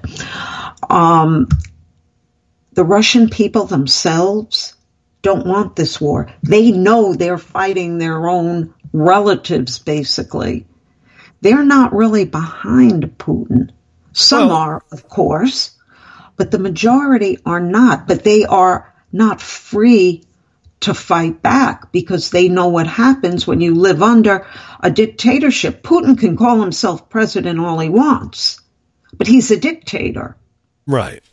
Um, 0.89 1.47
the 2.73 2.83
Russian 2.83 3.29
people 3.29 3.65
themselves 3.65 4.75
don't 5.21 5.47
want 5.47 5.75
this 5.75 5.99
war. 5.99 6.29
They 6.43 6.71
know 6.71 7.13
they're 7.13 7.37
fighting 7.37 7.97
their 7.97 8.27
own 8.27 8.73
relatives, 8.91 9.79
basically. 9.79 10.67
They're 11.41 11.63
not 11.63 11.93
really 11.93 12.25
behind 12.25 13.17
Putin. 13.17 13.71
Some 14.11 14.49
well, 14.49 14.57
are, 14.57 14.83
of 14.91 15.07
course, 15.09 15.71
but 16.35 16.51
the 16.51 16.59
majority 16.59 17.39
are 17.45 17.59
not. 17.59 18.07
But 18.07 18.23
they 18.23 18.45
are 18.45 18.93
not 19.11 19.41
free 19.41 20.24
to 20.85 20.93
fight 20.93 21.41
back 21.41 21.91
because 21.91 22.29
they 22.29 22.47
know 22.47 22.67
what 22.67 22.87
happens 22.87 23.47
when 23.47 23.59
you 23.59 23.73
live 23.73 24.03
under 24.03 24.45
a 24.79 24.91
dictatorship. 24.91 25.81
Putin 25.81 26.17
can 26.17 26.37
call 26.37 26.61
himself 26.61 27.09
president 27.09 27.59
all 27.59 27.79
he 27.79 27.89
wants, 27.89 28.61
but 29.17 29.27
he's 29.27 29.49
a 29.49 29.57
dictator. 29.57 30.37
Right. 30.85 31.23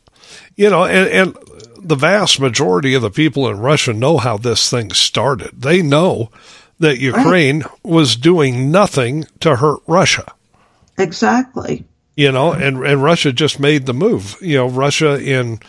You 0.57 0.71
know, 0.71 0.85
and, 0.85 1.09
and 1.09 1.39
the 1.77 1.97
vast 1.97 2.41
majority 2.41 2.95
of 2.95 3.03
the 3.03 3.11
people 3.11 3.47
in 3.49 3.59
Russia 3.59 3.93
know 3.93 4.17
how 4.17 4.39
this 4.39 4.71
thing 4.71 4.91
started. 4.93 5.61
They 5.61 5.83
know 5.83 6.31
that 6.79 6.99
Ukraine 6.99 7.61
right. 7.61 7.85
was 7.85 8.17
doing 8.17 8.71
nothing 8.71 9.27
to 9.41 9.57
hurt 9.57 9.81
Russia. 9.87 10.33
Exactly. 10.97 11.85
You 12.17 12.33
know, 12.33 12.53
and, 12.53 12.85
and 12.85 13.03
Russia 13.03 13.33
just 13.33 13.61
made 13.61 13.85
the 13.85 13.95
move. 13.95 14.37
You 14.41 14.57
know, 14.57 14.69
Russia 14.69 15.21
in 15.23 15.61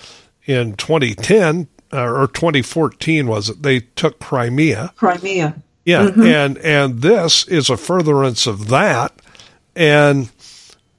in 0.46 0.76
2010 0.76 1.62
uh, 1.62 1.73
or 1.94 2.28
2014 2.28 3.28
was 3.28 3.50
it? 3.50 3.64
They 3.64 3.82
took 3.82 4.20
Crimea. 4.20 4.94
Crimea. 4.96 5.56
Yeah, 5.86 6.08
mm-hmm. 6.08 6.22
and 6.22 6.58
and 6.60 7.02
this 7.02 7.48
is 7.48 7.70
a 7.70 7.76
furtherance 7.76 8.48
of 8.48 8.70
that, 8.70 9.14
and 9.76 10.32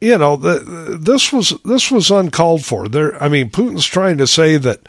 you 0.01 0.19
know 0.19 0.37
the, 0.37 0.99
this 1.01 1.33
was 1.33 1.55
this 1.65 1.91
was 1.91 2.11
uncalled 2.11 2.65
for. 2.65 2.89
There, 2.89 3.23
I 3.23 3.29
mean, 3.29 3.51
Putin's 3.51 3.87
trying 3.87 4.19
to 4.19 4.27
say 4.27 4.59
that 4.59 4.81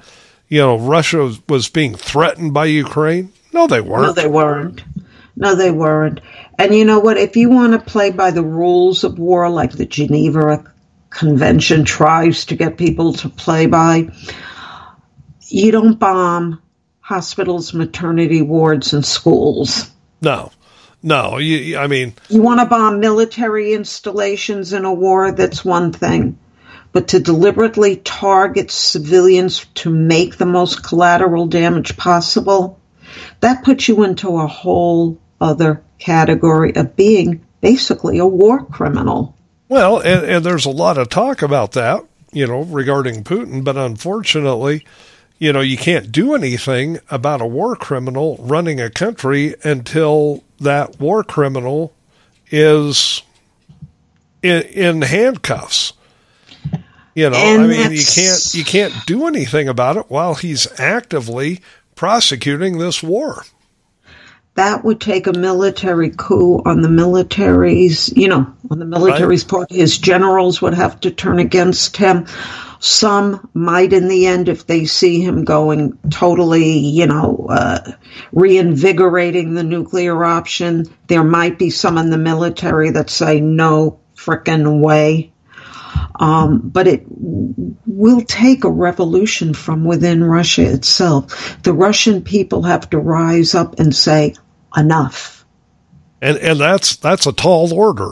you 0.50 0.60
know 0.60 0.78
Russia 0.78 1.34
was 1.48 1.70
being 1.70 1.96
threatened 1.96 2.54
by 2.54 2.66
Ukraine. 2.66 3.32
No, 3.54 3.68
they 3.68 3.80
weren't. 3.80 4.08
No, 4.08 4.12
they 4.12 4.28
weren't. 4.28 4.84
No, 5.38 5.56
they 5.56 5.72
weren't. 5.72 6.20
And 6.60 6.76
you 6.76 6.84
know 6.84 7.00
what? 7.00 7.18
If 7.18 7.38
you 7.38 7.50
want 7.50 7.74
to 7.74 7.80
play 7.80 8.12
by 8.12 8.32
the 8.32 8.44
rules 8.44 9.04
of 9.04 9.18
war, 9.18 9.50
like 9.50 9.74
the 9.74 9.86
Geneva 9.86 10.64
Convention 11.10 11.86
tries 11.86 12.46
to 12.46 12.56
get 12.56 12.78
people 12.78 13.14
to 13.14 13.30
play 13.30 13.66
by, 13.66 14.10
you 15.48 15.72
don't 15.72 16.00
bomb 16.00 16.62
hospitals, 17.00 17.74
maternity 17.74 18.42
wards, 18.42 18.94
and 18.94 19.06
schools. 19.06 19.92
No, 20.22 20.52
no. 21.04 21.38
You, 21.38 21.78
I 21.78 21.88
mean, 21.88 22.14
you 22.30 22.42
want 22.42 22.60
to 22.60 22.66
bomb 22.66 23.00
military 23.00 23.74
installations 23.74 24.74
in 24.74 24.86
a 24.86 24.94
war, 24.94 25.32
that's 25.32 25.64
one 25.64 25.92
thing. 25.92 26.40
But 26.92 27.10
to 27.10 27.20
deliberately 27.20 27.98
target 27.98 28.72
civilians 28.72 29.66
to 29.76 29.90
make 29.90 30.38
the 30.38 30.46
most 30.46 30.84
collateral 30.84 31.46
damage 31.46 31.98
possible, 31.98 32.80
that 33.42 33.64
puts 33.64 33.88
you 33.88 34.04
into 34.04 34.38
a 34.38 34.48
whole 34.48 35.20
other 35.40 35.84
category 36.00 36.76
of 36.76 36.96
being 36.96 37.46
basically 37.62 38.18
a 38.20 38.26
war 38.26 38.66
criminal. 38.66 39.36
Well, 39.68 40.00
and, 40.00 40.26
and 40.26 40.46
there's 40.46 40.66
a 40.66 40.72
lot 40.72 40.98
of 40.98 41.10
talk 41.10 41.42
about 41.42 41.74
that, 41.74 42.04
you 42.32 42.48
know, 42.48 42.62
regarding 42.62 43.24
Putin, 43.24 43.64
but 43.64 43.76
unfortunately, 43.76 44.86
you 45.38 45.52
know, 45.52 45.62
you 45.62 45.78
can't 45.78 46.12
do 46.12 46.34
anything 46.34 47.00
about 47.10 47.42
a 47.42 47.46
war 47.46 47.76
criminal 47.76 48.38
running 48.40 48.80
a 48.80 48.90
country 48.90 49.56
until 49.64 50.44
that 50.60 51.00
war 51.00 51.24
criminal 51.24 51.94
is 52.50 53.22
in, 54.42 54.62
in 54.64 55.02
handcuffs. 55.02 55.94
You 57.16 57.30
know, 57.30 57.38
and 57.38 57.62
I 57.62 57.68
mean, 57.68 57.92
you 57.92 58.04
can't 58.04 58.54
you 58.54 58.66
can't 58.66 58.94
do 59.06 59.26
anything 59.26 59.70
about 59.70 59.96
it 59.96 60.10
while 60.10 60.36
he's 60.36 60.68
actively 60.80 61.62
prosecuting 61.96 62.78
this 62.78 63.02
war. 63.02 63.46
That 64.56 64.84
would 64.84 65.00
take 65.00 65.28
a 65.28 65.34
military 65.34 66.12
coup 66.12 66.62
on 66.66 66.82
the 66.82 66.90
military's, 66.90 68.12
you 68.16 68.28
know, 68.28 68.54
on 68.70 68.80
the 68.80 68.86
military's 68.86 69.44
right. 69.44 69.50
part. 69.50 69.72
His 69.72 69.98
generals 69.98 70.62
would 70.62 70.74
have 70.74 71.00
to 71.02 71.12
turn 71.12 71.40
against 71.40 71.96
him. 71.96 72.26
Some 72.80 73.50
might, 73.54 73.94
in 73.94 74.08
the 74.08 74.28
end, 74.28 74.50
if 74.50 74.68
they 74.68 74.86
see 74.86 75.22
him 75.22 75.44
going 75.44 75.98
totally, 76.10 76.78
you 76.78 77.08
know, 77.08 77.48
uh, 77.50 77.94
reinvigorating 78.32 79.54
the 79.54 79.64
nuclear 79.64 80.24
option, 80.24 80.86
there 81.08 81.24
might 81.24 81.58
be 81.58 81.70
some 81.70 81.98
in 81.98 82.10
the 82.10 82.18
military 82.18 82.92
that 82.92 83.10
say, 83.10 83.40
no 83.42 84.00
frickin' 84.16 84.82
way. 84.82 85.32
Um, 86.20 86.60
but 86.60 86.88
it 86.88 87.04
will 87.08 88.22
take 88.22 88.64
a 88.64 88.70
revolution 88.70 89.54
from 89.54 89.86
within 89.86 90.24
Russia 90.24 90.72
itself. 90.74 91.62
The 91.64 91.74
Russian 91.74 92.22
people 92.22 92.64
have 92.64 92.90
to 92.92 93.00
rise 93.00 93.56
up 93.56 93.80
and 93.80 93.96
say, 93.96 94.36
enough. 94.76 95.46
And, 96.22 96.38
and 96.38 96.60
that's, 96.60 96.96
that's 96.98 97.26
a 97.26 97.34
tall 97.34 97.74
order 97.74 98.12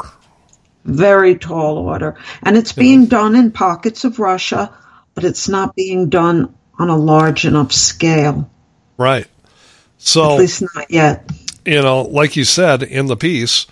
very 0.86 1.36
tall 1.36 1.78
order. 1.78 2.16
And 2.44 2.58
it's 2.58 2.74
being 2.74 3.06
done 3.06 3.36
in 3.36 3.52
pockets 3.52 4.04
of 4.04 4.20
Russia, 4.20 4.74
but 5.16 5.24
it's 5.24 5.48
not 5.48 5.76
being 5.76 6.10
done 6.10 6.54
on 6.80 6.90
a 6.90 6.98
large 6.98 7.46
enough 7.46 7.72
scale. 7.72 8.50
Right. 8.98 9.28
So, 9.98 10.34
at 10.34 10.40
least 10.40 10.64
not 10.76 10.92
yet. 10.92 11.30
You 11.66 11.82
know, 11.82 12.02
like 12.02 12.36
you 12.36 12.44
said 12.44 12.84
in 12.84 13.06
the 13.08 13.16
piece, 13.16 13.68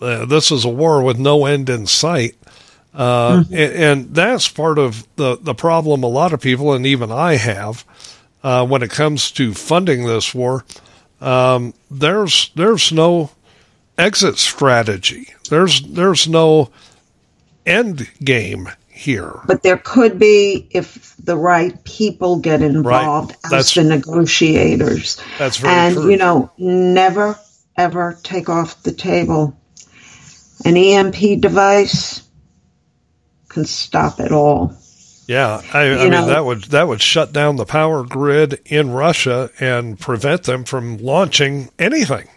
uh, 0.00 0.24
this 0.24 0.50
is 0.50 0.64
a 0.64 0.70
war 0.70 1.02
with 1.02 1.18
no 1.18 1.46
end 1.46 1.68
in 1.68 1.86
sight. 1.86 2.36
Uh, 2.94 3.40
mm-hmm. 3.40 3.54
and, 3.54 3.72
and, 3.72 4.14
that's 4.14 4.48
part 4.48 4.78
of 4.78 5.06
the, 5.16 5.36
the 5.36 5.54
problem 5.54 6.02
a 6.02 6.06
lot 6.06 6.32
of 6.32 6.40
people, 6.40 6.72
and 6.72 6.86
even 6.86 7.12
I 7.12 7.36
have, 7.36 7.84
uh, 8.42 8.66
when 8.66 8.82
it 8.82 8.90
comes 8.90 9.30
to 9.32 9.52
funding 9.52 10.06
this 10.06 10.34
war. 10.34 10.64
Um, 11.20 11.74
there's 11.90 12.50
there's 12.54 12.92
no 12.92 13.30
exit 13.98 14.38
strategy. 14.38 15.28
There's 15.50 15.82
there's 15.82 16.28
no 16.28 16.70
end 17.64 18.08
game 18.22 18.68
here. 18.88 19.40
But 19.46 19.62
there 19.62 19.78
could 19.78 20.18
be 20.18 20.68
if 20.70 21.14
the 21.16 21.36
right 21.36 21.82
people 21.84 22.38
get 22.38 22.62
involved 22.62 23.30
right. 23.30 23.44
as 23.44 23.50
that's, 23.50 23.74
the 23.74 23.84
negotiators. 23.84 25.20
That's 25.38 25.58
very 25.58 25.74
and 25.74 25.94
true. 25.94 26.10
you 26.10 26.16
know, 26.16 26.50
never 26.58 27.38
ever 27.76 28.18
take 28.22 28.48
off 28.48 28.82
the 28.82 28.92
table 28.92 29.56
an 30.64 30.76
EMP 30.76 31.40
device 31.40 32.22
can 33.48 33.64
stop 33.64 34.20
it 34.20 34.32
all. 34.32 34.74
Yeah, 35.26 35.60
I, 35.72 35.90
I 35.90 35.96
mean 35.96 36.10
know, 36.10 36.26
that 36.26 36.44
would 36.44 36.64
that 36.64 36.86
would 36.86 37.02
shut 37.02 37.32
down 37.32 37.56
the 37.56 37.64
power 37.64 38.04
grid 38.04 38.60
in 38.64 38.90
Russia 38.90 39.50
and 39.58 39.98
prevent 39.98 40.44
them 40.44 40.64
from 40.64 40.98
launching 40.98 41.70
anything. 41.78 42.28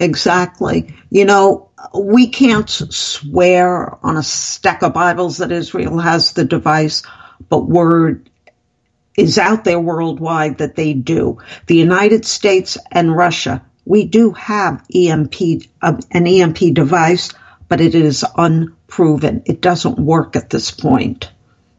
Exactly. 0.00 0.94
You 1.10 1.24
know, 1.24 1.70
we 1.94 2.28
can't 2.28 2.68
swear 2.68 3.96
on 4.04 4.16
a 4.16 4.22
stack 4.22 4.82
of 4.82 4.94
Bibles 4.94 5.38
that 5.38 5.52
Israel 5.52 5.98
has 5.98 6.32
the 6.32 6.44
device, 6.44 7.02
but 7.48 7.68
word 7.68 8.28
is 9.16 9.38
out 9.38 9.64
there 9.64 9.78
worldwide 9.78 10.58
that 10.58 10.74
they 10.74 10.92
do. 10.94 11.38
The 11.66 11.76
United 11.76 12.24
States 12.24 12.76
and 12.90 13.16
Russia, 13.16 13.64
we 13.84 14.06
do 14.06 14.32
have 14.32 14.84
EMP, 14.92 15.34
uh, 15.82 16.00
an 16.10 16.26
EMP 16.26 16.74
device, 16.74 17.32
but 17.68 17.80
it 17.80 17.94
is 17.94 18.24
unproven. 18.36 19.42
It 19.46 19.60
doesn't 19.60 19.98
work 19.98 20.36
at 20.36 20.50
this 20.50 20.70
point. 20.70 21.30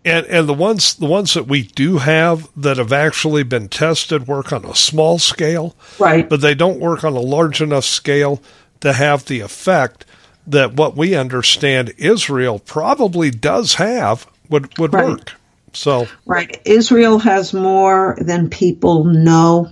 And 0.06 0.28
and 0.28 0.48
the 0.48 0.54
ones 0.54 0.94
the 0.94 1.08
ones 1.08 1.34
that 1.34 1.48
we 1.48 1.64
do 1.64 1.98
have 1.98 2.48
that 2.56 2.78
have 2.78 2.94
actually 2.94 3.42
been 3.44 3.68
tested 3.68 4.28
work 4.28 4.54
on 4.54 4.64
a 4.64 4.76
small 4.76 5.18
scale, 5.18 5.76
right? 5.98 6.30
But 6.30 6.42
they 6.42 6.54
don't 6.54 6.80
work 6.80 7.04
on 7.04 7.14
a 7.14 7.20
large 7.20 7.60
enough 7.60 7.86
scale 7.86 8.42
to 8.82 8.94
have 8.94 9.26
the 9.26 9.40
effect 9.40 10.06
that 10.46 10.74
what 10.74 10.96
we 10.96 11.16
understand 11.16 11.92
Israel 11.98 12.60
probably 12.60 13.32
does 13.32 13.74
have 13.76 14.28
would 14.48 14.78
would 14.78 14.94
right. 14.94 15.08
work. 15.08 15.34
So 15.74 16.08
right, 16.26 16.62
Israel 16.66 17.18
has 17.20 17.52
more 17.52 18.16
than 18.20 18.50
people 18.50 19.06
know, 19.06 19.72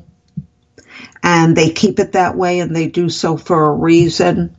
and 1.21 1.55
they 1.55 1.69
keep 1.69 1.99
it 1.99 2.13
that 2.13 2.35
way, 2.35 2.59
and 2.59 2.75
they 2.75 2.87
do 2.87 3.09
so 3.09 3.37
for 3.37 3.65
a 3.65 3.71
reason. 3.71 4.55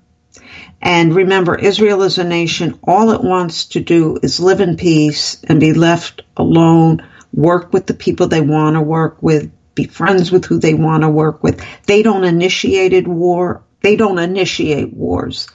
And 0.85 1.15
remember, 1.15 1.57
Israel 1.57 2.03
is 2.03 2.19
a 2.19 2.25
nation. 2.25 2.79
All 2.85 3.11
it 3.13 3.25
wants 3.25 3.65
to 3.69 3.81
do 3.81 4.19
is 4.23 4.39
live 4.39 4.61
in 4.61 4.77
peace 4.77 5.43
and 5.45 5.59
be 5.59 5.73
left 5.73 6.21
alone, 6.37 7.09
work 7.33 7.73
with 7.73 7.87
the 7.87 7.95
people 7.95 8.29
they 8.29 8.43
want 8.43 8.77
to 8.77 8.83
work 8.83 9.23
with, 9.23 9.51
be 9.75 9.87
friends 9.87 10.31
with 10.31 10.45
who 10.45 10.59
they 10.59 10.75
want 10.75 11.03
to 11.03 11.09
work 11.09 11.43
with. 11.43 11.65
They 11.87 12.03
don't 12.03 12.25
initiate 12.25 13.09
war. 13.09 13.65
They 13.81 13.97
don't 13.97 14.19
initiate 14.19 14.93
wars. 14.93 15.49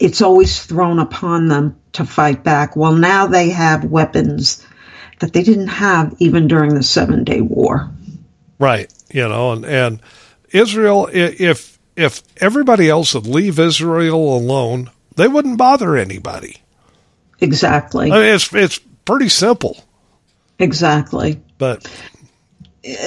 It's 0.00 0.22
always 0.22 0.64
thrown 0.64 0.98
upon 0.98 1.48
them 1.48 1.78
to 1.92 2.06
fight 2.06 2.42
back. 2.42 2.74
Well, 2.74 2.92
now 2.92 3.26
they 3.26 3.50
have 3.50 3.84
weapons 3.84 4.66
that 5.20 5.34
they 5.34 5.42
didn't 5.42 5.68
have 5.68 6.14
even 6.20 6.48
during 6.48 6.74
the 6.74 6.82
Seven 6.82 7.24
Day 7.24 7.42
War. 7.42 7.90
Right. 8.58 8.90
You 9.12 9.28
know, 9.28 9.52
and, 9.52 9.66
and 9.66 10.00
Israel, 10.52 11.10
if 11.12 11.75
if 11.96 12.22
everybody 12.38 12.88
else 12.88 13.14
would 13.14 13.26
leave 13.26 13.58
Israel 13.58 14.36
alone, 14.36 14.90
they 15.16 15.28
wouldn't 15.28 15.58
bother 15.58 15.96
anybody. 15.96 16.58
Exactly. 17.40 18.10
I 18.10 18.18
mean, 18.18 18.34
it's 18.34 18.54
it's 18.54 18.78
pretty 19.04 19.28
simple. 19.28 19.82
Exactly. 20.58 21.40
But 21.58 21.90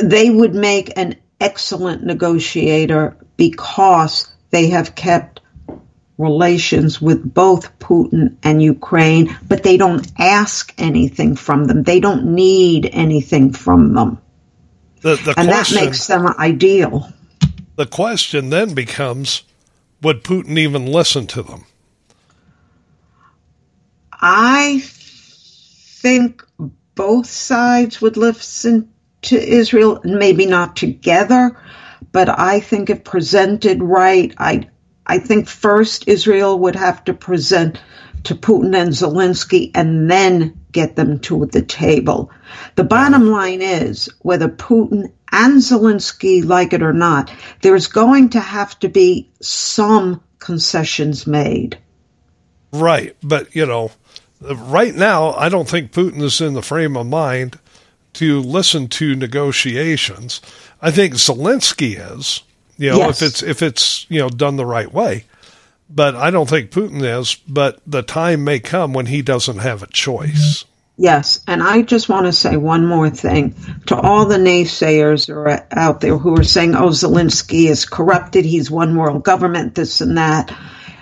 they 0.04 0.30
would 0.30 0.54
make 0.54 0.98
an 0.98 1.16
excellent 1.40 2.04
negotiator 2.04 3.16
because 3.38 4.32
they 4.50 4.68
have 4.70 4.96
kept 4.96 5.42
relations 6.18 7.02
with 7.02 7.34
both 7.34 7.80
Putin 7.80 8.36
and 8.44 8.62
Ukraine, 8.62 9.36
but 9.48 9.64
they 9.64 9.78
don't 9.78 10.06
ask 10.20 10.74
anything 10.78 11.36
from 11.36 11.66
them. 11.66 11.84
They 11.84 12.02
don't 12.02 12.36
need 12.36 12.90
anything 12.92 13.54
from 13.54 13.94
them. 13.94 14.22
The, 15.02 15.16
the 15.16 15.34
and 15.38 15.48
question, 15.48 15.78
that 15.78 15.86
makes 15.86 16.08
them 16.08 16.28
ideal. 16.28 17.12
The 17.80 17.86
question 17.86 18.50
then 18.50 18.74
becomes 18.74 19.44
would 20.02 20.26
Putin 20.26 20.58
even 20.58 20.86
listen 20.86 21.28
to 21.28 21.42
them? 21.42 21.64
I 24.12 24.82
think 24.84 26.44
both 26.96 27.26
sides 27.26 28.02
would 28.02 28.18
listen 28.18 28.90
to 29.22 29.42
Israel, 29.42 30.02
maybe 30.04 30.46
not 30.46 30.76
together, 30.76 31.58
but 32.12 32.28
I 32.28 32.60
think 32.60 32.90
if 32.90 33.06
presented 33.06 33.82
right, 33.82 34.34
I 34.38 34.68
I 35.06 35.20
think 35.20 35.48
first 35.48 36.06
Israel 36.06 36.60
would 36.60 36.76
have 36.76 37.06
to 37.06 37.14
present 37.14 37.80
to 38.24 38.36
Putin 38.36 38.76
and 38.80 38.92
Zelensky 38.92 39.72
and 39.74 40.10
then 40.10 40.60
get 40.72 40.96
them 40.96 41.20
to 41.20 41.46
the 41.48 41.62
table. 41.62 42.32
The 42.76 42.84
bottom 42.84 43.28
line 43.28 43.62
is 43.62 44.10
whether 44.20 44.48
Putin 44.48 45.12
and 45.32 45.62
Zelensky 45.62 46.44
like 46.44 46.74
it 46.74 46.82
or 46.82 46.94
not, 46.94 47.32
there's 47.62 47.88
going 47.88 48.30
to 48.30 48.40
have 48.40 48.78
to 48.80 48.90
be 48.90 49.30
some 49.42 50.22
concessions 50.40 51.28
made. 51.28 51.78
Right. 52.72 53.16
But, 53.24 53.56
you 53.56 53.66
know, 53.66 53.92
right 54.42 54.96
now, 54.96 55.34
I 55.34 55.50
don't 55.50 55.68
think 55.68 55.92
Putin 55.92 56.22
is 56.22 56.42
in 56.42 56.54
the 56.54 56.62
frame 56.62 56.98
of 56.98 57.08
mind 57.08 57.60
to 58.14 58.42
listen 58.42 58.88
to 58.88 59.16
negotiations. 59.16 60.42
I 60.82 60.92
think 60.92 61.16
Zelensky 61.16 61.98
is, 62.16 62.44
you 62.78 62.92
know, 62.92 62.98
yes. 62.98 63.22
if 63.22 63.28
it's, 63.28 63.44
if 63.44 63.62
it's, 63.62 64.06
you 64.10 64.20
know, 64.20 64.30
done 64.30 64.56
the 64.56 64.66
right 64.66 64.92
way. 64.92 65.26
But 65.90 66.16
I 66.16 66.30
don't 66.30 66.48
think 66.48 66.70
Putin 66.70 67.02
is, 67.20 67.36
but 67.48 67.82
the 67.88 68.04
time 68.04 68.44
may 68.44 68.60
come 68.60 68.94
when 68.94 69.08
he 69.08 69.22
doesn't 69.22 69.58
have 69.58 69.82
a 69.82 69.88
choice. 69.88 70.66
Yes, 71.02 71.42
and 71.48 71.64
I 71.64 71.82
just 71.82 72.10
want 72.10 72.26
to 72.26 72.34
say 72.34 72.58
one 72.58 72.86
more 72.86 73.10
thing 73.10 73.56
to 73.88 73.96
all 73.96 74.26
the 74.26 74.38
naysayers 74.38 75.30
are 75.30 75.66
out 75.72 76.02
there 76.02 76.18
who 76.18 76.38
are 76.38 76.44
saying, 76.44 76.76
"Oh, 76.76 76.90
Zelensky 76.90 77.70
is 77.70 77.86
corrupted. 77.86 78.44
He's 78.44 78.70
one 78.70 78.96
world 78.96 79.24
government. 79.24 79.76
This 79.76 80.02
and 80.02 80.18
that. 80.18 80.54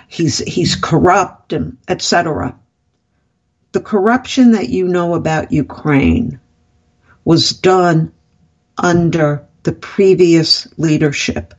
He's 0.06 0.38
he's 0.38 0.76
corrupt, 0.76 1.52
and 1.52 1.78
etc." 1.88 2.54
The 3.72 3.80
corruption 3.80 4.52
that 4.52 4.68
you 4.68 4.86
know 4.86 5.14
about 5.14 5.52
Ukraine 5.52 6.40
was 7.24 7.50
done 7.50 8.12
under 8.78 9.46
the 9.64 9.72
previous 9.72 10.68
leadership, 10.78 11.54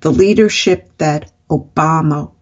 the 0.00 0.10
leadership 0.10 0.90
that 0.98 1.30
Obama 1.50 2.33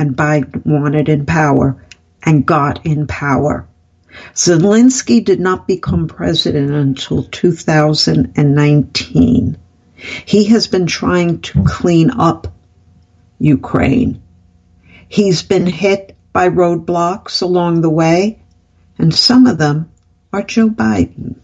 and 0.00 0.16
Biden 0.16 0.64
wanted 0.64 1.10
in 1.10 1.26
power 1.26 1.76
and 2.22 2.46
got 2.46 2.86
in 2.86 3.06
power. 3.06 3.68
Zelensky 4.34 5.24
did 5.24 5.38
not 5.38 5.68
become 5.68 6.08
president 6.08 6.70
until 6.70 7.22
2019. 7.24 9.58
He 10.24 10.44
has 10.44 10.66
been 10.66 10.86
trying 10.86 11.42
to 11.42 11.62
clean 11.64 12.10
up 12.12 12.46
Ukraine. 13.38 14.22
He's 15.08 15.42
been 15.42 15.66
hit 15.66 16.16
by 16.32 16.48
roadblocks 16.48 17.42
along 17.42 17.82
the 17.82 17.90
way, 17.90 18.38
and 18.98 19.14
some 19.14 19.46
of 19.46 19.58
them 19.58 19.90
are 20.32 20.42
Joe 20.42 20.70
Biden. 20.70 21.38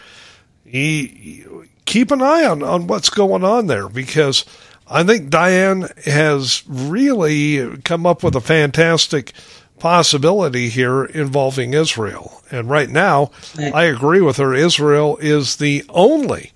Keep 0.65 2.11
an 2.11 2.23
eye 2.23 2.45
on, 2.45 2.63
on 2.63 2.88
what's 2.88 3.11
going 3.11 3.43
on 3.43 3.67
there 3.67 3.88
because 3.88 4.45
I 4.88 5.03
think 5.03 5.30
Diane 5.30 5.89
has 6.05 6.63
really 6.67 7.77
come 7.84 8.07
up 8.07 8.23
with 8.23 8.36
a 8.36 8.41
fantastic 8.41 9.34
possibility 9.80 10.69
here 10.69 11.05
involving 11.05 11.73
Israel. 11.73 12.41
And 12.51 12.69
right 12.69 12.89
now, 12.89 13.32
I 13.57 13.84
agree 13.84 14.21
with 14.21 14.38
her. 14.38 14.53
Israel 14.53 15.17
is 15.17 15.55
the 15.55 15.86
only 15.89 16.51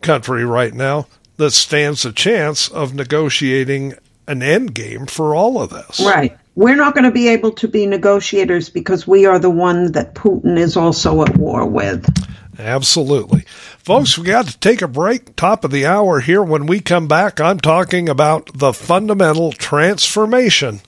country 0.00 0.44
right 0.44 0.74
now 0.74 1.06
that 1.36 1.52
stands 1.52 2.04
a 2.04 2.12
chance 2.12 2.68
of 2.68 2.94
negotiating 2.94 3.94
an 4.26 4.42
end 4.42 4.74
game 4.74 5.06
for 5.06 5.34
all 5.34 5.60
of 5.60 5.70
this. 5.70 6.00
Right. 6.00 6.36
We're 6.54 6.76
not 6.76 6.94
going 6.94 7.04
to 7.04 7.10
be 7.10 7.28
able 7.28 7.52
to 7.52 7.68
be 7.68 7.86
negotiators 7.86 8.70
because 8.70 9.06
we 9.06 9.26
are 9.26 9.38
the 9.38 9.50
one 9.50 9.92
that 9.92 10.14
Putin 10.14 10.58
is 10.58 10.76
also 10.76 11.22
at 11.22 11.36
war 11.36 11.66
with. 11.66 12.08
Absolutely. 12.58 13.42
Folks, 13.78 14.16
we 14.16 14.24
got 14.24 14.46
to 14.46 14.58
take 14.58 14.80
a 14.80 14.88
break. 14.88 15.36
Top 15.36 15.64
of 15.64 15.70
the 15.70 15.84
hour 15.84 16.20
here. 16.20 16.42
When 16.42 16.66
we 16.66 16.80
come 16.80 17.06
back, 17.06 17.40
I'm 17.40 17.60
talking 17.60 18.08
about 18.08 18.50
the 18.54 18.72
fundamental 18.72 19.52
transformation 19.52 20.80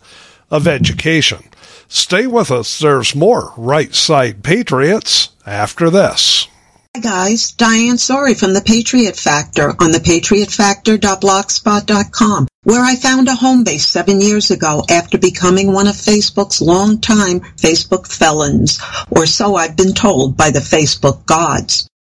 of 0.51 0.67
education. 0.67 1.45
Stay 1.89 2.27
with 2.27 2.51
us. 2.51 2.79
There's 2.79 3.15
more 3.15 3.55
Right 3.57 3.95
Side 3.95 4.43
Patriots 4.43 5.31
after 5.47 5.89
this. 5.89 6.47
Hi 6.95 7.01
guys, 7.01 7.53
Diane 7.53 7.97
Sori 7.97 8.39
from 8.39 8.53
The 8.53 8.61
Patriot 8.61 9.17
Factor 9.17 9.71
on 9.79 9.93
the 9.93 9.99
thepatriotfactor.blogspot.com, 9.99 12.49
where 12.65 12.83
I 12.83 12.97
found 12.97 13.29
a 13.29 13.35
home 13.35 13.65
base 13.65 13.89
seven 13.89 14.21
years 14.21 14.51
ago 14.51 14.85
after 14.91 15.17
becoming 15.17 15.73
one 15.73 15.87
of 15.87 15.95
Facebook's 15.95 16.61
longtime 16.61 17.41
Facebook 17.57 18.07
felons, 18.07 18.79
or 19.11 19.25
so 19.27 19.57
I've 19.57 19.77
been 19.77 19.95
told 19.95 20.37
by 20.37 20.51
the 20.51 20.61
Facebook 20.61 21.25
gods. 21.25 21.88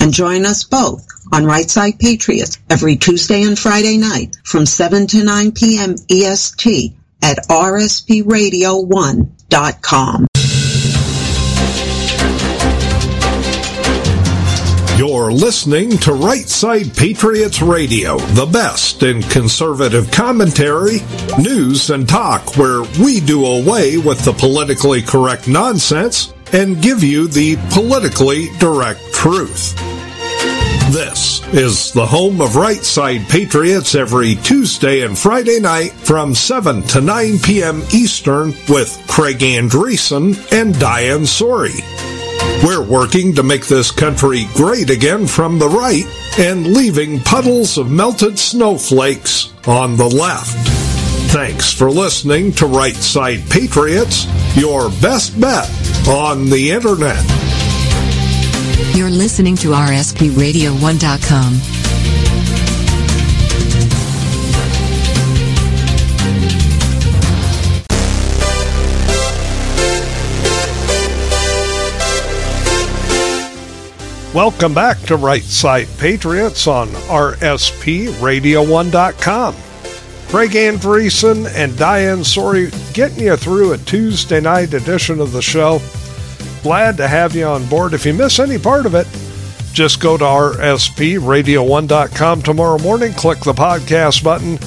and 0.00 0.12
join 0.12 0.44
us 0.44 0.64
both 0.64 1.06
on 1.32 1.44
Right 1.44 1.70
Side 1.70 1.98
Patriots 1.98 2.58
every 2.68 2.96
Tuesday 2.96 3.42
and 3.42 3.56
Friday 3.58 3.98
night 3.98 4.36
from 4.44 4.66
7 4.66 5.06
to 5.08 5.24
9 5.24 5.52
p.m. 5.52 5.94
EST 6.10 6.94
at 7.22 7.38
rspradio1.com. 7.48 10.26
You're 15.00 15.32
listening 15.32 15.96
to 15.98 16.12
Right 16.12 16.46
Side 16.46 16.94
Patriots 16.94 17.62
Radio, 17.62 18.18
the 18.18 18.44
best 18.44 19.02
in 19.02 19.22
conservative 19.22 20.10
commentary, 20.10 20.98
news, 21.38 21.88
and 21.88 22.06
talk, 22.06 22.58
where 22.58 22.82
we 23.02 23.20
do 23.20 23.46
away 23.46 23.96
with 23.96 24.22
the 24.26 24.34
politically 24.34 25.00
correct 25.00 25.48
nonsense 25.48 26.34
and 26.52 26.82
give 26.82 27.02
you 27.02 27.28
the 27.28 27.56
politically 27.70 28.50
direct 28.58 29.00
truth. 29.14 29.74
This 30.90 31.40
is 31.54 31.92
the 31.92 32.04
home 32.04 32.40
of 32.40 32.56
Right 32.56 32.82
Side 32.82 33.28
Patriots 33.28 33.94
every 33.94 34.34
Tuesday 34.34 35.02
and 35.02 35.16
Friday 35.16 35.60
night 35.60 35.92
from 35.92 36.34
7 36.34 36.82
to 36.82 37.00
9 37.00 37.38
p.m. 37.38 37.84
Eastern 37.94 38.48
with 38.68 39.00
Craig 39.06 39.38
Andresen 39.38 40.34
and 40.52 40.76
Diane 40.80 41.20
Sori. 41.20 41.78
We're 42.64 42.82
working 42.82 43.36
to 43.36 43.44
make 43.44 43.68
this 43.68 43.92
country 43.92 44.48
great 44.54 44.90
again 44.90 45.28
from 45.28 45.60
the 45.60 45.68
right 45.68 46.06
and 46.40 46.66
leaving 46.66 47.20
puddles 47.20 47.78
of 47.78 47.88
melted 47.88 48.36
snowflakes 48.36 49.52
on 49.68 49.96
the 49.96 50.08
left. 50.08 50.56
Thanks 51.30 51.72
for 51.72 51.88
listening 51.88 52.50
to 52.54 52.66
Right 52.66 52.96
Side 52.96 53.48
Patriots, 53.48 54.26
your 54.56 54.88
best 55.00 55.40
bet 55.40 55.70
on 56.08 56.50
the 56.50 56.72
internet. 56.72 57.49
You're 58.94 59.10
listening 59.10 59.56
to 59.56 59.68
RSPRadio1.com. 59.68 61.80
Welcome 74.32 74.74
back 74.74 75.00
to 75.02 75.16
Right 75.16 75.42
Side 75.42 75.88
Patriots 75.98 76.68
on 76.68 76.88
RSPRadio1.com. 76.88 79.54
Craig 80.28 80.50
Andresen 80.50 81.52
and 81.54 81.76
Diane 81.76 82.20
Sori 82.20 82.94
getting 82.94 83.24
you 83.24 83.36
through 83.36 83.72
a 83.72 83.78
Tuesday 83.78 84.40
night 84.40 84.72
edition 84.74 85.20
of 85.20 85.32
the 85.32 85.42
show. 85.42 85.80
Glad 86.62 86.96
to 86.98 87.08
have 87.08 87.34
you 87.34 87.46
on 87.46 87.66
board. 87.68 87.94
If 87.94 88.04
you 88.04 88.12
miss 88.14 88.38
any 88.38 88.58
part 88.58 88.84
of 88.86 88.94
it, 88.94 89.08
just 89.72 90.00
go 90.00 90.16
to 90.16 90.24
rspradio1.com 90.24 92.42
tomorrow 92.42 92.78
morning, 92.78 93.12
click 93.12 93.38
the 93.40 93.52
podcast 93.52 94.24
button. 94.24 94.58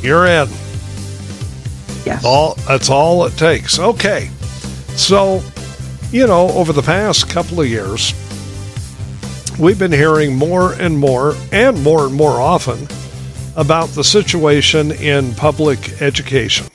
You're 0.00 0.26
in. 0.26 0.48
Yes. 2.04 2.24
All 2.24 2.54
that's 2.66 2.90
all 2.90 3.24
it 3.26 3.36
takes. 3.36 3.78
Okay. 3.78 4.28
So, 4.96 5.40
you 6.10 6.26
know, 6.26 6.48
over 6.50 6.72
the 6.72 6.82
past 6.82 7.28
couple 7.28 7.60
of 7.60 7.68
years, 7.68 8.12
we've 9.58 9.78
been 9.78 9.92
hearing 9.92 10.34
more 10.34 10.72
and 10.74 10.98
more 10.98 11.34
and 11.52 11.82
more 11.82 12.06
and 12.06 12.14
more 12.14 12.40
often 12.40 12.88
about 13.56 13.88
the 13.90 14.04
situation 14.04 14.92
in 14.92 15.34
public 15.34 16.00
education. 16.00 16.66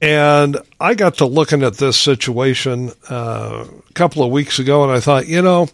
And 0.00 0.56
I 0.80 0.94
got 0.94 1.16
to 1.16 1.26
looking 1.26 1.62
at 1.62 1.76
this 1.76 1.98
situation 1.98 2.92
uh, 3.10 3.66
a 3.88 3.92
couple 3.92 4.22
of 4.22 4.30
weeks 4.30 4.58
ago, 4.58 4.82
and 4.82 4.90
I 4.90 5.00
thought, 5.00 5.28
you 5.28 5.42
know, 5.42 5.68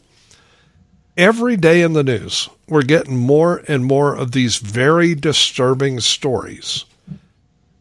every 1.17 1.57
day 1.57 1.83
in 1.83 1.93
the 1.93 2.03
news, 2.03 2.49
we're 2.69 2.83
getting 2.83 3.17
more 3.17 3.63
and 3.69 3.85
more 3.85 4.15
of 4.15 4.33
these 4.33 4.57
very 4.57 5.15
disturbing 5.15 6.01
stories. 6.01 6.85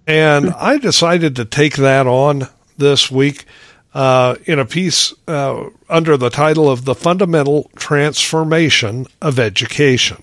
And 0.06 0.52
I 0.52 0.78
decided 0.78 1.36
to 1.38 1.46
take 1.46 1.78
that 1.78 2.06
on 2.06 2.48
this 2.78 3.10
week 3.10 3.46
uh, 3.96 4.36
in 4.46 4.60
a 4.60 4.66
piece 4.66 5.14
uh, 5.28 5.70
under 5.89 6.16
the 6.16 6.30
title 6.30 6.70
of 6.70 6.86
The 6.86 6.93
Fundamental 6.93 7.72
Transformation 7.76 9.08
of 9.22 9.39
Education. 9.39 10.22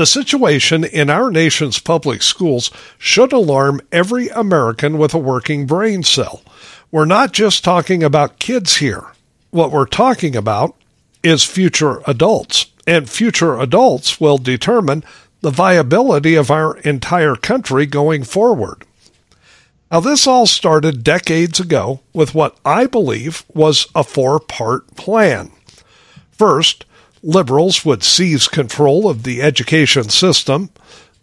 The 0.00 0.06
situation 0.06 0.82
in 0.82 1.10
our 1.10 1.30
nation's 1.30 1.78
public 1.78 2.22
schools 2.22 2.70
should 2.96 3.34
alarm 3.34 3.82
every 3.92 4.28
American 4.28 4.96
with 4.96 5.12
a 5.12 5.18
working 5.18 5.66
brain 5.66 6.04
cell. 6.04 6.40
We're 6.90 7.04
not 7.04 7.34
just 7.34 7.62
talking 7.62 8.02
about 8.02 8.38
kids 8.38 8.78
here. 8.78 9.04
What 9.50 9.70
we're 9.70 9.84
talking 9.84 10.34
about 10.34 10.74
is 11.22 11.44
future 11.44 12.00
adults, 12.06 12.72
and 12.86 13.10
future 13.10 13.58
adults 13.58 14.18
will 14.18 14.38
determine 14.38 15.04
the 15.42 15.50
viability 15.50 16.34
of 16.34 16.50
our 16.50 16.78
entire 16.78 17.36
country 17.36 17.84
going 17.84 18.24
forward. 18.24 18.86
Now, 19.92 20.00
this 20.00 20.26
all 20.26 20.46
started 20.46 21.04
decades 21.04 21.60
ago 21.60 22.00
with 22.14 22.34
what 22.34 22.56
I 22.64 22.86
believe 22.86 23.44
was 23.52 23.86
a 23.94 24.02
four 24.02 24.40
part 24.40 24.96
plan. 24.96 25.50
First, 26.30 26.86
liberals 27.22 27.84
would 27.84 28.02
seize 28.02 28.48
control 28.48 29.08
of 29.08 29.22
the 29.22 29.42
education 29.42 30.08
system 30.08 30.70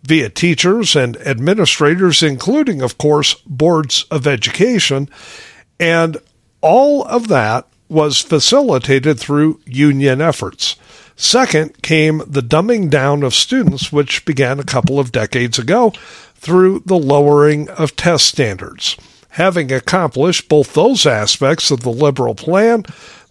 via 0.03 0.29
teachers 0.29 0.95
and 0.95 1.17
administrators, 1.17 2.23
including, 2.23 2.81
of 2.81 2.97
course, 2.97 3.35
boards 3.45 4.05
of 4.11 4.27
education. 4.27 5.09
And 5.79 6.17
all 6.61 7.03
of 7.05 7.27
that 7.27 7.67
was 7.89 8.19
facilitated 8.19 9.19
through 9.19 9.59
union 9.65 10.21
efforts. 10.21 10.75
Second 11.15 11.81
came 11.81 12.21
the 12.27 12.43
dumbing 12.43 12.89
down 12.89 13.23
of 13.23 13.33
students, 13.33 13.91
which 13.91 14.23
began 14.23 14.59
a 14.59 14.63
couple 14.63 14.99
of 14.99 15.11
decades 15.11 15.57
ago 15.57 15.91
through 16.35 16.83
the 16.85 16.97
lowering 16.97 17.69
of 17.69 17.95
test 17.95 18.27
standards. 18.27 18.95
Having 19.31 19.71
accomplished 19.71 20.47
both 20.47 20.73
those 20.73 21.05
aspects 21.05 21.71
of 21.71 21.81
the 21.81 21.91
liberal 21.91 22.35
plan, 22.35 22.85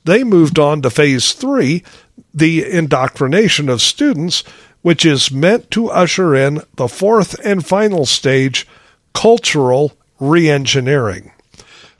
they 0.05 0.25
moved 0.25 0.59
on 0.59 0.83
to 0.83 0.91
phase 0.91 1.33
three, 1.33 1.83
the 2.37 2.70
indoctrination 2.70 3.70
of 3.70 3.80
students, 3.80 4.45
which 4.82 5.07
is 5.07 5.32
meant 5.32 5.70
to 5.70 5.91
usher 5.91 6.34
in 6.34 6.61
the 6.76 6.87
fourth 6.87 7.34
and 7.45 7.66
final 7.66 8.05
stage, 8.05 8.68
cultural 9.14 9.97
reengineering. 10.20 11.32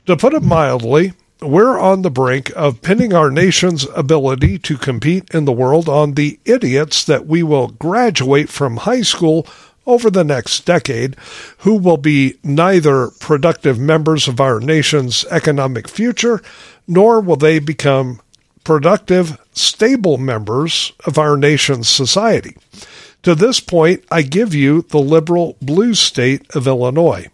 To 0.05 0.15
put 0.15 0.35
it 0.35 0.43
mildly, 0.43 1.13
we're 1.41 1.79
on 1.79 2.03
the 2.03 2.11
brink 2.11 2.51
of 2.55 2.83
pinning 2.83 3.13
our 3.13 3.31
nation's 3.31 3.85
ability 3.95 4.59
to 4.59 4.77
compete 4.77 5.33
in 5.33 5.45
the 5.45 5.51
world 5.51 5.89
on 5.89 6.13
the 6.13 6.39
idiots 6.45 7.03
that 7.05 7.25
we 7.25 7.41
will 7.41 7.69
graduate 7.69 8.49
from 8.49 8.77
high 8.77 9.01
school 9.01 9.45
over 9.87 10.11
the 10.11 10.23
next 10.23 10.65
decade, 10.65 11.15
who 11.59 11.75
will 11.75 11.97
be 11.97 12.37
neither 12.43 13.09
productive 13.19 13.79
members 13.79 14.27
of 14.27 14.39
our 14.39 14.59
nation's 14.59 15.25
economic 15.25 15.87
future, 15.87 16.41
nor 16.87 17.21
will 17.21 17.37
they 17.37 17.57
become 17.57 18.19
productive, 18.67 19.39
stable 19.53 20.17
members 20.17 20.91
of 21.05 21.17
our 21.17 21.37
nation's 21.37 21.87
society. 21.87 22.53
To 23.23 23.33
this 23.33 23.61
point, 23.61 24.03
I 24.11 24.23
give 24.23 24.53
you 24.53 24.81
the 24.81 24.99
liberal 24.99 25.55
blue 25.61 25.93
state 25.93 26.53
of 26.53 26.67
Illinois. 26.67 27.27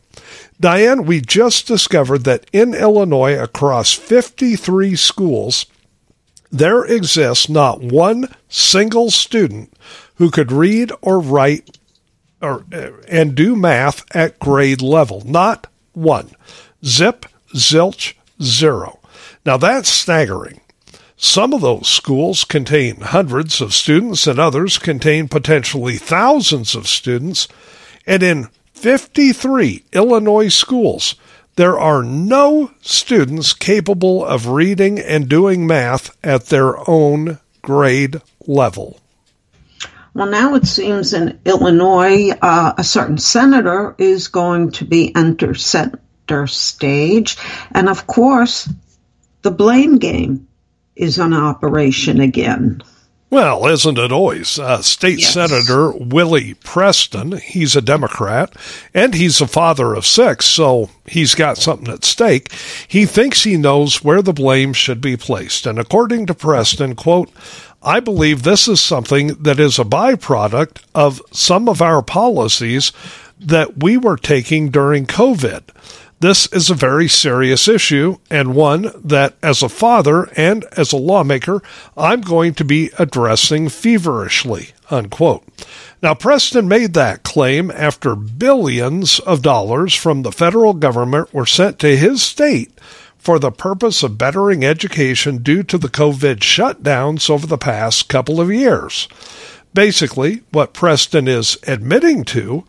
Diane, 0.60 1.06
we 1.06 1.22
just 1.22 1.66
discovered 1.66 2.24
that 2.26 2.46
in 2.54 2.76
Illinois, 2.76 3.36
across 3.36 3.94
53 3.94 4.96
schools, 4.96 5.66
there 6.52 6.86
exists 6.86 7.50
not 7.50 7.82
one 7.82 8.28
single 8.48 9.10
student 9.10 9.74
who 10.18 10.30
could 10.30 10.52
read 10.52 10.92
or 11.02 11.20
write 11.20 11.80
or, 12.44 12.64
uh, 12.72 12.92
and 13.10 13.34
do 13.34 13.56
math 13.56 14.04
at 14.16 14.38
grade 14.38 14.84
level. 14.84 15.24
Not 15.26 15.66
one. 15.94 16.30
Zip, 16.86 17.26
zilch, 17.56 18.14
zero. 18.40 19.00
Now 19.48 19.58
that's 19.58 19.90
staggering. 19.90 20.60
Some 21.24 21.54
of 21.54 21.62
those 21.62 21.88
schools 21.88 22.44
contain 22.44 23.00
hundreds 23.00 23.62
of 23.62 23.74
students 23.74 24.28
and 24.28 24.38
others 24.38 24.78
contain 24.78 25.30
potentially 25.30 25.96
thousands 25.96 26.76
of 26.76 26.86
students. 26.86 27.48
And 28.06 28.22
in 28.22 28.50
53 28.74 29.86
Illinois 29.94 30.50
schools, 30.50 31.16
there 31.56 31.80
are 31.80 32.04
no 32.04 32.72
students 32.82 33.54
capable 33.54 34.26
of 34.26 34.48
reading 34.48 35.00
and 35.00 35.30
doing 35.30 35.66
math 35.66 36.14
at 36.26 36.48
their 36.48 36.88
own 36.90 37.40
grade 37.62 38.22
level. 38.46 39.00
Well, 40.14 40.28
now 40.28 40.56
it 40.56 40.68
seems 40.68 41.14
in 41.14 41.40
Illinois, 41.46 42.32
uh, 42.42 42.74
a 42.78 42.84
certain 42.84 43.18
senator 43.18 43.96
is 43.98 44.28
going 44.28 44.72
to 44.72 44.84
be 44.84 45.16
enter 45.16 45.56
center 45.56 46.48
stage. 46.48 47.38
And 47.72 47.88
of 47.88 48.08
course, 48.08 48.68
the 49.42 49.52
blame 49.52 50.00
game 50.00 50.50
is 50.96 51.20
on 51.20 51.34
operation 51.34 52.20
again. 52.20 52.82
Well, 53.34 53.66
isn't 53.66 53.98
it 53.98 54.12
always? 54.12 54.60
Uh, 54.60 54.84
State 54.84 55.20
yes. 55.20 55.34
Senator 55.34 55.92
Willie 55.92 56.54
Preston, 56.54 57.38
he's 57.38 57.76
a 57.76 57.82
Democrat, 57.82 58.56
and 58.94 59.16
he's 59.16 59.42
a 59.42 59.48
father 59.48 59.96
of 59.96 60.06
six, 60.06 60.46
so 60.46 60.92
he's 61.08 61.34
got 61.34 61.58
something 61.58 61.92
at 61.92 62.06
stake. 62.06 62.52
He 62.88 63.08
thinks 63.08 63.44
he 63.44 63.58
knows 63.58 64.04
where 64.04 64.22
the 64.22 64.34
blame 64.34 64.72
should 64.74 65.02
be 65.02 65.18
placed. 65.18 65.66
And 65.66 65.80
according 65.80 66.28
to 66.28 66.36
Preston, 66.36 66.94
quote, 66.94 67.32
I 67.82 68.00
believe 68.00 68.44
this 68.44 68.68
is 68.68 68.80
something 68.80 69.30
that 69.42 69.60
is 69.60 69.80
a 69.80 69.84
byproduct 69.84 70.84
of 70.94 71.20
some 71.32 71.68
of 71.68 71.82
our 71.82 72.04
policies 72.04 72.92
that 73.40 73.82
we 73.82 73.98
were 73.98 74.16
taking 74.16 74.70
during 74.70 75.08
COVID. 75.08 75.64
This 76.24 76.48
is 76.54 76.70
a 76.70 76.74
very 76.74 77.10
serious 77.10 77.68
issue 77.68 78.16
and 78.30 78.56
one 78.56 78.90
that, 79.04 79.36
as 79.44 79.62
a 79.62 79.68
father 79.68 80.30
and 80.38 80.64
as 80.72 80.94
a 80.94 80.98
lawmaker, 80.98 81.62
I'm 81.98 82.22
going 82.22 82.54
to 82.54 82.64
be 82.64 82.92
addressing 82.98 83.68
feverishly. 83.68 84.70
Unquote. 84.90 85.44
Now, 86.02 86.14
Preston 86.14 86.70
made 86.70 86.94
that 86.94 87.24
claim 87.24 87.70
after 87.72 88.16
billions 88.16 89.20
of 89.20 89.42
dollars 89.42 89.96
from 89.96 90.22
the 90.22 90.32
federal 90.32 90.74
government 90.74 91.34
were 91.34 91.46
sent 91.46 91.78
to 91.80 91.98
his 91.98 92.24
state 92.24 92.72
for 93.18 93.38
the 93.38 93.52
purpose 93.52 94.02
of 94.02 94.18
bettering 94.18 94.64
education 94.64 95.44
due 95.44 95.62
to 95.64 95.78
the 95.78 95.90
COVID 95.90 96.38
shutdowns 96.38 97.30
over 97.30 97.46
the 97.46 97.58
past 97.58 98.08
couple 98.08 98.40
of 98.40 98.50
years. 98.50 99.10
Basically, 99.74 100.44
what 100.52 100.74
Preston 100.74 101.28
is 101.28 101.58
admitting 101.68 102.24
to 102.26 102.64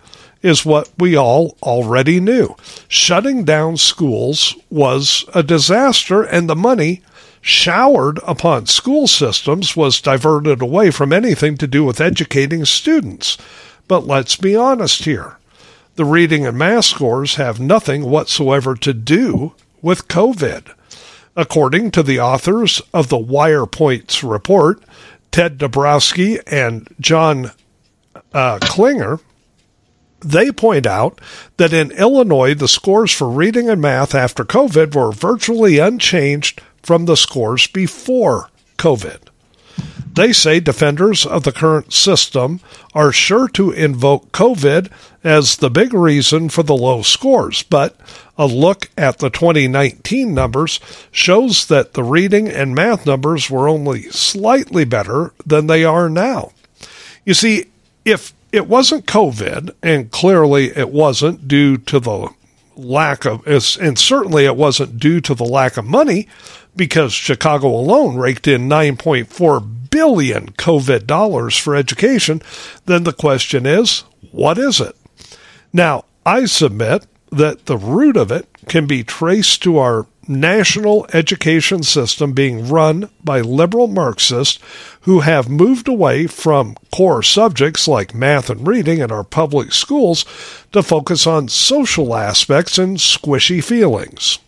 is 0.44 0.64
what 0.64 0.90
we 0.98 1.16
all 1.16 1.56
already 1.62 2.20
knew. 2.20 2.54
Shutting 2.86 3.44
down 3.44 3.78
schools 3.78 4.54
was 4.68 5.24
a 5.34 5.42
disaster, 5.42 6.22
and 6.22 6.48
the 6.48 6.54
money 6.54 7.02
showered 7.40 8.20
upon 8.26 8.66
school 8.66 9.06
systems 9.06 9.74
was 9.74 10.02
diverted 10.02 10.60
away 10.60 10.90
from 10.90 11.14
anything 11.14 11.56
to 11.56 11.66
do 11.66 11.82
with 11.82 12.00
educating 12.00 12.66
students. 12.66 13.38
But 13.88 14.06
let's 14.06 14.36
be 14.36 14.54
honest 14.54 15.04
here. 15.04 15.38
The 15.96 16.04
reading 16.04 16.46
and 16.46 16.58
math 16.58 16.84
scores 16.84 17.36
have 17.36 17.58
nothing 17.58 18.04
whatsoever 18.04 18.74
to 18.74 18.92
do 18.92 19.54
with 19.80 20.08
COVID. 20.08 20.74
According 21.36 21.90
to 21.92 22.02
the 22.02 22.20
authors 22.20 22.82
of 22.92 23.08
the 23.08 23.16
Wirepoints 23.16 24.28
report, 24.28 24.82
Ted 25.30 25.56
Dabrowski 25.56 26.40
and 26.46 26.86
John 27.00 27.52
uh, 28.34 28.58
Klingner, 28.58 29.20
they 30.24 30.50
point 30.50 30.86
out 30.86 31.20
that 31.58 31.72
in 31.72 31.90
Illinois, 31.92 32.54
the 32.54 32.68
scores 32.68 33.12
for 33.12 33.28
reading 33.28 33.68
and 33.68 33.80
math 33.80 34.14
after 34.14 34.44
COVID 34.44 34.94
were 34.94 35.12
virtually 35.12 35.78
unchanged 35.78 36.60
from 36.82 37.04
the 37.04 37.16
scores 37.16 37.66
before 37.66 38.50
COVID. 38.78 39.18
They 40.14 40.32
say 40.32 40.60
defenders 40.60 41.26
of 41.26 41.42
the 41.42 41.50
current 41.50 41.92
system 41.92 42.60
are 42.94 43.10
sure 43.10 43.48
to 43.48 43.72
invoke 43.72 44.30
COVID 44.30 44.90
as 45.24 45.56
the 45.56 45.70
big 45.70 45.92
reason 45.92 46.48
for 46.48 46.62
the 46.62 46.76
low 46.76 47.02
scores, 47.02 47.64
but 47.64 47.96
a 48.38 48.46
look 48.46 48.90
at 48.96 49.18
the 49.18 49.30
2019 49.30 50.32
numbers 50.32 50.78
shows 51.10 51.66
that 51.66 51.94
the 51.94 52.04
reading 52.04 52.46
and 52.46 52.74
math 52.76 53.06
numbers 53.06 53.50
were 53.50 53.68
only 53.68 54.02
slightly 54.10 54.84
better 54.84 55.32
than 55.44 55.66
they 55.66 55.84
are 55.84 56.08
now. 56.08 56.52
You 57.24 57.34
see, 57.34 57.66
if 58.04 58.32
it 58.54 58.68
wasn't 58.68 59.06
COVID, 59.06 59.74
and 59.82 60.12
clearly 60.12 60.66
it 60.76 60.90
wasn't 60.90 61.48
due 61.48 61.76
to 61.76 61.98
the 61.98 62.28
lack 62.76 63.24
of, 63.24 63.44
and 63.46 63.98
certainly 63.98 64.44
it 64.44 64.54
wasn't 64.54 65.00
due 65.00 65.20
to 65.22 65.34
the 65.34 65.44
lack 65.44 65.76
of 65.76 65.84
money, 65.84 66.28
because 66.76 67.12
Chicago 67.12 67.66
alone 67.66 68.16
raked 68.16 68.46
in 68.46 68.68
9.4 68.68 69.90
billion 69.90 70.52
COVID 70.52 71.04
dollars 71.04 71.56
for 71.56 71.74
education, 71.74 72.40
then 72.86 73.02
the 73.02 73.12
question 73.12 73.66
is, 73.66 74.04
what 74.30 74.56
is 74.56 74.80
it? 74.80 74.96
Now, 75.72 76.04
I 76.24 76.44
submit 76.44 77.06
that 77.32 77.66
the 77.66 77.76
root 77.76 78.16
of 78.16 78.30
it 78.30 78.46
can 78.68 78.86
be 78.86 79.02
traced 79.02 79.64
to 79.64 79.78
our 79.78 80.06
national 80.28 81.06
education 81.12 81.82
system 81.82 82.32
being 82.32 82.68
run 82.68 83.08
by 83.22 83.40
liberal 83.40 83.86
Marxists 83.86 84.58
who 85.02 85.20
have 85.20 85.48
moved 85.48 85.88
away 85.88 86.26
from 86.26 86.76
core 86.92 87.22
subjects 87.22 87.86
like 87.86 88.14
math 88.14 88.50
and 88.50 88.66
reading 88.66 88.98
in 88.98 89.10
our 89.10 89.24
public 89.24 89.72
schools 89.72 90.24
to 90.72 90.82
focus 90.82 91.26
on 91.26 91.48
social 91.48 92.14
aspects 92.14 92.78
and 92.78 92.98
squishy 92.98 93.62
feelings. 93.62 94.38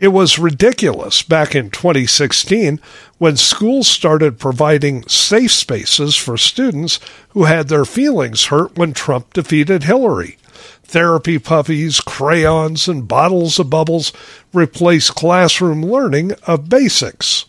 It 0.00 0.08
was 0.08 0.38
ridiculous 0.38 1.22
back 1.22 1.54
in 1.54 1.70
2016 1.70 2.80
when 3.18 3.36
schools 3.36 3.86
started 3.86 4.38
providing 4.38 5.06
safe 5.08 5.52
spaces 5.52 6.16
for 6.16 6.36
students 6.36 6.98
who 7.30 7.44
had 7.44 7.68
their 7.68 7.84
feelings 7.84 8.46
hurt 8.46 8.76
when 8.76 8.92
Trump 8.92 9.32
defeated 9.32 9.84
Hillary 9.84 10.36
therapy 10.84 11.38
puppies, 11.38 12.00
crayons, 12.00 12.88
and 12.88 13.08
bottles 13.08 13.58
of 13.58 13.70
bubbles 13.70 14.12
replace 14.52 15.10
classroom 15.10 15.82
learning 15.82 16.32
of 16.46 16.68
basics. 16.68 17.46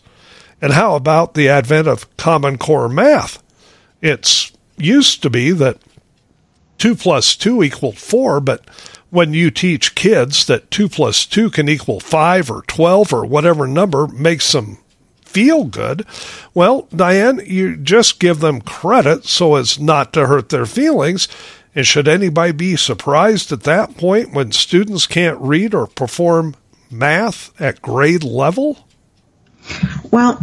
And 0.60 0.72
how 0.72 0.96
about 0.96 1.34
the 1.34 1.48
advent 1.48 1.86
of 1.86 2.14
Common 2.16 2.58
Core 2.58 2.88
math? 2.88 3.42
It's 4.00 4.52
used 4.78 5.22
to 5.22 5.30
be 5.30 5.50
that 5.52 5.78
2 6.78 6.94
plus 6.94 7.36
2 7.36 7.62
equaled 7.62 7.98
4, 7.98 8.40
but 8.40 8.68
when 9.10 9.32
you 9.32 9.50
teach 9.50 9.94
kids 9.94 10.46
that 10.46 10.70
2 10.70 10.88
plus 10.88 11.24
2 11.26 11.50
can 11.50 11.68
equal 11.68 12.00
5 12.00 12.50
or 12.50 12.62
12 12.62 13.12
or 13.12 13.24
whatever 13.24 13.66
number 13.66 14.06
makes 14.08 14.52
them 14.52 14.78
feel 15.22 15.64
good, 15.64 16.04
well, 16.54 16.88
Diane, 16.94 17.40
you 17.44 17.76
just 17.76 18.20
give 18.20 18.40
them 18.40 18.60
credit 18.60 19.24
so 19.24 19.54
as 19.54 19.78
not 19.78 20.12
to 20.14 20.26
hurt 20.26 20.48
their 20.48 20.66
feelings 20.66 21.28
and 21.76 21.86
should 21.86 22.08
anybody 22.08 22.52
be 22.52 22.74
surprised 22.74 23.52
at 23.52 23.64
that 23.64 23.98
point 23.98 24.32
when 24.32 24.50
students 24.50 25.06
can't 25.06 25.38
read 25.40 25.74
or 25.74 25.86
perform 25.86 26.56
math 26.90 27.52
at 27.60 27.82
grade 27.82 28.24
level? 28.24 28.78
Well, 30.10 30.40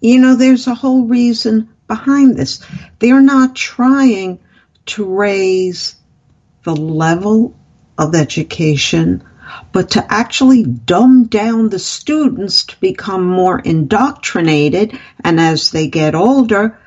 you 0.00 0.20
know, 0.20 0.36
there's 0.36 0.68
a 0.68 0.74
whole 0.74 1.06
reason 1.06 1.68
behind 1.88 2.36
this. 2.36 2.64
They're 3.00 3.20
not 3.20 3.56
trying 3.56 4.38
to 4.86 5.04
raise 5.04 5.96
the 6.62 6.76
level 6.76 7.56
of 7.98 8.14
education, 8.14 9.24
but 9.72 9.90
to 9.90 10.12
actually 10.12 10.62
dumb 10.62 11.24
down 11.24 11.70
the 11.70 11.80
students 11.80 12.66
to 12.66 12.76
become 12.78 13.26
more 13.26 13.58
indoctrinated. 13.58 14.96
And 15.24 15.40
as 15.40 15.72
they 15.72 15.88
get 15.88 16.14
older, 16.14 16.78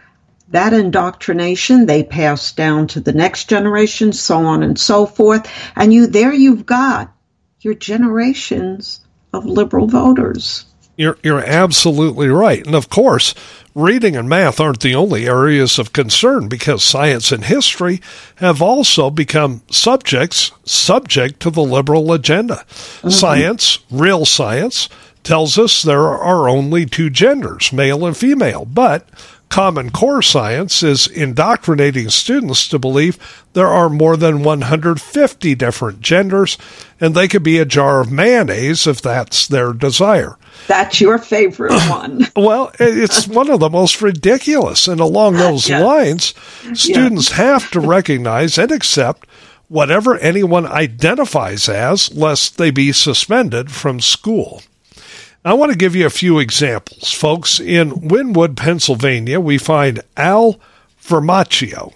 that 0.49 0.73
indoctrination 0.73 1.85
they 1.85 2.03
pass 2.03 2.51
down 2.51 2.87
to 2.87 2.99
the 2.99 3.13
next 3.13 3.49
generation, 3.49 4.13
so 4.13 4.37
on 4.45 4.63
and 4.63 4.79
so 4.79 5.05
forth. 5.05 5.49
And 5.75 5.93
you 5.93 6.07
there 6.07 6.33
you've 6.33 6.65
got 6.65 7.11
your 7.61 7.73
generations 7.73 9.01
of 9.33 9.45
liberal 9.45 9.87
voters. 9.87 10.65
You're 10.97 11.17
you're 11.23 11.43
absolutely 11.43 12.29
right. 12.29 12.65
And 12.65 12.75
of 12.75 12.89
course, 12.89 13.33
reading 13.73 14.15
and 14.15 14.29
math 14.29 14.61
aren't 14.61 14.79
the 14.79 14.95
only 14.95 15.27
areas 15.27 15.77
of 15.77 15.91
concern 15.91 16.47
because 16.47 16.83
science 16.83 17.31
and 17.31 17.43
history 17.43 18.01
have 18.35 18.61
also 18.61 19.09
become 19.09 19.61
subjects 19.69 20.51
subject 20.63 21.41
to 21.41 21.49
the 21.49 21.63
liberal 21.63 22.13
agenda. 22.13 22.63
Mm-hmm. 22.67 23.09
Science, 23.09 23.79
real 23.91 24.25
science, 24.25 24.87
tells 25.23 25.57
us 25.57 25.81
there 25.81 26.07
are 26.07 26.47
only 26.47 26.85
two 26.85 27.09
genders, 27.09 27.73
male 27.73 28.05
and 28.05 28.15
female, 28.15 28.63
but 28.63 29.09
Common 29.49 29.89
Core 29.89 30.21
science 30.21 30.83
is 30.83 31.07
indoctrinating 31.07 32.09
students 32.09 32.67
to 32.67 32.77
believe 32.77 33.17
there 33.53 33.67
are 33.67 33.89
more 33.89 34.17
than 34.17 34.43
150 34.43 35.55
different 35.55 36.01
genders, 36.01 36.57
and 36.99 37.15
they 37.15 37.27
could 37.27 37.43
be 37.43 37.57
a 37.57 37.65
jar 37.65 38.01
of 38.01 38.11
mayonnaise 38.11 38.85
if 38.85 39.01
that's 39.01 39.47
their 39.47 39.71
desire. 39.71 40.37
That's 40.67 40.99
your 40.99 41.17
favorite 41.17 41.73
one. 41.89 42.27
well, 42.35 42.71
it's 42.79 43.27
one 43.29 43.49
of 43.49 43.59
the 43.59 43.69
most 43.69 44.01
ridiculous. 44.01 44.87
And 44.87 44.99
along 44.99 45.35
those 45.35 45.69
lines, 45.69 46.33
students 46.73 47.29
yeah. 47.29 47.35
have 47.37 47.71
to 47.71 47.79
recognize 47.79 48.57
and 48.57 48.71
accept 48.71 49.27
whatever 49.67 50.17
anyone 50.17 50.65
identifies 50.65 51.69
as, 51.69 52.13
lest 52.13 52.57
they 52.57 52.71
be 52.71 52.91
suspended 52.91 53.71
from 53.71 53.99
school. 53.99 54.61
I 55.45 55.53
want 55.53 55.71
to 55.71 55.77
give 55.77 55.95
you 55.95 56.07
a 56.07 56.09
few 56.09 56.39
examples. 56.39 57.11
Folks, 57.11 57.59
in 57.59 57.91
Wynnewood, 57.91 58.55
Pennsylvania, 58.55 59.39
we 59.39 59.59
find 59.59 60.01
Al 60.17 60.59
Vernacchio. 60.99 61.93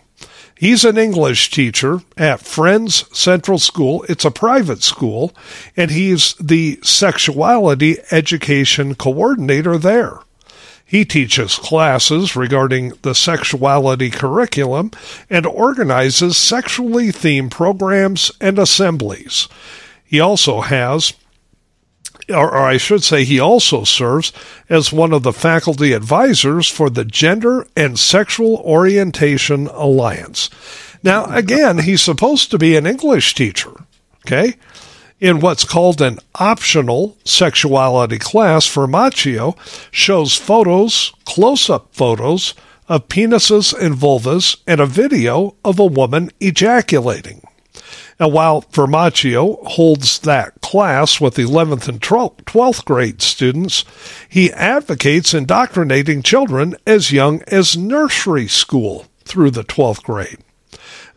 He's 0.53 0.85
an 0.85 0.99
English 0.99 1.49
teacher 1.49 2.01
at 2.15 2.41
Friends 2.41 3.05
Central 3.17 3.57
School. 3.57 4.05
It's 4.07 4.23
a 4.23 4.29
private 4.29 4.83
school, 4.83 5.33
and 5.75 5.89
he's 5.89 6.35
the 6.35 6.79
sexuality 6.83 7.97
education 8.11 8.93
coordinator 8.93 9.79
there. 9.79 10.19
He 10.85 11.03
teaches 11.03 11.55
classes 11.55 12.35
regarding 12.35 12.93
the 13.01 13.15
sexuality 13.15 14.11
curriculum 14.11 14.91
and 15.27 15.47
organizes 15.47 16.37
sexually 16.37 17.07
themed 17.07 17.49
programs 17.49 18.31
and 18.39 18.59
assemblies. 18.59 19.47
He 20.05 20.19
also 20.19 20.61
has 20.61 21.13
or, 22.29 22.57
I 22.57 22.77
should 22.77 23.03
say, 23.03 23.23
he 23.23 23.39
also 23.39 23.83
serves 23.83 24.31
as 24.69 24.91
one 24.91 25.13
of 25.13 25.23
the 25.23 25.33
faculty 25.33 25.93
advisors 25.93 26.67
for 26.67 26.89
the 26.89 27.05
Gender 27.05 27.67
and 27.75 27.99
Sexual 27.99 28.57
Orientation 28.57 29.67
Alliance. 29.67 30.49
Now, 31.03 31.25
again, 31.25 31.79
he's 31.79 32.01
supposed 32.01 32.51
to 32.51 32.57
be 32.57 32.75
an 32.75 32.85
English 32.85 33.35
teacher, 33.35 33.71
okay? 34.25 34.55
in 35.19 35.39
what's 35.39 35.65
called 35.65 36.01
an 36.01 36.17
optional 36.35 37.17
sexuality 37.25 38.17
class 38.17 38.65
Vernacchio 38.67 39.57
shows 39.91 40.35
photos, 40.35 41.11
close 41.25 41.69
up 41.69 41.93
photos 41.93 42.53
of 42.87 43.07
penises 43.07 43.73
and 43.73 43.95
vulvas 43.95 44.57
and 44.65 44.79
a 44.79 44.85
video 44.85 45.55
of 45.63 45.77
a 45.77 45.85
woman 45.85 46.31
ejaculating. 46.39 47.41
And 48.19 48.33
while 48.33 48.63
Vernacchio 48.63 49.65
holds 49.65 50.19
that 50.19 50.59
class 50.61 51.21
with 51.21 51.35
11th 51.35 51.87
and 51.87 52.01
12th 52.01 52.83
grade 52.83 53.21
students, 53.21 53.85
he 54.27 54.51
advocates 54.51 55.33
indoctrinating 55.33 56.21
children 56.21 56.75
as 56.85 57.13
young 57.13 57.41
as 57.47 57.77
nursery 57.77 58.47
school 58.47 59.05
through 59.23 59.51
the 59.51 59.63
12th 59.63 60.03
grade. 60.03 60.39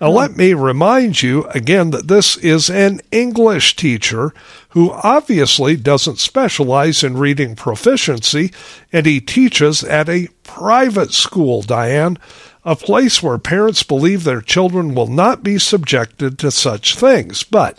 Now, 0.00 0.10
hmm. 0.10 0.16
let 0.16 0.36
me 0.36 0.54
remind 0.54 1.22
you 1.22 1.44
again 1.46 1.90
that 1.90 2.08
this 2.08 2.36
is 2.36 2.70
an 2.70 3.00
English 3.10 3.74
teacher 3.74 4.32
who 4.70 4.92
obviously 4.92 5.76
doesn't 5.76 6.18
specialize 6.18 7.02
in 7.02 7.16
reading 7.16 7.56
proficiency, 7.56 8.52
and 8.92 9.06
he 9.06 9.20
teaches 9.20 9.82
at 9.82 10.08
a 10.08 10.28
private 10.44 11.12
school, 11.12 11.62
Diane, 11.62 12.18
a 12.64 12.76
place 12.76 13.22
where 13.22 13.39
parents 13.39 13.82
believe 13.82 14.24
their 14.24 14.40
children 14.40 14.94
will 14.94 15.09
not 15.09 15.43
be 15.43 15.59
subjected 15.59 16.39
to 16.39 16.51
such 16.51 16.97
things. 16.97 17.43
But 17.43 17.78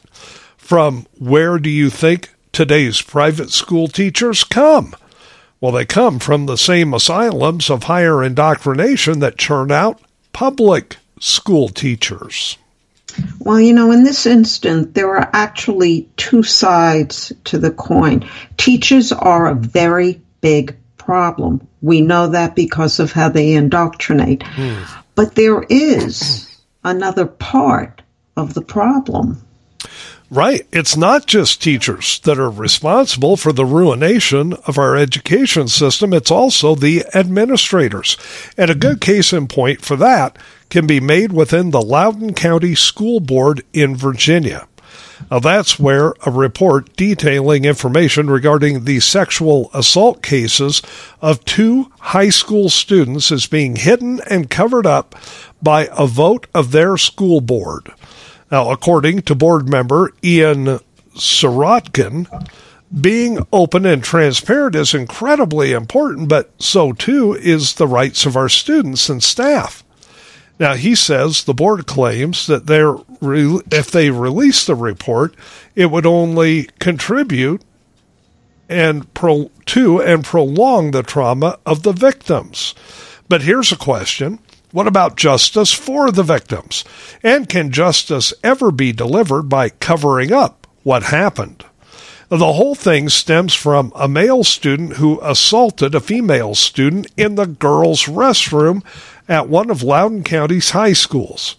from 0.58 1.06
where 1.18 1.58
do 1.60 1.70
you 1.70 1.90
think 1.90 2.34
today's 2.52 3.02
private 3.02 3.52
school 3.52 3.88
teachers 3.88 4.44
come? 4.44 4.96
Well, 5.62 5.72
they 5.72 5.86
come 5.86 6.20
from 6.20 6.46
the 6.46 6.58
same 6.58 6.94
asylums 6.94 7.70
of 7.70 7.84
higher 7.84 8.22
indoctrination 8.22 9.20
that 9.20 9.38
churn 9.38 9.72
out 9.72 10.02
public 10.34 10.98
school 11.20 11.70
teachers? 11.70 12.58
Well, 13.40 13.60
you 13.60 13.74
know, 13.74 13.92
in 13.92 14.04
this 14.04 14.26
instance, 14.26 14.90
there 14.94 15.16
are 15.16 15.30
actually 15.34 16.10
two 16.18 16.44
sides 16.44 17.32
to 17.46 17.60
the 17.60 17.72
coin. 17.72 18.28
Teachers 18.58 19.12
are 19.12 19.48
a 19.48 19.56
very 19.56 20.20
big 20.42 20.76
problem. 21.06 21.68
We 21.82 22.02
know 22.02 22.28
that 22.28 22.56
because 22.56 23.00
of 23.00 23.12
how 23.12 23.30
they 23.30 23.54
indoctrinate. 23.54 24.42
Mm. 24.42 24.88
But 25.16 25.36
there 25.36 25.64
is 25.70 26.62
another 26.84 27.26
part 27.26 28.02
of 28.36 28.54
the 28.54 28.62
problem. 28.62 29.46
Right. 30.30 30.66
It's 30.72 30.98
not 30.98 31.28
just 31.28 31.62
teachers 31.62 32.18
that 32.22 32.40
are 32.40 32.50
responsible 32.50 33.38
for 33.38 33.54
the 33.54 33.66
ruination 33.66 34.54
of 34.66 34.80
our 34.80 34.98
education 34.98 35.68
system. 35.68 36.12
It's 36.12 36.32
also 36.32 36.74
the 36.74 37.06
administrators. 37.14 38.18
And 38.58 38.72
a 38.72 38.76
good 38.76 39.00
case 39.00 39.32
in 39.32 39.48
point 39.48 39.82
for 39.82 39.96
that 39.98 40.38
can 40.72 40.88
be 40.88 41.00
made 41.00 41.32
within 41.32 41.70
the 41.70 41.84
Loudoun 41.84 42.34
County 42.34 42.74
School 42.74 43.20
Board 43.20 43.62
in 43.74 43.96
Virginia. 43.96 44.68
Now, 45.30 45.40
that's 45.40 45.80
where 45.80 46.14
a 46.26 46.32
report 46.32 46.96
detailing 46.96 47.66
information 47.66 48.30
regarding 48.30 48.86
the 48.86 49.00
sexual 49.00 49.70
assault 49.74 50.22
cases 50.22 50.82
of 51.22 51.44
two 51.46 51.92
high 52.00 52.30
school 52.30 52.70
students 52.70 53.32
is 53.32 53.48
being 53.48 53.76
hidden 53.76 54.20
and 54.30 54.50
covered 54.50 54.86
up 54.86 55.16
by 55.62 55.90
a 55.92 56.08
vote 56.08 56.48
of 56.54 56.72
their 56.72 56.98
school 56.98 57.42
board. 57.42 57.92
Now, 58.52 58.72
according 58.72 59.24
to 59.24 59.36
board 59.36 59.68
member 59.68 60.12
Ian 60.24 60.80
Serotkin, 61.16 62.28
being 63.02 63.40
open 63.52 63.86
and 63.86 64.04
transparent 64.04 64.76
is 64.76 64.94
incredibly 64.94 65.72
important, 65.72 66.30
but 66.30 66.52
so 66.62 66.92
too 66.92 67.34
is 67.34 67.74
the 67.74 67.88
rights 67.88 68.26
of 68.26 68.38
our 68.38 68.50
students 68.50 69.10
and 69.10 69.24
staff. 69.24 69.83
Now, 70.64 70.76
he 70.76 70.96
says 70.96 71.44
the 71.44 71.54
board 71.54 71.88
claims 71.88 72.48
that 72.48 72.68
they're 72.68 72.96
if 73.22 73.92
they 73.92 74.10
release 74.12 74.66
the 74.66 74.76
report, 74.76 75.36
it 75.76 75.92
would 75.92 76.06
only 76.06 76.70
contribute 76.80 77.62
and 78.70 79.14
pro- 79.14 79.52
to 79.66 80.02
and 80.02 80.24
prolong 80.24 80.92
the 80.92 81.04
trauma 81.04 81.60
of 81.66 81.84
the 81.84 81.92
victims. 81.92 82.74
But 83.28 83.42
here's 83.42 83.74
a 83.74 83.78
question. 83.78 84.40
What 84.72 84.88
about 84.88 85.18
justice 85.18 85.74
for 85.74 86.12
the 86.12 86.24
victims? 86.24 86.86
And 87.22 87.50
can 87.50 87.70
justice 87.70 88.34
ever 88.42 88.72
be 88.72 88.94
delivered 88.94 89.50
by 89.50 89.68
covering 89.68 90.32
up 90.32 90.66
what 90.84 91.04
happened? 91.04 91.66
The 92.30 92.54
whole 92.54 92.74
thing 92.74 93.10
stems 93.10 93.54
from 93.54 93.92
a 93.96 94.08
male 94.08 94.46
student 94.46 94.94
who 94.94 95.20
assaulted 95.22 95.94
a 95.94 96.00
female 96.00 96.56
student 96.56 97.08
in 97.18 97.36
the 97.36 97.46
girls' 97.46 98.06
restroom 98.06 98.82
at 99.28 99.50
one 99.50 99.70
of 99.70 99.84
Loudoun 99.84 100.24
County's 100.24 100.72
high 100.72 100.94
schools. 100.94 101.56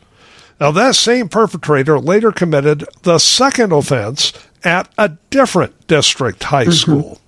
Now, 0.61 0.71
that 0.71 0.95
same 0.95 1.29
perpetrator 1.29 1.99
later 1.99 2.31
committed 2.31 2.85
the 3.03 3.19
second 3.19 3.73
offense 3.73 4.33
at 4.63 4.89
a 4.97 5.17
different 5.31 5.87
district 5.87 6.45
high 6.45 6.65
mm-hmm. 6.65 6.73
school. 6.73 7.21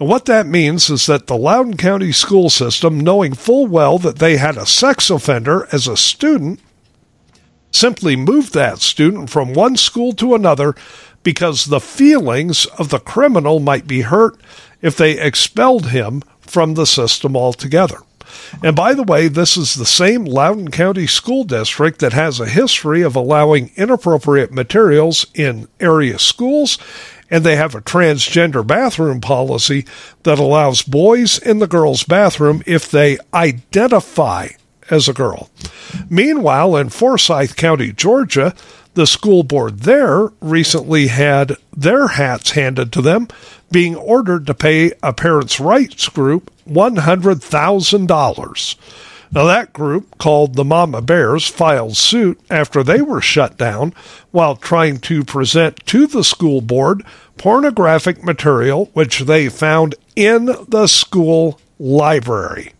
And 0.00 0.08
what 0.08 0.24
that 0.24 0.46
means 0.46 0.90
is 0.90 1.06
that 1.06 1.28
the 1.28 1.36
Loudoun 1.36 1.76
County 1.76 2.12
school 2.12 2.50
system, 2.50 2.98
knowing 2.98 3.34
full 3.34 3.66
well 3.66 3.98
that 3.98 4.18
they 4.18 4.36
had 4.36 4.56
a 4.56 4.66
sex 4.66 5.08
offender 5.08 5.68
as 5.72 5.86
a 5.86 5.96
student, 5.96 6.60
simply 7.70 8.16
moved 8.16 8.54
that 8.54 8.78
student 8.78 9.30
from 9.30 9.52
one 9.52 9.76
school 9.76 10.12
to 10.12 10.34
another 10.34 10.74
because 11.22 11.66
the 11.66 11.80
feelings 11.80 12.66
of 12.78 12.90
the 12.90 12.98
criminal 12.98 13.60
might 13.60 13.86
be 13.86 14.02
hurt 14.02 14.36
if 14.82 14.96
they 14.96 15.18
expelled 15.18 15.86
him 15.88 16.22
from 16.40 16.74
the 16.74 16.86
system 16.86 17.36
altogether. 17.36 17.98
And 18.62 18.74
by 18.74 18.94
the 18.94 19.02
way, 19.02 19.28
this 19.28 19.56
is 19.56 19.74
the 19.74 19.86
same 19.86 20.24
Loudoun 20.24 20.68
County 20.68 21.06
School 21.06 21.44
District 21.44 21.98
that 22.00 22.12
has 22.12 22.40
a 22.40 22.46
history 22.46 23.02
of 23.02 23.16
allowing 23.16 23.70
inappropriate 23.76 24.52
materials 24.52 25.26
in 25.34 25.68
area 25.80 26.18
schools, 26.18 26.78
and 27.30 27.44
they 27.44 27.56
have 27.56 27.74
a 27.74 27.80
transgender 27.80 28.66
bathroom 28.66 29.20
policy 29.20 29.86
that 30.22 30.38
allows 30.38 30.82
boys 30.82 31.38
in 31.38 31.58
the 31.58 31.66
girls' 31.66 32.04
bathroom 32.04 32.62
if 32.66 32.90
they 32.90 33.18
identify 33.32 34.48
as 34.90 35.08
a 35.08 35.14
girl. 35.14 35.50
Meanwhile, 36.10 36.76
in 36.76 36.90
Forsyth 36.90 37.56
County, 37.56 37.92
Georgia, 37.92 38.54
the 38.94 39.06
school 39.06 39.42
board 39.42 39.80
there 39.80 40.30
recently 40.40 41.08
had 41.08 41.56
their 41.76 42.08
hats 42.08 42.52
handed 42.52 42.92
to 42.92 43.02
them, 43.02 43.28
being 43.74 43.96
ordered 43.96 44.46
to 44.46 44.54
pay 44.54 44.92
a 45.02 45.12
parents' 45.12 45.58
rights 45.58 46.08
group 46.08 46.48
$100,000. 46.68 48.76
Now, 49.32 49.44
that 49.46 49.72
group, 49.72 50.16
called 50.16 50.54
the 50.54 50.62
Mama 50.62 51.02
Bears, 51.02 51.48
filed 51.48 51.96
suit 51.96 52.40
after 52.48 52.84
they 52.84 53.02
were 53.02 53.20
shut 53.20 53.58
down 53.58 53.92
while 54.30 54.54
trying 54.54 55.00
to 55.00 55.24
present 55.24 55.84
to 55.86 56.06
the 56.06 56.22
school 56.22 56.60
board 56.60 57.02
pornographic 57.36 58.22
material 58.22 58.90
which 58.92 59.22
they 59.22 59.48
found 59.48 59.96
in 60.14 60.54
the 60.68 60.86
school 60.86 61.58
library. 61.80 62.74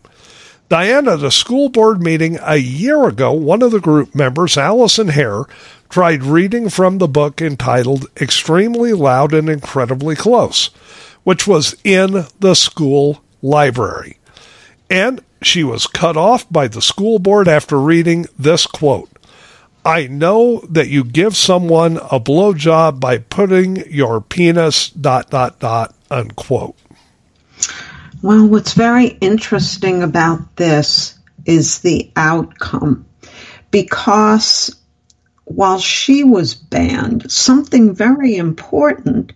Diana, 0.69 1.15
at 1.15 1.25
a 1.25 1.31
school 1.31 1.71
board 1.71 2.03
meeting 2.03 2.39
a 2.41 2.57
year 2.57 3.09
ago, 3.09 3.33
one 3.33 3.63
of 3.63 3.73
the 3.73 3.81
group 3.81 4.15
members, 4.15 4.57
Alison 4.57 5.09
Hair, 5.09 5.45
tried 5.95 6.25
reading 6.25 6.69
from 6.69 6.99
the 6.99 7.07
book 7.07 7.41
entitled 7.41 8.05
Extremely 8.21 8.93
Loud 8.93 9.33
and 9.33 9.49
Incredibly 9.49 10.17
Close, 10.17 10.71
which 11.23 11.47
was 11.47 11.77
in 11.85 12.27
the 12.41 12.55
school 12.55 13.23
library. 13.43 14.19
And 14.91 15.23
she 15.41 15.63
was 15.63 15.87
cut 15.87 16.17
off 16.17 16.51
by 16.51 16.67
the 16.67 16.83
school 16.83 17.21
board 17.21 17.47
after 17.47 17.79
reading 17.79 18.27
this 18.37 18.67
quote 18.67 19.09
I 19.85 20.09
know 20.09 20.63
that 20.69 20.89
you 20.89 21.05
give 21.05 21.37
someone 21.37 21.99
a 21.99 22.19
blowjob 22.19 22.99
by 22.99 23.19
putting 23.19 23.89
your 23.89 24.21
penis 24.21 24.91
dot 24.91 25.31
dot 25.31 25.61
dot 25.61 25.95
unquote. 26.11 26.75
Well, 28.21 28.49
what's 28.49 28.73
very 28.73 29.17
interesting 29.21 30.03
about 30.03 30.57
this 30.57 31.17
is 31.47 31.83
the 31.83 32.11
outcome 32.17 33.07
because 33.71 34.75
while 35.45 35.79
she 35.79 36.25
was 36.25 36.55
banned, 36.55 37.31
something 37.31 37.95
very 37.95 38.37
important 38.37 39.33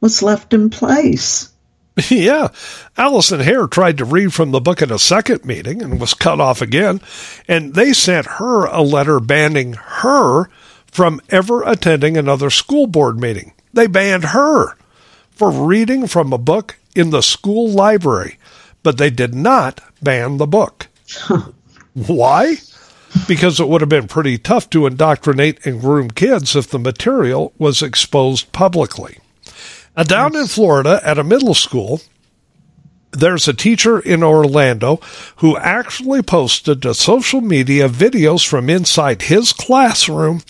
was 0.00 0.22
left 0.22 0.52
in 0.52 0.70
place. 0.70 1.48
Yeah. 2.08 2.48
Alison 2.96 3.40
Hair 3.40 3.66
tried 3.66 3.98
to 3.98 4.06
read 4.06 4.32
from 4.32 4.50
the 4.50 4.60
book 4.60 4.80
at 4.80 4.90
a 4.90 4.98
second 4.98 5.44
meeting 5.44 5.82
and 5.82 6.00
was 6.00 6.14
cut 6.14 6.40
off 6.40 6.62
again. 6.62 7.02
And 7.46 7.74
they 7.74 7.92
sent 7.92 8.26
her 8.26 8.64
a 8.64 8.80
letter 8.80 9.20
banning 9.20 9.74
her 9.74 10.48
from 10.86 11.20
ever 11.28 11.62
attending 11.62 12.16
another 12.16 12.48
school 12.48 12.86
board 12.86 13.20
meeting. 13.20 13.52
They 13.74 13.86
banned 13.86 14.24
her 14.24 14.74
for 15.30 15.50
reading 15.50 16.06
from 16.06 16.32
a 16.32 16.38
book 16.38 16.78
in 16.94 17.10
the 17.10 17.22
school 17.22 17.68
library, 17.68 18.38
but 18.82 18.98
they 18.98 19.10
did 19.10 19.34
not 19.34 19.80
ban 20.02 20.36
the 20.38 20.46
book. 20.46 20.88
Why? 21.94 22.56
Because 23.28 23.60
it 23.60 23.68
would 23.68 23.80
have 23.80 23.90
been 23.90 24.08
pretty 24.08 24.38
tough 24.38 24.70
to 24.70 24.86
indoctrinate 24.86 25.64
and 25.66 25.80
groom 25.80 26.10
kids 26.10 26.56
if 26.56 26.68
the 26.68 26.78
material 26.78 27.52
was 27.58 27.82
exposed 27.82 28.52
publicly. 28.52 29.18
Now, 29.96 30.04
down 30.04 30.36
in 30.36 30.46
Florida 30.46 31.00
at 31.04 31.18
a 31.18 31.24
middle 31.24 31.54
school, 31.54 32.00
there's 33.12 33.46
a 33.46 33.54
teacher 33.54 34.00
in 34.00 34.22
Orlando 34.22 35.00
who 35.36 35.56
actually 35.58 36.22
posted 36.22 36.82
to 36.82 36.94
social 36.94 37.42
media 37.42 37.88
videos 37.88 38.46
from 38.46 38.70
inside 38.70 39.22
his 39.22 39.52
classroom 39.52 40.42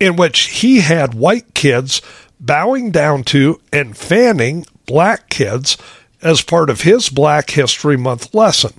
in 0.00 0.16
which 0.16 0.40
he 0.60 0.80
had 0.80 1.14
white 1.14 1.54
kids 1.54 2.02
bowing 2.40 2.90
down 2.90 3.22
to 3.22 3.60
and 3.72 3.96
fanning 3.96 4.66
black 4.84 5.30
kids 5.30 5.78
as 6.20 6.42
part 6.42 6.70
of 6.70 6.82
his 6.82 7.08
Black 7.08 7.50
History 7.50 7.96
Month 7.96 8.34
lesson. 8.34 8.72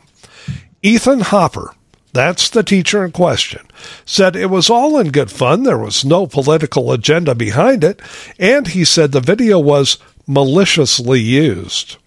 Ethan 0.81 1.21
Hopper, 1.21 1.73
that's 2.13 2.49
the 2.49 2.61
teacher 2.61 3.03
in 3.03 3.11
question, 3.11 3.67
said 4.05 4.35
it 4.35 4.51
was 4.51 4.69
all 4.69 4.99
in 4.99 5.09
good 5.09 5.31
fun. 5.31 5.63
There 5.63 5.79
was 5.79 6.05
no 6.05 6.27
political 6.27 6.91
agenda 6.91 7.33
behind 7.33 7.83
it. 7.83 7.99
And 8.37 8.67
he 8.67 8.85
said 8.85 9.11
the 9.11 9.19
video 9.19 9.59
was 9.59 9.97
maliciously 10.27 11.19
used. 11.19 11.97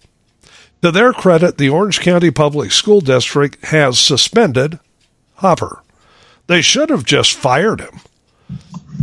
To 0.81 0.91
their 0.91 1.11
credit, 1.11 1.57
the 1.57 1.69
Orange 1.69 1.99
County 1.99 2.31
Public 2.31 2.71
School 2.71 3.01
District 3.01 3.63
has 3.65 3.99
suspended 3.99 4.79
Hopper. 5.35 5.83
They 6.47 6.61
should 6.61 6.89
have 6.89 7.03
just 7.03 7.33
fired 7.33 7.81
him. 7.81 7.99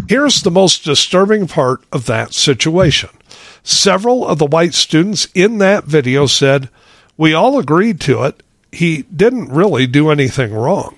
Here's 0.08 0.42
the 0.42 0.50
most 0.50 0.84
disturbing 0.84 1.46
part 1.46 1.82
of 1.92 2.06
that 2.06 2.32
situation. 2.32 3.10
Several 3.62 4.26
of 4.26 4.38
the 4.38 4.46
white 4.46 4.72
students 4.72 5.28
in 5.34 5.58
that 5.58 5.84
video 5.84 6.26
said, 6.26 6.70
We 7.16 7.34
all 7.34 7.58
agreed 7.58 8.00
to 8.02 8.22
it 8.24 8.42
he 8.74 9.02
didn't 9.14 9.50
really 9.50 9.86
do 9.86 10.10
anything 10.10 10.52
wrong. 10.52 10.94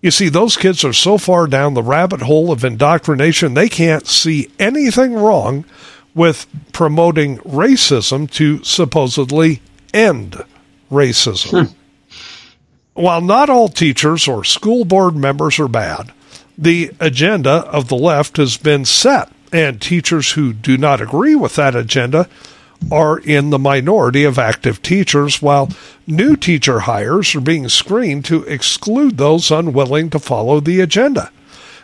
You 0.00 0.10
see, 0.10 0.28
those 0.28 0.56
kids 0.56 0.84
are 0.84 0.92
so 0.92 1.18
far 1.18 1.46
down 1.46 1.74
the 1.74 1.82
rabbit 1.82 2.22
hole 2.22 2.52
of 2.52 2.64
indoctrination, 2.64 3.54
they 3.54 3.68
can't 3.68 4.06
see 4.06 4.50
anything 4.58 5.14
wrong 5.14 5.64
with 6.14 6.46
promoting 6.72 7.38
racism 7.38 8.30
to 8.32 8.62
supposedly 8.62 9.60
end 9.92 10.42
racism. 10.90 11.66
Hmm. 11.66 11.72
While 12.94 13.20
not 13.20 13.48
all 13.48 13.68
teachers 13.68 14.26
or 14.26 14.44
school 14.44 14.84
board 14.84 15.16
members 15.16 15.58
are 15.60 15.68
bad, 15.68 16.12
the 16.56 16.90
agenda 16.98 17.50
of 17.50 17.88
the 17.88 17.96
left 17.96 18.36
has 18.36 18.56
been 18.56 18.84
set, 18.84 19.30
and 19.52 19.80
teachers 19.80 20.32
who 20.32 20.52
do 20.52 20.76
not 20.76 21.00
agree 21.00 21.36
with 21.36 21.54
that 21.54 21.76
agenda 21.76 22.28
are 22.90 23.18
in 23.18 23.50
the 23.50 23.58
minority 23.58 24.24
of 24.24 24.38
active 24.38 24.80
teachers, 24.82 25.42
while 25.42 25.70
new 26.06 26.36
teacher 26.36 26.80
hires 26.80 27.34
are 27.34 27.40
being 27.40 27.68
screened 27.68 28.24
to 28.26 28.44
exclude 28.44 29.16
those 29.16 29.50
unwilling 29.50 30.10
to 30.10 30.18
follow 30.18 30.60
the 30.60 30.80
agenda. 30.80 31.30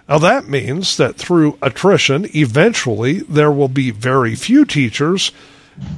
Now, 0.08 0.18
that 0.18 0.48
means 0.48 0.96
that 0.98 1.16
through 1.16 1.58
attrition, 1.62 2.26
eventually 2.34 3.20
there 3.20 3.52
will 3.52 3.68
be 3.68 3.90
very 3.90 4.34
few 4.34 4.64
teachers, 4.64 5.32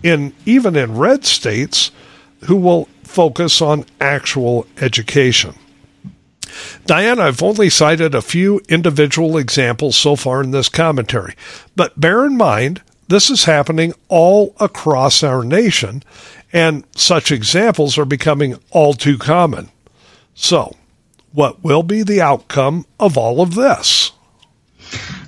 in 0.02 0.32
even 0.44 0.76
in 0.76 0.96
red 0.96 1.24
states, 1.24 1.90
who 2.44 2.56
will 2.56 2.88
focus 3.02 3.60
on 3.60 3.84
actual 4.00 4.66
education. 4.80 5.54
Diana, 6.86 7.22
I've 7.22 7.42
only 7.42 7.68
cited 7.68 8.14
a 8.14 8.22
few 8.22 8.60
individual 8.68 9.36
examples 9.36 9.96
so 9.96 10.16
far 10.16 10.42
in 10.42 10.52
this 10.52 10.68
commentary, 10.68 11.34
but 11.74 11.98
bear 12.00 12.24
in 12.24 12.36
mind 12.36 12.82
this 13.08 13.30
is 13.30 13.44
happening 13.44 13.92
all 14.08 14.54
across 14.58 15.22
our 15.22 15.44
nation, 15.44 16.02
and 16.52 16.84
such 16.96 17.30
examples 17.30 17.98
are 17.98 18.04
becoming 18.04 18.58
all 18.70 18.94
too 18.94 19.18
common. 19.18 19.70
So, 20.34 20.76
what 21.32 21.62
will 21.62 21.82
be 21.82 22.02
the 22.02 22.20
outcome 22.20 22.86
of 22.98 23.16
all 23.16 23.40
of 23.40 23.54
this? 23.54 24.12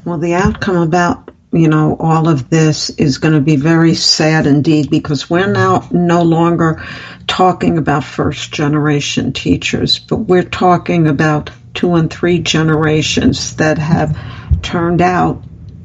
Well, 0.05 0.19
the 0.19 0.35
outcome 0.35 0.77
about 0.77 1.31
you 1.53 1.69
know 1.69 1.97
all 1.99 2.29
of 2.29 2.51
this 2.51 2.91
is 2.91 3.19
going 3.19 3.35
to 3.35 3.41
be 3.41 3.57
very 3.57 3.95
sad 3.95 4.47
indeed 4.47 4.91
because 4.91 5.31
we're 5.31 5.53
now 5.53 5.89
no 5.93 6.23
longer 6.23 6.85
talking 7.27 7.79
about 7.79 8.05
first 8.05 8.53
generation 8.53 9.33
teachers, 9.33 9.99
but 9.99 10.17
we're 10.17 10.43
talking 10.43 11.07
about 11.07 11.51
two 11.75 11.95
and 11.95 12.13
three 12.13 12.41
generations 12.41 13.57
that 13.57 13.79
have 13.79 14.19
turned 14.63 15.01
out 15.01 15.45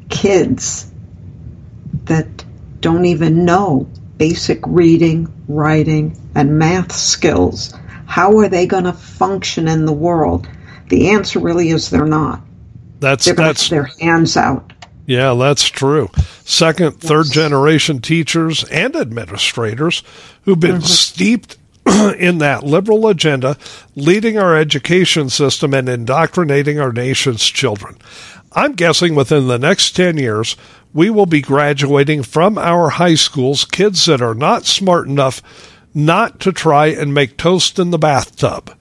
kids 0.10 0.92
that 2.06 2.28
don't 2.80 3.06
even 3.06 3.46
know 3.46 3.88
basic 4.18 4.60
reading, 4.68 5.32
writing, 5.48 6.18
and 6.36 6.58
math 6.58 6.92
skills. 6.92 7.74
How 8.06 8.38
are 8.40 8.50
they 8.50 8.68
going 8.68 8.84
to 8.84 8.94
function 8.94 9.68
in 9.68 9.86
the 9.86 9.94
world? 9.94 10.48
The 10.90 11.10
answer 11.10 11.40
really 11.40 11.70
is 11.70 11.90
they're 11.90 12.06
not. 12.06 12.42
That's 13.00 13.26
they're 13.26 13.36
that's 13.36 13.70
their 13.70 13.90
hands 14.00 14.38
out. 14.38 14.72
Yeah, 15.06 15.34
that's 15.34 15.66
true. 15.66 16.10
Second, 16.46 16.98
yes. 17.00 17.10
third 17.10 17.26
generation 17.32 18.00
teachers 18.00 18.64
and 18.66 18.96
administrators 18.96 20.04
who've 20.44 20.60
been 20.60 20.78
mm-hmm. 20.78 20.86
steeped 20.86 21.58
in 22.18 22.38
that 22.38 22.64
liberal 22.64 23.08
agenda, 23.08 23.58
leading 23.96 24.38
our 24.38 24.56
education 24.56 25.30
system 25.30 25.74
and 25.74 25.90
indoctrinating 25.90 26.80
our 26.80 26.94
nation's 26.94 27.44
children. 27.44 27.98
I'm 28.54 28.74
guessing 28.74 29.16
within 29.16 29.48
the 29.48 29.60
next 29.60 29.96
10 29.96 30.18
years, 30.18 30.56
we 30.94 31.10
will 31.10 31.26
be 31.26 31.42
graduating 31.42 32.24
from 32.24 32.58
our 32.58 32.90
high 32.90 33.16
schools 33.16 33.66
kids 33.66 34.06
that 34.06 34.22
are 34.22 34.36
not 34.36 34.66
smart 34.66 35.08
enough 35.08 35.42
not 35.94 36.40
to 36.40 36.52
try 36.52 36.88
and 36.88 37.14
make 37.14 37.38
toast 37.38 37.80
in 37.80 37.92
the 37.92 37.98
bathtub. 37.98 38.76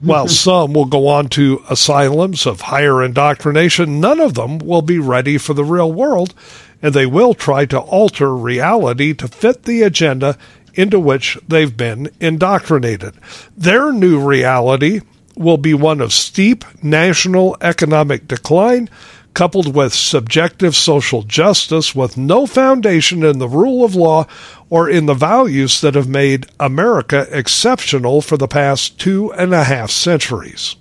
While 0.00 0.28
some 0.44 0.72
will 0.72 0.86
go 0.86 1.08
on 1.08 1.28
to 1.30 1.62
asylums 1.68 2.46
of 2.46 2.62
higher 2.62 3.02
indoctrination, 3.02 4.00
none 4.00 4.20
of 4.20 4.34
them 4.34 4.58
will 4.58 4.82
be 4.82 4.98
ready 4.98 5.38
for 5.38 5.54
the 5.54 5.64
real 5.64 5.92
world, 5.92 6.34
and 6.82 6.94
they 6.94 7.06
will 7.06 7.34
try 7.34 7.66
to 7.66 7.78
alter 7.78 8.34
reality 8.34 9.14
to 9.14 9.28
fit 9.28 9.62
the 9.62 9.82
agenda 9.82 10.36
into 10.74 10.98
which 10.98 11.38
they've 11.46 11.76
been 11.76 12.10
indoctrinated. 12.20 13.14
Their 13.56 13.92
new 13.92 14.18
reality 14.18 15.00
will 15.36 15.58
be 15.58 15.74
one 15.74 16.00
of 16.00 16.12
steep 16.12 16.64
national 16.82 17.56
economic 17.60 18.26
decline, 18.26 18.88
coupled 19.34 19.74
with 19.74 19.94
subjective 19.94 20.76
social 20.76 21.22
justice 21.22 21.94
with 21.94 22.16
no 22.16 22.46
foundation 22.46 23.24
in 23.24 23.38
the 23.38 23.48
rule 23.48 23.84
of 23.84 23.94
law 23.94 24.26
or 24.68 24.88
in 24.88 25.06
the 25.06 25.14
values 25.14 25.80
that 25.80 25.94
have 25.94 26.08
made 26.08 26.46
America 26.60 27.26
exceptional 27.30 28.20
for 28.20 28.36
the 28.36 28.48
past 28.48 28.98
two 28.98 29.32
and 29.34 29.52
a 29.52 29.64
half 29.64 29.90
centuries. 29.90 30.76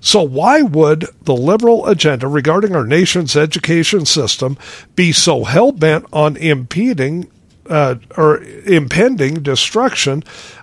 So, 0.00 0.22
why 0.22 0.62
would 0.62 1.06
the 1.22 1.34
liberal 1.34 1.86
agenda 1.86 2.28
regarding 2.28 2.76
our 2.76 2.86
nation's 2.86 3.36
education 3.36 4.06
system 4.06 4.56
be 4.94 5.12
so 5.12 5.44
hell 5.44 5.72
bent 5.72 6.06
on 6.12 6.36
impeding 6.36 7.30
uh, 7.68 7.96
or 8.16 8.42
impending 8.66 9.42
destruction 9.42 10.22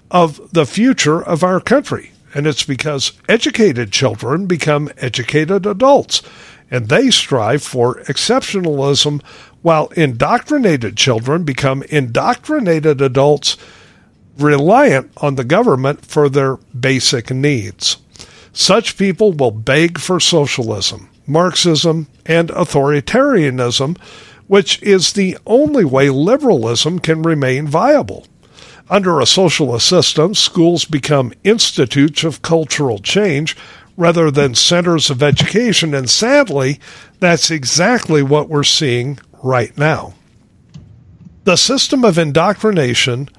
of 0.09 0.53
the 0.53 0.65
future 0.65 1.21
of 1.21 1.43
our 1.43 1.59
country? 1.59 2.11
And 2.33 2.47
it's 2.47 2.63
because 2.63 3.11
educated 3.27 3.91
children 3.91 4.47
become 4.47 4.89
educated 4.97 5.65
adults 5.65 6.21
and 6.73 6.89
they 6.89 7.11
strive 7.11 7.61
for 7.61 8.01
exceptionalism 8.05 9.21
while 9.61 9.87
indoctrinated 9.95 10.97
children 10.97 11.43
become 11.43 11.83
indoctrinated 11.83 12.99
adults 12.99 13.55
reliant 14.39 15.11
on 15.17 15.35
the 15.35 15.43
government 15.43 16.03
for 16.03 16.27
their 16.27 16.55
basic 16.77 17.29
needs. 17.29 17.97
Such 18.53 18.97
people 18.97 19.33
will 19.33 19.51
beg 19.51 19.99
for 19.99 20.19
socialism, 20.19 21.09
Marxism, 21.27 22.07
and 22.25 22.49
authoritarianism, 22.49 23.95
which 24.47 24.81
is 24.81 25.13
the 25.13 25.37
only 25.45 25.85
way 25.85 26.09
liberalism 26.09 26.97
can 26.97 27.21
remain 27.21 27.67
viable. 27.67 28.25
Under 28.89 29.19
a 29.19 29.27
socialist 29.27 29.87
system, 29.87 30.33
schools 30.33 30.85
become 30.85 31.33
institutes 31.43 32.23
of 32.23 32.41
cultural 32.41 32.97
change 32.97 33.55
rather 33.95 34.31
than 34.31 34.55
centers 34.55 35.09
of 35.09 35.21
education. 35.21 35.93
And 35.93 36.09
sadly, 36.09 36.79
that's 37.19 37.51
exactly 37.51 38.23
what 38.23 38.49
we're 38.49 38.63
seeing 38.63 39.19
right 39.43 39.77
now. 39.77 40.13
The 41.43 41.57
system 41.57 42.03
of 42.05 42.17
indoctrination 42.17 43.29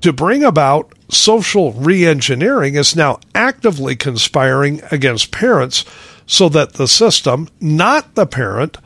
to 0.00 0.12
bring 0.12 0.42
about 0.44 0.92
social 1.10 1.72
reengineering 1.74 2.78
is 2.78 2.96
now 2.96 3.20
actively 3.34 3.96
conspiring 3.96 4.80
against 4.90 5.32
parents 5.32 5.84
so 6.26 6.48
that 6.48 6.74
the 6.74 6.86
system, 6.88 7.48
not 7.60 8.14
the 8.14 8.26
parent, 8.26 8.78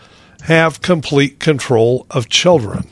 have 0.45 0.81
complete 0.81 1.39
control 1.39 2.07
of 2.11 2.29
children. 2.29 2.89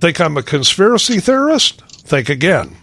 Think 0.00 0.20
I'm 0.20 0.36
a 0.36 0.42
conspiracy 0.42 1.20
theorist? 1.20 1.82
Think 1.82 2.28
again. 2.28 2.76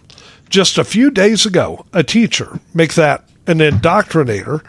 Just 0.54 0.78
a 0.78 0.84
few 0.84 1.10
days 1.10 1.44
ago, 1.44 1.84
a 1.92 2.04
teacher, 2.04 2.60
make 2.72 2.94
that 2.94 3.24
an 3.48 3.58
indoctrinator, 3.58 4.62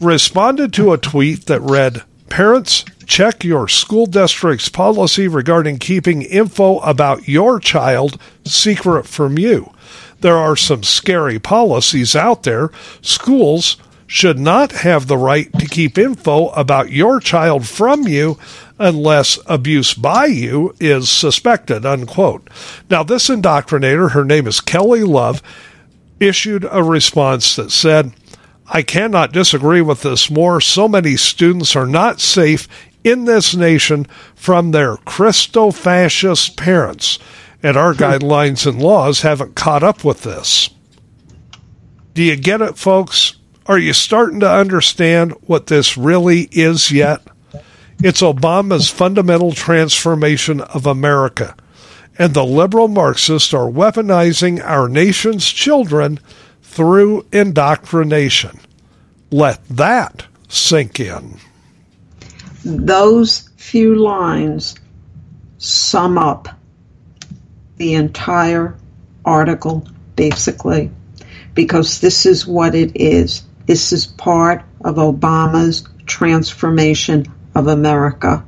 responded 0.00 0.72
to 0.74 0.92
a 0.92 0.96
tweet 0.96 1.46
that 1.46 1.60
read, 1.60 2.04
Parents, 2.28 2.84
check 3.04 3.42
your 3.42 3.66
school 3.66 4.06
district's 4.06 4.68
policy 4.68 5.26
regarding 5.26 5.80
keeping 5.80 6.22
info 6.22 6.78
about 6.78 7.26
your 7.26 7.58
child 7.58 8.16
secret 8.44 9.08
from 9.08 9.38
you. 9.38 9.72
There 10.20 10.36
are 10.36 10.54
some 10.54 10.84
scary 10.84 11.40
policies 11.40 12.14
out 12.14 12.44
there. 12.44 12.70
Schools 13.02 13.76
should 14.06 14.38
not 14.38 14.70
have 14.70 15.08
the 15.08 15.18
right 15.18 15.52
to 15.58 15.66
keep 15.66 15.98
info 15.98 16.50
about 16.50 16.92
your 16.92 17.18
child 17.18 17.66
from 17.66 18.06
you 18.06 18.38
unless 18.78 19.38
abuse 19.46 19.94
by 19.94 20.26
you 20.26 20.74
is 20.80 21.10
suspected, 21.10 21.84
unquote. 21.84 22.48
Now, 22.90 23.02
this 23.02 23.28
indoctrinator, 23.28 24.12
her 24.12 24.24
name 24.24 24.46
is 24.46 24.60
Kelly 24.60 25.02
Love, 25.02 25.42
issued 26.20 26.66
a 26.70 26.82
response 26.82 27.56
that 27.56 27.70
said, 27.70 28.12
I 28.66 28.82
cannot 28.82 29.32
disagree 29.32 29.80
with 29.80 30.02
this 30.02 30.30
more. 30.30 30.60
So 30.60 30.88
many 30.88 31.16
students 31.16 31.74
are 31.74 31.86
not 31.86 32.20
safe 32.20 32.68
in 33.02 33.24
this 33.24 33.54
nation 33.54 34.06
from 34.34 34.70
their 34.70 34.96
Christo 34.98 35.70
fascist 35.70 36.56
parents, 36.56 37.18
and 37.62 37.76
our 37.76 37.94
hmm. 37.94 38.02
guidelines 38.02 38.66
and 38.66 38.80
laws 38.80 39.22
haven't 39.22 39.56
caught 39.56 39.82
up 39.82 40.04
with 40.04 40.22
this. 40.22 40.70
Do 42.14 42.22
you 42.22 42.36
get 42.36 42.60
it, 42.60 42.76
folks? 42.76 43.34
Are 43.66 43.78
you 43.78 43.92
starting 43.92 44.40
to 44.40 44.50
understand 44.50 45.32
what 45.42 45.66
this 45.66 45.96
really 45.96 46.48
is 46.52 46.90
yet? 46.90 47.22
It's 48.00 48.22
Obama's 48.22 48.88
fundamental 48.88 49.50
transformation 49.50 50.60
of 50.60 50.86
America. 50.86 51.56
And 52.16 52.32
the 52.32 52.44
liberal 52.44 52.86
Marxists 52.86 53.52
are 53.52 53.68
weaponizing 53.68 54.62
our 54.64 54.88
nation's 54.88 55.50
children 55.50 56.20
through 56.62 57.26
indoctrination. 57.32 58.60
Let 59.32 59.64
that 59.68 60.26
sink 60.48 61.00
in. 61.00 61.38
Those 62.64 63.50
few 63.56 63.96
lines 63.96 64.76
sum 65.58 66.18
up 66.18 66.48
the 67.78 67.94
entire 67.94 68.76
article, 69.24 69.88
basically, 70.14 70.92
because 71.54 72.00
this 72.00 72.26
is 72.26 72.46
what 72.46 72.76
it 72.76 72.92
is. 72.94 73.42
This 73.66 73.92
is 73.92 74.06
part 74.06 74.62
of 74.84 74.96
Obama's 74.96 75.82
transformation 76.06 77.26
of 77.58 77.66
America. 77.66 78.44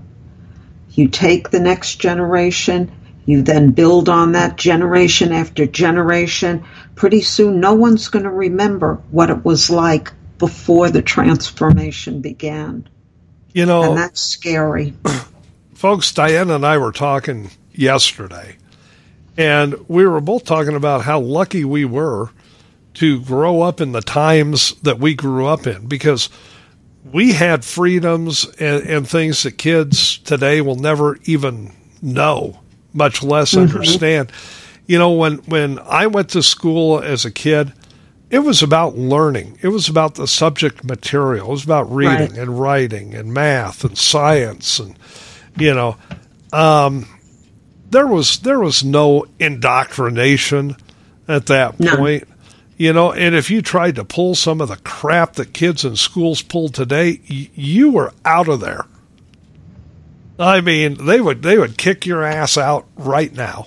You 0.91 1.09
take 1.09 1.51
the 1.51 1.61
next 1.61 1.97
generation, 1.97 2.91
you 3.27 3.43
then 3.43 3.73
build 3.73 4.09
on 4.09 4.33
that 4.33 4.57
generation 4.57 5.33
after 5.33 5.67
generation. 5.67 6.65
Pretty 6.95 7.21
soon, 7.21 7.61
no 7.61 7.75
one's 7.75 8.09
going 8.09 8.25
to 8.25 8.31
remember 8.31 9.03
what 9.11 9.31
it 9.31 9.45
was 9.45 9.69
like 9.69 10.13
before 10.39 10.91
the 10.91 11.03
transformation 11.03 12.21
began. 12.21 12.89
You 13.53 13.67
know, 13.67 13.91
and 13.91 13.99
that's 13.99 14.21
scary. 14.21 14.95
Folks, 15.75 16.13
Diana 16.13 16.55
and 16.55 16.65
I 16.65 16.79
were 16.79 16.93
talking 16.93 17.51
yesterday, 17.73 18.57
and 19.37 19.75
we 19.89 20.07
were 20.07 20.21
both 20.21 20.45
talking 20.45 20.77
about 20.77 21.03
how 21.03 21.19
lucky 21.19 21.65
we 21.65 21.85
were 21.85 22.31
to 22.95 23.21
grow 23.21 23.63
up 23.63 23.81
in 23.81 23.93
the 23.93 24.01
times 24.01 24.75
that 24.83 24.99
we 24.99 25.15
grew 25.15 25.47
up 25.47 25.67
in 25.67 25.87
because 25.87 26.29
we 27.05 27.33
had 27.33 27.65
freedoms 27.65 28.47
and, 28.59 28.87
and 28.87 29.09
things 29.09 29.43
that 29.43 29.53
kids 29.53 30.19
today 30.19 30.61
will 30.61 30.77
never 30.77 31.19
even 31.25 31.73
know, 32.03 32.61
much 32.93 33.23
less 33.23 33.53
mm-hmm. 33.53 33.77
understand. 33.77 34.33
You 34.87 34.99
know, 34.99 35.13
when, 35.13 35.39
when 35.39 35.79
I 35.79 36.07
went 36.09 36.31
to 36.31 36.43
school 36.43 37.01
as 37.01 37.25
a 37.25 37.31
kid, 37.31 37.73
it 38.31 38.41
was 38.41 38.63
about 38.63 38.97
learning. 38.97 39.59
It 39.63 39.69
was 39.69 39.89
about 39.89 40.15
the 40.15 40.27
subject 40.27 40.85
material. 40.85 41.49
It 41.49 41.51
was 41.51 41.65
about 41.65 41.93
reading 41.93 42.31
right. 42.31 42.39
and 42.39 42.59
writing 42.59 43.15
and 43.15 43.33
math 43.33 43.85
and 43.85 43.99
science 43.99 44.79
and 44.79 44.97
you 45.59 45.75
know, 45.75 45.97
um, 46.53 47.07
there 47.91 48.07
was 48.07 48.41
there 48.41 48.59
was 48.59 48.85
no 48.85 49.27
indoctrination 49.39 50.77
at 51.29 51.47
that 51.47 51.81
no. 51.81 51.97
point. 51.97 52.29
You 52.81 52.95
know, 52.95 53.13
and 53.13 53.35
if 53.35 53.51
you 53.51 53.61
tried 53.61 53.97
to 53.97 54.07
pull 54.07 54.35
some 54.35 54.63
of 54.63 54.69
the 54.69 54.79
crap 54.79 55.35
that 55.35 55.53
kids 55.53 55.85
in 55.85 55.97
schools 55.97 56.41
pull 56.41 56.71
today, 56.71 57.21
y- 57.29 57.51
you 57.55 57.91
were 57.91 58.11
out 58.25 58.49
of 58.49 58.61
there. 58.61 58.87
I 60.39 60.63
mean, 60.63 61.05
they 61.05 61.21
would 61.21 61.43
they 61.43 61.59
would 61.59 61.77
kick 61.77 62.07
your 62.07 62.25
ass 62.25 62.57
out 62.57 62.87
right 62.97 63.31
now. 63.35 63.67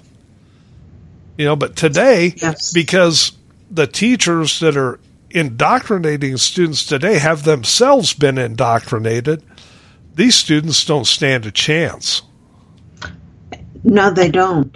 You 1.38 1.46
know, 1.46 1.56
but 1.56 1.76
today, 1.76 2.34
yes. 2.38 2.74
because 2.74 3.34
the 3.70 3.86
teachers 3.86 4.60
that 4.62 4.76
are 4.76 5.00
indoctrinating 5.30 6.38
students 6.38 6.84
today 6.84 7.20
have 7.20 7.44
themselves 7.44 8.16
been 8.16 8.40
indoctrinated, 8.40 9.44
these 10.16 10.34
students 10.34 10.84
don't 10.86 11.06
stand 11.06 11.46
a 11.46 11.52
chance. 11.52 12.24
No, 13.84 14.10
they 14.12 14.32
don't. 14.32 14.76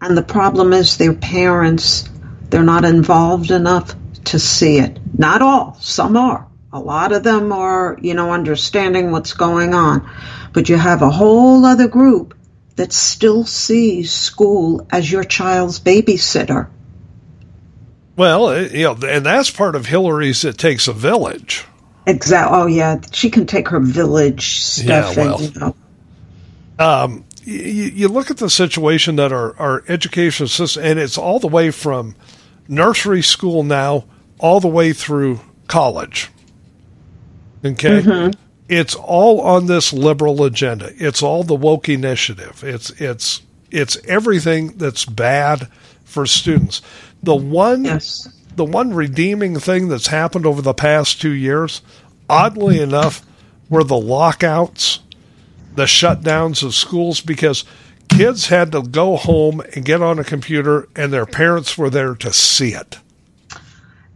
And 0.00 0.16
the 0.16 0.22
problem 0.22 0.72
is 0.72 0.96
their 0.96 1.14
parents 1.14 2.08
they're 2.54 2.62
not 2.62 2.84
involved 2.84 3.50
enough 3.50 3.96
to 4.26 4.38
see 4.38 4.78
it. 4.78 5.00
Not 5.18 5.42
all, 5.42 5.76
some 5.80 6.16
are. 6.16 6.46
A 6.72 6.78
lot 6.78 7.10
of 7.10 7.24
them 7.24 7.50
are, 7.50 7.98
you 8.00 8.14
know, 8.14 8.30
understanding 8.30 9.10
what's 9.10 9.32
going 9.32 9.74
on. 9.74 10.08
But 10.52 10.68
you 10.68 10.76
have 10.76 11.02
a 11.02 11.10
whole 11.10 11.64
other 11.64 11.88
group 11.88 12.32
that 12.76 12.92
still 12.92 13.44
sees 13.44 14.12
school 14.12 14.86
as 14.88 15.10
your 15.10 15.24
child's 15.24 15.80
babysitter. 15.80 16.68
Well, 18.14 18.50
eh, 18.50 18.68
you 18.70 18.84
know, 18.84 18.98
and 19.04 19.26
that's 19.26 19.50
part 19.50 19.74
of 19.74 19.86
Hillary's 19.86 20.44
It 20.44 20.56
Takes 20.56 20.86
a 20.86 20.92
Village. 20.92 21.64
Exactly. 22.06 22.56
Oh, 22.56 22.66
yeah. 22.66 23.00
She 23.10 23.30
can 23.30 23.46
take 23.46 23.66
her 23.70 23.80
village 23.80 24.60
stuff. 24.60 25.16
Yeah, 25.16 25.24
well, 25.24 25.38
and, 25.40 25.54
you 25.54 25.60
know. 25.60 25.76
um, 26.78 27.24
you, 27.42 27.62
you, 27.62 28.06
look 28.06 28.30
at 28.30 28.36
the 28.36 28.48
situation 28.48 29.16
that 29.16 29.32
our, 29.32 29.56
our 29.58 29.82
education 29.88 30.46
system, 30.46 30.84
and 30.84 31.00
it's 31.00 31.18
all 31.18 31.40
the 31.40 31.48
way 31.48 31.72
from 31.72 32.14
nursery 32.68 33.22
school 33.22 33.62
now 33.62 34.04
all 34.38 34.60
the 34.60 34.68
way 34.68 34.92
through 34.92 35.40
college. 35.68 36.30
Okay? 37.64 38.02
Mm-hmm. 38.02 38.40
It's 38.68 38.94
all 38.94 39.40
on 39.40 39.66
this 39.66 39.92
liberal 39.92 40.42
agenda. 40.44 40.90
It's 40.96 41.22
all 41.22 41.44
the 41.44 41.54
woke 41.54 41.88
initiative. 41.88 42.62
It's 42.64 42.90
it's 43.00 43.42
it's 43.70 43.98
everything 44.06 44.76
that's 44.78 45.04
bad 45.04 45.68
for 46.04 46.26
students. 46.26 46.80
The 47.22 47.34
one 47.34 47.84
yes. 47.84 48.28
the 48.56 48.64
one 48.64 48.94
redeeming 48.94 49.58
thing 49.58 49.88
that's 49.88 50.06
happened 50.06 50.46
over 50.46 50.62
the 50.62 50.74
past 50.74 51.20
2 51.20 51.30
years, 51.30 51.82
oddly 52.28 52.80
enough, 52.80 53.22
were 53.68 53.84
the 53.84 53.98
lockouts, 53.98 55.00
the 55.74 55.84
shutdowns 55.84 56.62
of 56.62 56.74
schools 56.74 57.20
because 57.20 57.64
kids 58.16 58.48
had 58.48 58.72
to 58.72 58.82
go 58.82 59.16
home 59.16 59.60
and 59.74 59.84
get 59.84 60.02
on 60.02 60.18
a 60.18 60.24
computer, 60.24 60.88
and 60.96 61.12
their 61.12 61.26
parents 61.26 61.76
were 61.76 61.90
there 61.90 62.14
to 62.14 62.32
see 62.32 62.74
it. 62.74 62.98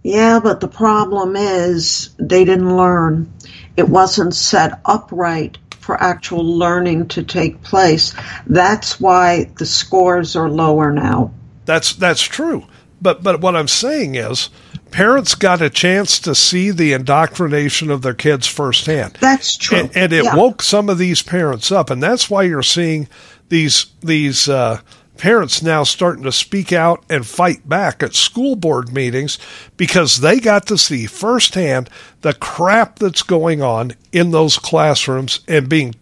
Yeah, 0.03 0.41
but 0.41 0.61
the 0.61 0.69
problem 0.69 1.37
is 1.37 2.11
they 2.19 2.45
didn't 2.45 2.77
learn. 2.77 3.33
It 3.77 3.89
wasn't 3.89 4.35
set 4.35 4.81
up 4.85 5.11
right 5.13 5.57
for 5.81 6.01
actual 6.03 6.45
learning 6.45 7.09
to 7.09 7.23
take 7.23 7.63
place. 7.63 8.15
That's 8.47 9.01
why 9.01 9.51
the 9.59 9.67
scores 9.67 10.37
are 10.37 10.49
lower 10.49 10.93
now. 10.93 11.33
That's 11.65 11.95
that's 11.95 12.23
true. 12.23 12.67
But 13.01 13.23
but 13.23 13.41
what 13.41 13.57
I'm 13.57 13.69
saying 13.69 14.15
is 14.15 14.51
parents 14.91 15.35
got 15.35 15.63
a 15.63 15.71
chance 15.71 16.19
to 16.21 16.35
see 16.35 16.71
the 16.71 16.93
indoctrination 16.93 17.91
of 17.91 18.03
their 18.03 18.15
kids 18.15 18.47
firsthand. 18.47 19.19
That's 19.21 19.57
true. 19.57 19.79
And, 19.79 19.97
and 19.97 20.13
it 20.13 20.25
yeah. 20.25 20.37
woke 20.37 20.63
some 20.63 20.89
of 20.89 20.99
these 20.99 21.23
parents 21.23 21.71
up 21.71 21.91
and 21.91 22.03
that's 22.03 22.31
why 22.31 22.45
you're 22.45 22.63
seeing 22.63 23.09
these 23.49 23.87
these 24.01 24.49
uh, 24.49 24.81
parents 25.19 25.63
now 25.63 25.83
starting 25.83 26.23
to 26.23 26.33
speak 26.33 26.73
out 26.73 27.05
and 27.11 27.27
fight 27.27 27.69
back 27.69 28.03
at 28.03 28.15
school 28.15 28.57
board 28.57 28.93
meetings 28.93 29.39
because 29.77 30.21
they 30.21 30.41
got 30.41 30.67
to 30.67 30.79
see 30.79 31.07
firsthand 31.07 31.91
the 32.23 32.33
crap 32.33 32.99
that's 32.99 33.23
going 33.23 33.61
on 33.61 33.93
in 34.13 34.31
those 34.31 34.59
classrooms 34.59 35.41
and 35.47 35.69
being 35.69 35.95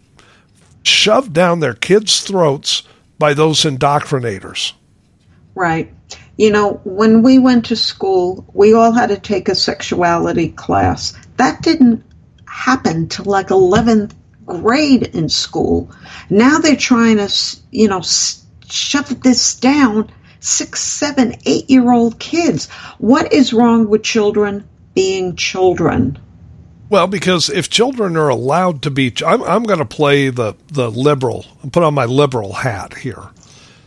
shoved 0.83 1.33
down 1.33 1.59
their 1.59 1.73
kids' 1.73 2.21
throats 2.21 2.83
by 3.19 3.33
those 3.33 3.63
indoctrinators. 3.63 4.73
Right. 5.55 5.91
You 6.37 6.51
know, 6.51 6.79
when 6.83 7.23
we 7.23 7.39
went 7.39 7.65
to 7.65 7.75
school, 7.75 8.45
we 8.53 8.73
all 8.73 8.91
had 8.91 9.09
to 9.09 9.17
take 9.17 9.49
a 9.49 9.55
sexuality 9.55 10.49
class. 10.49 11.17
That 11.37 11.63
didn't 11.63 12.03
happen 12.45 13.09
till 13.09 13.25
like 13.25 13.47
11th 13.47 14.13
grade 14.47 15.03
in 15.15 15.29
school. 15.29 15.91
Now 16.31 16.57
they're 16.57 16.75
trying 16.75 17.17
to, 17.17 17.31
you 17.69 17.87
know, 17.87 18.01
shove 18.69 19.21
this 19.21 19.55
down 19.55 20.09
six, 20.39 20.81
seven, 20.81 21.35
eight 21.45 21.69
year 21.69 21.91
old 21.91 22.17
kids. 22.19 22.69
What 22.97 23.31
is 23.31 23.53
wrong 23.53 23.87
with 23.87 24.01
children 24.03 24.67
being 24.95 25.35
children? 25.35 26.17
Well, 26.89 27.07
because 27.07 27.49
if 27.49 27.69
children 27.69 28.15
are 28.15 28.29
allowed 28.29 28.81
to 28.83 28.91
be, 28.91 29.13
I'm, 29.25 29.43
I'm 29.43 29.63
going 29.63 29.79
to 29.79 29.85
play 29.85 30.29
the, 30.29 30.55
the 30.67 30.89
liberal, 30.89 31.45
put 31.71 31.83
on 31.83 31.93
my 31.93 32.05
liberal 32.05 32.53
hat 32.53 32.97
here. 32.97 33.29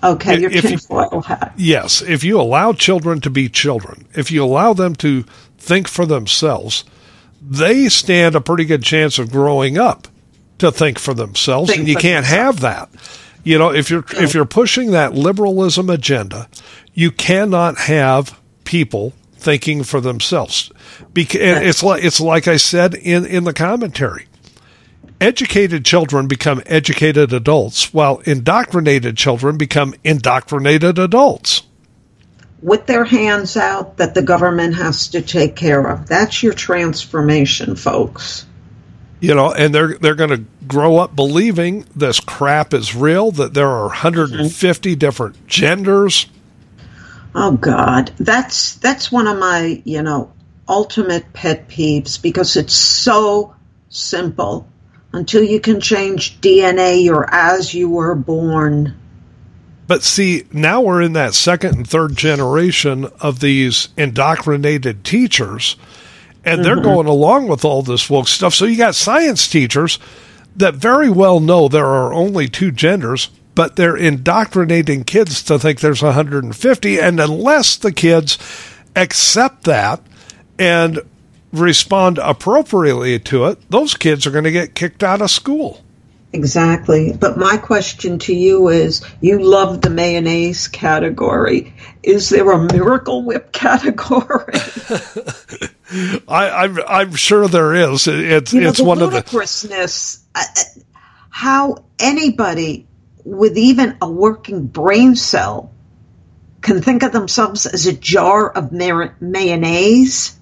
Okay, 0.03 0.39
your 0.39 0.51
tinfoil 0.51 1.23
hat. 1.23 1.53
Yes, 1.57 2.03
if 2.03 2.25
you 2.25 2.41
allow 2.41 2.73
children 2.73 3.21
to 3.23 3.31
be 3.31 3.49
children, 3.49 4.07
if 4.15 4.31
you 4.31 4.45
allow 4.45 4.73
them 4.73 4.95
to 4.97 5.25
think 5.59 5.89
for 5.89 6.07
themselves, 6.07 6.85
they 7.43 7.89
stand 7.89 8.35
a 8.35 8.41
pretty 8.41 8.65
good 8.65 8.83
chance 8.83 9.19
of 9.19 9.31
growing 9.31 9.79
up 9.79 10.09
to 10.61 10.71
think 10.71 10.99
for 10.99 11.15
themselves, 11.15 11.71
think 11.71 11.81
and 11.81 11.89
you 11.89 11.97
can't 11.97 12.25
themselves. 12.25 12.61
have 12.61 12.61
that. 12.61 12.89
You 13.43 13.59
know, 13.59 13.73
if 13.73 13.91
you're 13.91 14.05
if 14.13 14.35
you're 14.35 14.45
pushing 14.45 14.93
that 14.93 15.15
liberalism 15.15 15.91
agenda, 15.91 16.49
you 16.95 17.11
cannot 17.11 17.79
have 17.79 18.39
people 18.65 19.13
thinking 19.33 19.83
for 19.83 20.01
themselves. 20.01 20.71
Because 21.13 21.41
it's 21.41 21.83
like 21.83 22.05
it's 22.05 22.21
like 22.21 22.47
I 22.47 22.57
said 22.57 22.95
in 22.95 23.25
in 23.25 23.45
the 23.45 23.53
commentary. 23.53 24.27
Educated 25.21 25.85
children 25.85 26.29
become 26.29 26.63
educated 26.65 27.33
adults, 27.35 27.93
while 27.93 28.23
indoctrinated 28.25 29.19
children 29.19 29.59
become 29.59 29.95
indoctrinated 30.03 30.99
adults. 30.99 31.63
With 32.63 32.87
their 32.87 33.05
hands 33.05 33.55
out 33.57 33.99
that 33.99 34.15
the 34.15 34.23
government 34.23 34.77
has 34.77 35.09
to 35.09 35.21
take 35.21 35.57
care 35.57 35.87
of. 35.87 36.07
That's 36.07 36.43
your 36.43 36.55
transformation, 36.55 37.77
folks. 37.77 38.47
You 39.21 39.35
know, 39.35 39.53
and 39.53 39.75
they're 39.75 39.99
they're 39.99 40.15
going 40.15 40.31
to 40.31 40.45
grow 40.67 40.97
up 40.97 41.15
believing 41.15 41.85
this 41.95 42.21
crap 42.21 42.73
is 42.73 42.95
real. 42.95 43.31
That 43.31 43.55
there 43.55 43.69
are 43.69 43.87
150 43.87 44.97
different 44.97 45.47
genders. 45.47 46.27
Oh 47.35 47.53
God, 47.53 48.13
that's 48.19 48.77
that's 48.77 49.13
one 49.13 49.27
of 49.27 49.39
my 49.39 49.83
you 49.85 50.03
know 50.03 50.33
ultimate 50.69 51.33
pet 51.33 51.69
peeves 51.69 52.21
because 52.21 52.57
it's 52.57 52.75
so 52.75 53.55
simple. 53.91 54.67
Until 55.13 55.43
you 55.43 55.61
can 55.61 55.81
change 55.81 56.41
DNA, 56.41 57.05
you're 57.05 57.29
as 57.31 57.75
you 57.75 57.91
were 57.91 58.15
born. 58.15 58.95
But 59.89 60.05
see, 60.05 60.45
now 60.53 60.81
we're 60.81 61.03
in 61.03 61.15
that 61.15 61.35
second 61.35 61.75
and 61.75 61.89
third 61.89 62.15
generation 62.17 63.07
of 63.21 63.41
these 63.41 63.89
indoctrinated 63.97 65.03
teachers 65.03 65.75
and 66.45 66.65
they're 66.65 66.77
mm-hmm. 66.77 66.85
going 66.85 67.07
along 67.07 67.49
with 67.49 67.65
all 67.65 67.83
this 67.83 68.09
woke 68.09 68.29
stuff. 68.29 68.55
So 68.55 68.65
you 68.65 68.77
got 68.77 68.95
science 68.95 69.49
teachers 69.49 69.99
that 70.57 70.75
very 70.75 71.11
well 71.11 71.41
know 71.41 71.69
there 71.69 71.87
are 71.87 72.13
only 72.13 72.49
two 72.49 72.71
genders, 72.71 73.31
but 73.55 73.77
they're 73.77 73.97
indoctrinating 73.97 75.05
kids 75.05 75.43
to 75.45 75.59
think 75.59 75.81
there's 75.81 76.03
150. 76.03 77.01
And 77.01 77.21
unless 77.21 77.77
the 77.77 77.93
kids 77.93 78.39
accept 78.97 79.65
that 79.65 80.03
and 80.59 81.01
respond 81.53 82.19
appropriately 82.19 83.19
to 83.19 83.47
it, 83.47 83.71
those 83.71 83.95
kids 83.95 84.27
are 84.27 84.31
going 84.31 84.45
to 84.45 84.53
get 84.53 84.75
kicked 84.75 85.03
out 85.03 85.23
of 85.23 85.31
school. 85.31 85.83
Exactly. 86.33 87.13
But 87.13 87.39
my 87.39 87.57
question 87.57 88.21
to 88.21 88.35
you 88.35 88.69
is 88.69 89.05
you 89.21 89.43
love 89.43 89.81
the 89.81 89.91
mayonnaise 89.91 90.69
category. 90.69 91.75
Is 92.03 92.29
there 92.29 92.51
a 92.53 92.73
miracle 92.73 93.25
whip 93.25 93.53
category? 93.53 94.55
I, 96.29 96.65
am 96.65 96.79
I'm, 96.79 96.85
I'm 96.87 97.15
sure 97.15 97.49
there 97.49 97.75
is. 97.75 98.07
It's, 98.07 98.53
you 98.53 98.61
know, 98.61 98.69
it's 98.69 98.81
one 98.81 99.03
of 99.03 99.11
the 99.11 99.17
ludicrousness. 99.17 100.25
Uh, 100.35 100.45
uh, 100.57 100.63
how 101.31 101.85
anybody 101.99 102.87
with 103.25 103.59
even 103.59 103.97
a 104.01 104.09
working 104.09 104.67
brain 104.67 105.17
cell 105.17 105.73
can 106.61 106.81
think 106.83 107.03
of 107.03 107.13
themselves 107.13 107.67
as 107.67 107.87
a 107.87 107.93
jar 107.93 108.51
of 108.51 108.71
mayonnaise. 108.73 110.39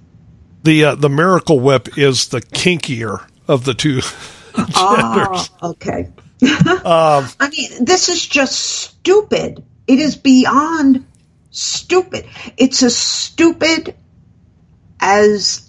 The 0.65 0.85
uh, 0.85 0.95
the 0.97 1.09
Miracle 1.09 1.61
Whip 1.61 1.97
is 1.97 2.29
the 2.29 2.41
kinkier 2.41 3.25
of 3.47 3.65
the 3.65 3.75
two. 3.75 4.03
Oh, 4.81 5.47
okay. 5.63 6.09
um, 6.43 7.27
I 7.41 7.51
mean, 7.51 7.85
this 7.85 8.09
is 8.09 8.25
just 8.25 8.55
stupid. 8.55 9.65
It 9.87 9.99
is 9.99 10.15
beyond 10.17 11.05
stupid. 11.51 12.27
It's 12.57 12.83
as 12.83 12.97
stupid 12.97 13.97
as 15.01 15.69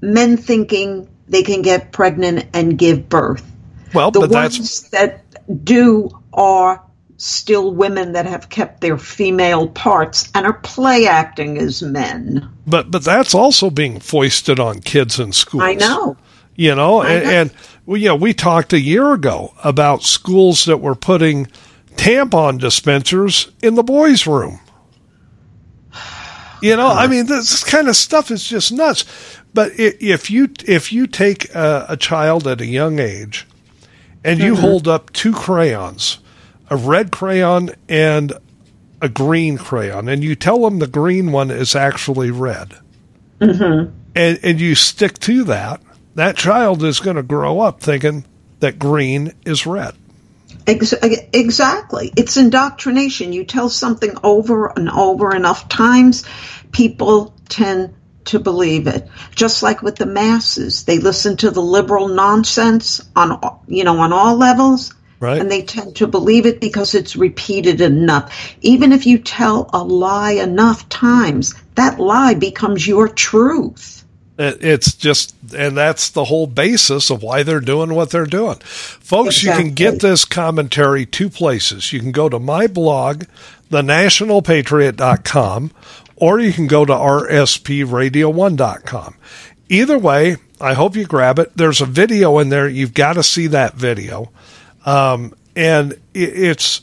men 0.00 0.36
thinking 0.36 1.08
they 1.28 1.42
can 1.42 1.62
get 1.62 1.92
pregnant 1.92 2.46
and 2.52 2.76
give 2.76 3.08
birth. 3.08 3.48
Well, 3.94 4.10
the 4.10 4.28
ones 4.28 4.90
that 4.90 5.24
do 5.64 6.10
are 6.32 6.82
still 7.16 7.72
women 7.72 8.12
that 8.12 8.26
have 8.26 8.48
kept 8.48 8.80
their 8.80 8.98
female 8.98 9.68
parts 9.68 10.30
and 10.34 10.44
are 10.44 10.54
play 10.54 11.06
acting 11.06 11.56
as 11.56 11.82
men. 11.82 12.48
But 12.66 12.90
but 12.90 13.04
that's 13.04 13.34
also 13.34 13.70
being 13.70 14.00
foisted 14.00 14.58
on 14.58 14.80
kids 14.80 15.20
in 15.20 15.32
schools. 15.32 15.62
I 15.62 15.74
know. 15.74 16.16
You 16.54 16.74
know, 16.74 17.02
and, 17.02 17.24
and 17.24 17.50
well, 17.86 17.96
you 17.96 18.08
know, 18.08 18.16
we 18.16 18.32
talked 18.32 18.72
a 18.72 18.80
year 18.80 19.12
ago 19.12 19.54
about 19.64 20.02
schools 20.02 20.64
that 20.66 20.78
were 20.78 20.94
putting 20.94 21.46
tampon 21.96 22.58
dispensers 22.58 23.50
in 23.62 23.74
the 23.74 23.82
boys' 23.82 24.26
room. 24.26 24.60
You 26.62 26.76
know, 26.76 26.86
I 26.86 27.08
mean, 27.08 27.26
this 27.26 27.64
kind 27.64 27.88
of 27.88 27.96
stuff 27.96 28.30
is 28.30 28.44
just 28.44 28.70
nuts. 28.70 29.04
But 29.52 29.72
if 29.76 30.30
you 30.30 30.48
if 30.64 30.92
you 30.92 31.06
take 31.06 31.52
a, 31.54 31.86
a 31.90 31.96
child 31.96 32.46
at 32.46 32.60
a 32.60 32.66
young 32.66 33.00
age 33.00 33.46
and 34.24 34.38
you 34.38 34.52
mm-hmm. 34.52 34.62
hold 34.62 34.88
up 34.88 35.12
two 35.12 35.32
crayons, 35.32 36.18
a 36.70 36.76
red 36.76 37.10
crayon 37.10 37.70
and 37.88 38.32
a 39.02 39.08
green 39.08 39.58
crayon, 39.58 40.08
and 40.08 40.22
you 40.22 40.36
tell 40.36 40.62
them 40.62 40.78
the 40.78 40.86
green 40.86 41.32
one 41.32 41.50
is 41.50 41.74
actually 41.74 42.30
red, 42.30 42.78
mm-hmm. 43.40 43.92
and 44.14 44.38
and 44.42 44.60
you 44.60 44.76
stick 44.76 45.18
to 45.18 45.44
that, 45.44 45.82
that 46.14 46.36
child 46.36 46.82
is 46.84 47.00
going 47.00 47.16
to 47.16 47.22
grow 47.22 47.60
up 47.60 47.80
thinking 47.80 48.24
that 48.60 48.78
green 48.78 49.32
is 49.44 49.66
red. 49.66 49.94
Exactly. 50.66 52.12
It's 52.16 52.36
indoctrination. 52.36 53.32
You 53.32 53.44
tell 53.44 53.68
something 53.68 54.14
over 54.22 54.68
and 54.68 54.88
over 54.90 55.34
enough 55.34 55.68
times, 55.68 56.24
people 56.70 57.34
tend 57.48 57.94
to 58.26 58.38
believe 58.38 58.86
it. 58.86 59.08
Just 59.34 59.62
like 59.62 59.82
with 59.82 59.96
the 59.96 60.06
masses, 60.06 60.84
they 60.84 60.98
listen 60.98 61.36
to 61.38 61.50
the 61.50 61.60
liberal 61.60 62.08
nonsense 62.08 63.00
on 63.16 63.40
you 63.66 63.84
know 63.84 63.98
on 63.98 64.12
all 64.12 64.36
levels. 64.36 64.94
Right. 65.18 65.40
And 65.40 65.50
they 65.50 65.62
tend 65.62 65.96
to 65.96 66.08
believe 66.08 66.46
it 66.46 66.60
because 66.60 66.96
it's 66.96 67.14
repeated 67.14 67.80
enough. 67.80 68.56
Even 68.60 68.90
if 68.90 69.06
you 69.06 69.18
tell 69.18 69.70
a 69.72 69.82
lie 69.82 70.32
enough 70.32 70.88
times, 70.88 71.54
that 71.76 72.00
lie 72.00 72.34
becomes 72.34 72.84
your 72.84 73.08
truth. 73.08 74.01
It's 74.42 74.94
just, 74.94 75.34
and 75.54 75.76
that's 75.76 76.08
the 76.10 76.24
whole 76.24 76.46
basis 76.46 77.10
of 77.10 77.22
why 77.22 77.42
they're 77.42 77.60
doing 77.60 77.94
what 77.94 78.10
they're 78.10 78.24
doing. 78.26 78.56
Folks, 78.56 79.36
exactly. 79.36 79.64
you 79.64 79.68
can 79.68 79.74
get 79.74 80.00
this 80.00 80.24
commentary 80.24 81.04
two 81.06 81.28
places. 81.28 81.92
You 81.92 82.00
can 82.00 82.12
go 82.12 82.28
to 82.28 82.38
my 82.38 82.66
blog, 82.66 83.24
thenationalpatriot.com, 83.70 85.72
or 86.16 86.40
you 86.40 86.52
can 86.52 86.66
go 86.66 86.84
to 86.84 86.92
rspradio1.com. 86.92 89.14
Either 89.68 89.98
way, 89.98 90.36
I 90.60 90.74
hope 90.74 90.96
you 90.96 91.04
grab 91.04 91.38
it. 91.38 91.56
There's 91.56 91.80
a 91.80 91.86
video 91.86 92.38
in 92.38 92.48
there. 92.48 92.68
You've 92.68 92.94
got 92.94 93.12
to 93.14 93.22
see 93.22 93.46
that 93.48 93.74
video. 93.74 94.30
Um, 94.86 95.34
and 95.56 95.98
it's, 96.14 96.82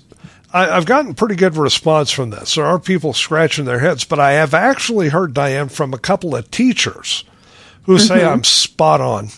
I, 0.53 0.65
have 0.65 0.85
gotten 0.85 1.15
pretty 1.15 1.35
good 1.35 1.57
response 1.57 2.11
from 2.11 2.29
this. 2.29 2.55
There 2.55 2.65
are 2.65 2.79
people 2.79 3.13
scratching 3.13 3.65
their 3.65 3.79
heads, 3.79 4.05
but 4.05 4.19
I 4.19 4.33
have 4.33 4.53
actually 4.53 5.09
heard, 5.09 5.33
Diane, 5.33 5.69
from 5.69 5.93
a 5.93 5.97
couple 5.97 6.35
of 6.35 6.51
teachers 6.51 7.23
who 7.89 7.95
mm-hmm. 7.95 8.05
say 8.05 8.23
I'm 8.23 8.43
spot 8.43 9.01
on. 9.01 9.29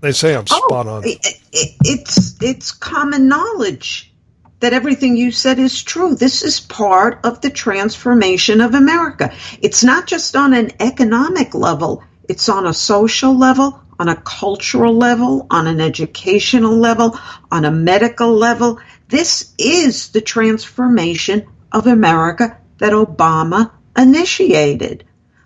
They 0.00 0.12
say 0.12 0.34
I'm 0.34 0.46
oh, 0.50 0.66
spot 0.66 0.86
on. 0.86 1.04
It, 1.04 1.18
it, 1.52 1.76
it's 1.84 2.40
it's 2.40 2.72
common 2.72 3.28
knowledge 3.28 4.14
that 4.60 4.72
everything 4.72 5.14
you 5.14 5.30
said 5.30 5.58
is 5.58 5.82
true. 5.82 6.14
This 6.14 6.42
is 6.42 6.58
part 6.58 7.20
of 7.22 7.42
the 7.42 7.50
transformation 7.50 8.62
of 8.62 8.72
America. 8.74 9.34
It's 9.60 9.84
not 9.84 10.06
just 10.06 10.36
on 10.36 10.54
an 10.54 10.70
economic 10.80 11.52
level, 11.52 12.02
it's 12.30 12.48
on 12.48 12.66
a 12.66 12.72
social 12.72 13.36
level, 13.36 13.78
on 13.98 14.08
a 14.08 14.16
cultural 14.16 14.94
level, 14.94 15.46
on 15.50 15.66
an 15.66 15.82
educational 15.82 16.78
level, 16.78 17.18
on 17.52 17.66
a 17.66 17.70
medical 17.70 18.32
level. 18.32 18.80
This 19.08 19.52
is 19.58 20.08
the 20.12 20.22
transformation 20.22 21.46
of 21.70 21.86
America 21.86 22.56
that 22.78 22.94
Obama 22.94 23.70
initiated. 23.94 25.04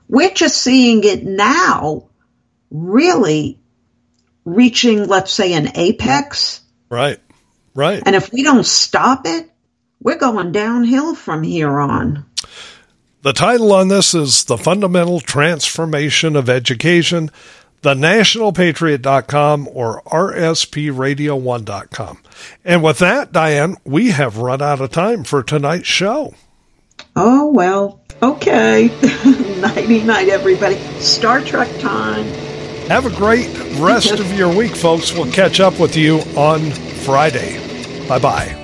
We're 0.08 0.30
just 0.30 0.60
seeing 0.60 1.04
it 1.04 1.24
now 1.24 2.08
really 2.70 3.58
reaching, 4.44 5.06
let's 5.06 5.32
say, 5.32 5.54
an 5.54 5.76
apex. 5.76 6.60
Right, 6.90 7.18
right. 7.74 8.02
And 8.04 8.14
if 8.14 8.30
we 8.32 8.42
don't 8.42 8.66
stop 8.66 9.26
it, 9.26 9.50
we're 10.00 10.18
going 10.18 10.52
downhill 10.52 11.14
from 11.14 11.42
here 11.42 11.80
on. 11.80 12.26
The 13.22 13.32
title 13.32 13.72
on 13.72 13.88
this 13.88 14.14
is 14.14 14.44
The 14.44 14.58
Fundamental 14.58 15.20
Transformation 15.20 16.36
of 16.36 16.50
Education, 16.50 17.30
thenationalpatriot.com 17.80 19.68
or 19.72 20.02
rspradio1.com. 20.02 22.18
And 22.66 22.82
with 22.82 22.98
that, 22.98 23.32
Diane, 23.32 23.78
we 23.84 24.10
have 24.10 24.36
run 24.36 24.60
out 24.60 24.82
of 24.82 24.90
time 24.90 25.24
for 25.24 25.42
tonight's 25.42 25.86
show. 25.86 26.34
Oh, 27.16 27.50
well, 27.50 28.03
okay. 28.32 28.88
Nighty 29.60 30.02
night, 30.02 30.28
everybody. 30.28 30.76
Star 31.00 31.40
Trek 31.40 31.68
time. 31.80 32.24
Have 32.88 33.06
a 33.06 33.10
great 33.10 33.48
rest 33.78 34.12
of 34.20 34.32
your 34.32 34.54
week, 34.54 34.76
folks. 34.76 35.12
We'll 35.12 35.32
catch 35.32 35.60
up 35.60 35.78
with 35.78 35.96
you 35.96 36.20
on 36.36 36.70
Friday. 36.70 37.58
Bye 38.08 38.18
bye. 38.18 38.63